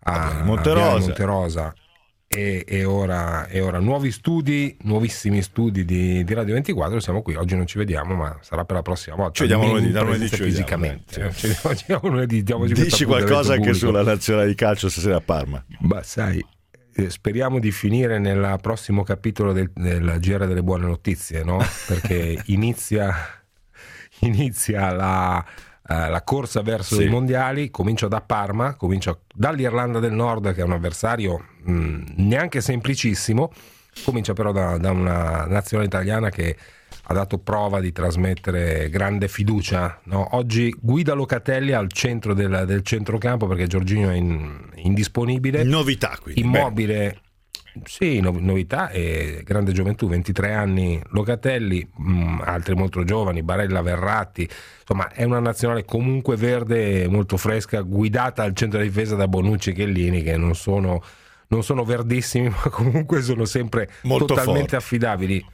a 0.04 0.42
Monterosa. 0.42 0.82
Viale 0.90 1.00
Monterosa 1.00 1.74
e, 2.34 2.64
e 2.66 2.84
ora, 2.84 3.46
e 3.46 3.60
ora 3.60 3.78
nuovi 3.78 4.10
studi, 4.10 4.76
nuovissimi 4.82 5.40
studi 5.42 5.84
di, 5.84 6.24
di 6.24 6.34
Radio 6.34 6.54
24, 6.54 7.00
siamo 7.00 7.22
qui, 7.22 7.34
oggi 7.36 7.54
non 7.56 7.66
ci 7.66 7.78
vediamo, 7.78 8.14
ma 8.14 8.36
sarà 8.40 8.64
per 8.64 8.76
la 8.76 8.82
prossima 8.82 9.16
volta. 9.16 9.32
Ci 9.34 9.42
vediamo 9.42 9.66
lunedì, 9.66 9.90
da 9.92 10.02
lunedì 10.02 10.28
ci 10.28 10.42
fisicamente. 10.42 11.20
Vediamo- 11.20 11.74
ci 11.74 11.84
vediamo 11.86 12.08
lunedì, 12.08 12.42
Dici 12.42 13.04
qualcosa 13.04 13.52
anche 13.54 13.70
pubblico. 13.70 13.86
sulla 13.86 14.02
nazionale 14.02 14.48
di 14.48 14.54
calcio 14.54 14.88
stasera 14.88 15.16
a 15.16 15.20
Parma. 15.20 15.64
Ma 15.80 16.02
sai, 16.02 16.44
eh, 16.94 17.10
speriamo 17.10 17.58
di 17.58 17.70
finire 17.70 18.18
nel 18.18 18.58
prossimo 18.60 19.02
capitolo 19.02 19.52
del, 19.52 19.70
del 19.74 20.16
GR 20.20 20.46
delle 20.46 20.62
buone 20.62 20.86
notizie, 20.86 21.42
no? 21.44 21.58
Perché 21.86 22.40
inizia, 22.46 23.14
inizia 24.20 24.92
la, 24.92 25.44
eh, 25.86 26.08
la 26.10 26.22
corsa 26.22 26.62
verso 26.62 26.96
Sì. 26.96 27.04
i 27.04 27.08
mondiali, 27.08 27.70
comincia 27.70 28.08
da 28.08 28.20
Parma, 28.20 28.74
comincia 28.74 29.18
dall'Irlanda 29.34 29.98
del 30.00 30.12
Nord, 30.12 30.54
che 30.54 30.60
è 30.60 30.64
un 30.64 30.72
avversario 30.72 31.44
mh, 31.62 32.02
neanche 32.16 32.60
semplicissimo, 32.60 33.52
comincia 34.04 34.32
però 34.32 34.50
da, 34.52 34.76
da 34.78 34.90
una 34.90 35.44
nazionale 35.46 35.88
italiana 35.88 36.30
che 36.30 36.56
ha 37.06 37.12
dato 37.12 37.38
prova 37.38 37.80
di 37.80 37.92
trasmettere 37.92 38.88
grande 38.88 39.28
fiducia. 39.28 40.00
no? 40.04 40.36
Oggi 40.36 40.74
guida 40.80 41.12
Locatelli 41.12 41.72
al 41.72 41.92
centro 41.92 42.32
del, 42.32 42.64
del 42.66 42.82
centrocampo 42.82 43.46
perché 43.46 43.66
Giorginio 43.66 44.08
è 44.10 44.14
in- 44.14 44.70
indisponibile. 44.76 45.64
Novità 45.64 46.16
quindi. 46.20 46.40
Immobile. 46.40 47.18
Sì, 47.84 48.20
no- 48.20 48.36
novità 48.38 48.90
e 48.90 49.42
grande 49.44 49.72
gioventù, 49.72 50.06
23 50.06 50.52
anni 50.54 51.02
Locatelli, 51.08 51.84
mh, 51.96 52.42
altri 52.44 52.74
molto 52.76 53.02
giovani, 53.02 53.42
Barella, 53.42 53.82
Verratti, 53.82 54.48
insomma 54.80 55.10
è 55.10 55.24
una 55.24 55.40
nazionale 55.40 55.84
comunque 55.84 56.36
verde, 56.36 57.08
molto 57.08 57.36
fresca, 57.36 57.80
guidata 57.80 58.44
al 58.44 58.54
centro 58.54 58.78
di 58.78 58.86
difesa 58.86 59.16
da 59.16 59.26
Bonucci 59.26 59.70
e 59.70 59.72
Chiellini 59.72 60.22
che 60.22 60.36
non 60.36 60.54
sono, 60.54 61.02
non 61.48 61.64
sono 61.64 61.82
verdissimi 61.84 62.48
ma 62.62 62.70
comunque 62.70 63.20
sono 63.22 63.44
sempre 63.44 63.90
Molto 64.02 64.26
totalmente 64.26 64.60
forti. 64.60 64.74
affidabili. 64.76 65.44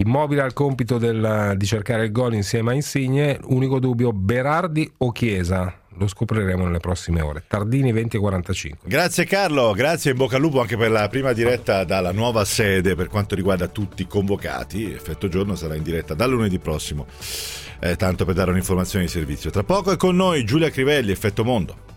Immobile 0.00 0.42
al 0.42 0.52
compito 0.54 0.96
del- 0.96 1.54
di 1.56 1.66
cercare 1.66 2.04
il 2.04 2.12
gol 2.12 2.32
insieme 2.32 2.70
a 2.70 2.74
Insigne, 2.74 3.38
unico 3.46 3.78
dubbio 3.78 4.12
Berardi 4.12 4.90
o 4.98 5.10
Chiesa, 5.12 5.74
lo 5.98 6.06
scopriremo 6.06 6.64
nelle 6.64 6.78
prossime 6.78 7.20
ore. 7.20 7.44
Tardini 7.46 7.92
20 7.92 8.16
e 8.16 8.20
45. 8.20 8.88
Grazie 8.88 9.24
Carlo, 9.24 9.72
grazie 9.72 10.12
in 10.12 10.16
bocca 10.16 10.36
al 10.36 10.42
lupo 10.42 10.60
anche 10.60 10.76
per 10.76 10.90
la 10.90 11.08
prima 11.08 11.32
diretta 11.32 11.84
dalla 11.84 12.12
nuova 12.12 12.44
sede 12.44 12.94
per 12.94 13.08
quanto 13.08 13.34
riguarda 13.34 13.68
tutti 13.68 14.02
i 14.02 14.06
convocati. 14.06 14.92
Effetto 14.92 15.28
giorno 15.28 15.54
sarà 15.54 15.74
in 15.74 15.82
diretta 15.82 16.14
dal 16.14 16.30
lunedì 16.30 16.58
prossimo, 16.58 17.06
eh, 17.80 17.96
tanto 17.96 18.24
per 18.24 18.34
dare 18.34 18.50
un'informazione 18.50 19.04
di 19.04 19.10
servizio. 19.10 19.50
Tra 19.50 19.64
poco 19.64 19.92
è 19.92 19.96
con 19.96 20.16
noi 20.16 20.44
Giulia 20.44 20.70
Crivelli, 20.70 21.10
Effetto 21.10 21.44
Mondo. 21.44 21.87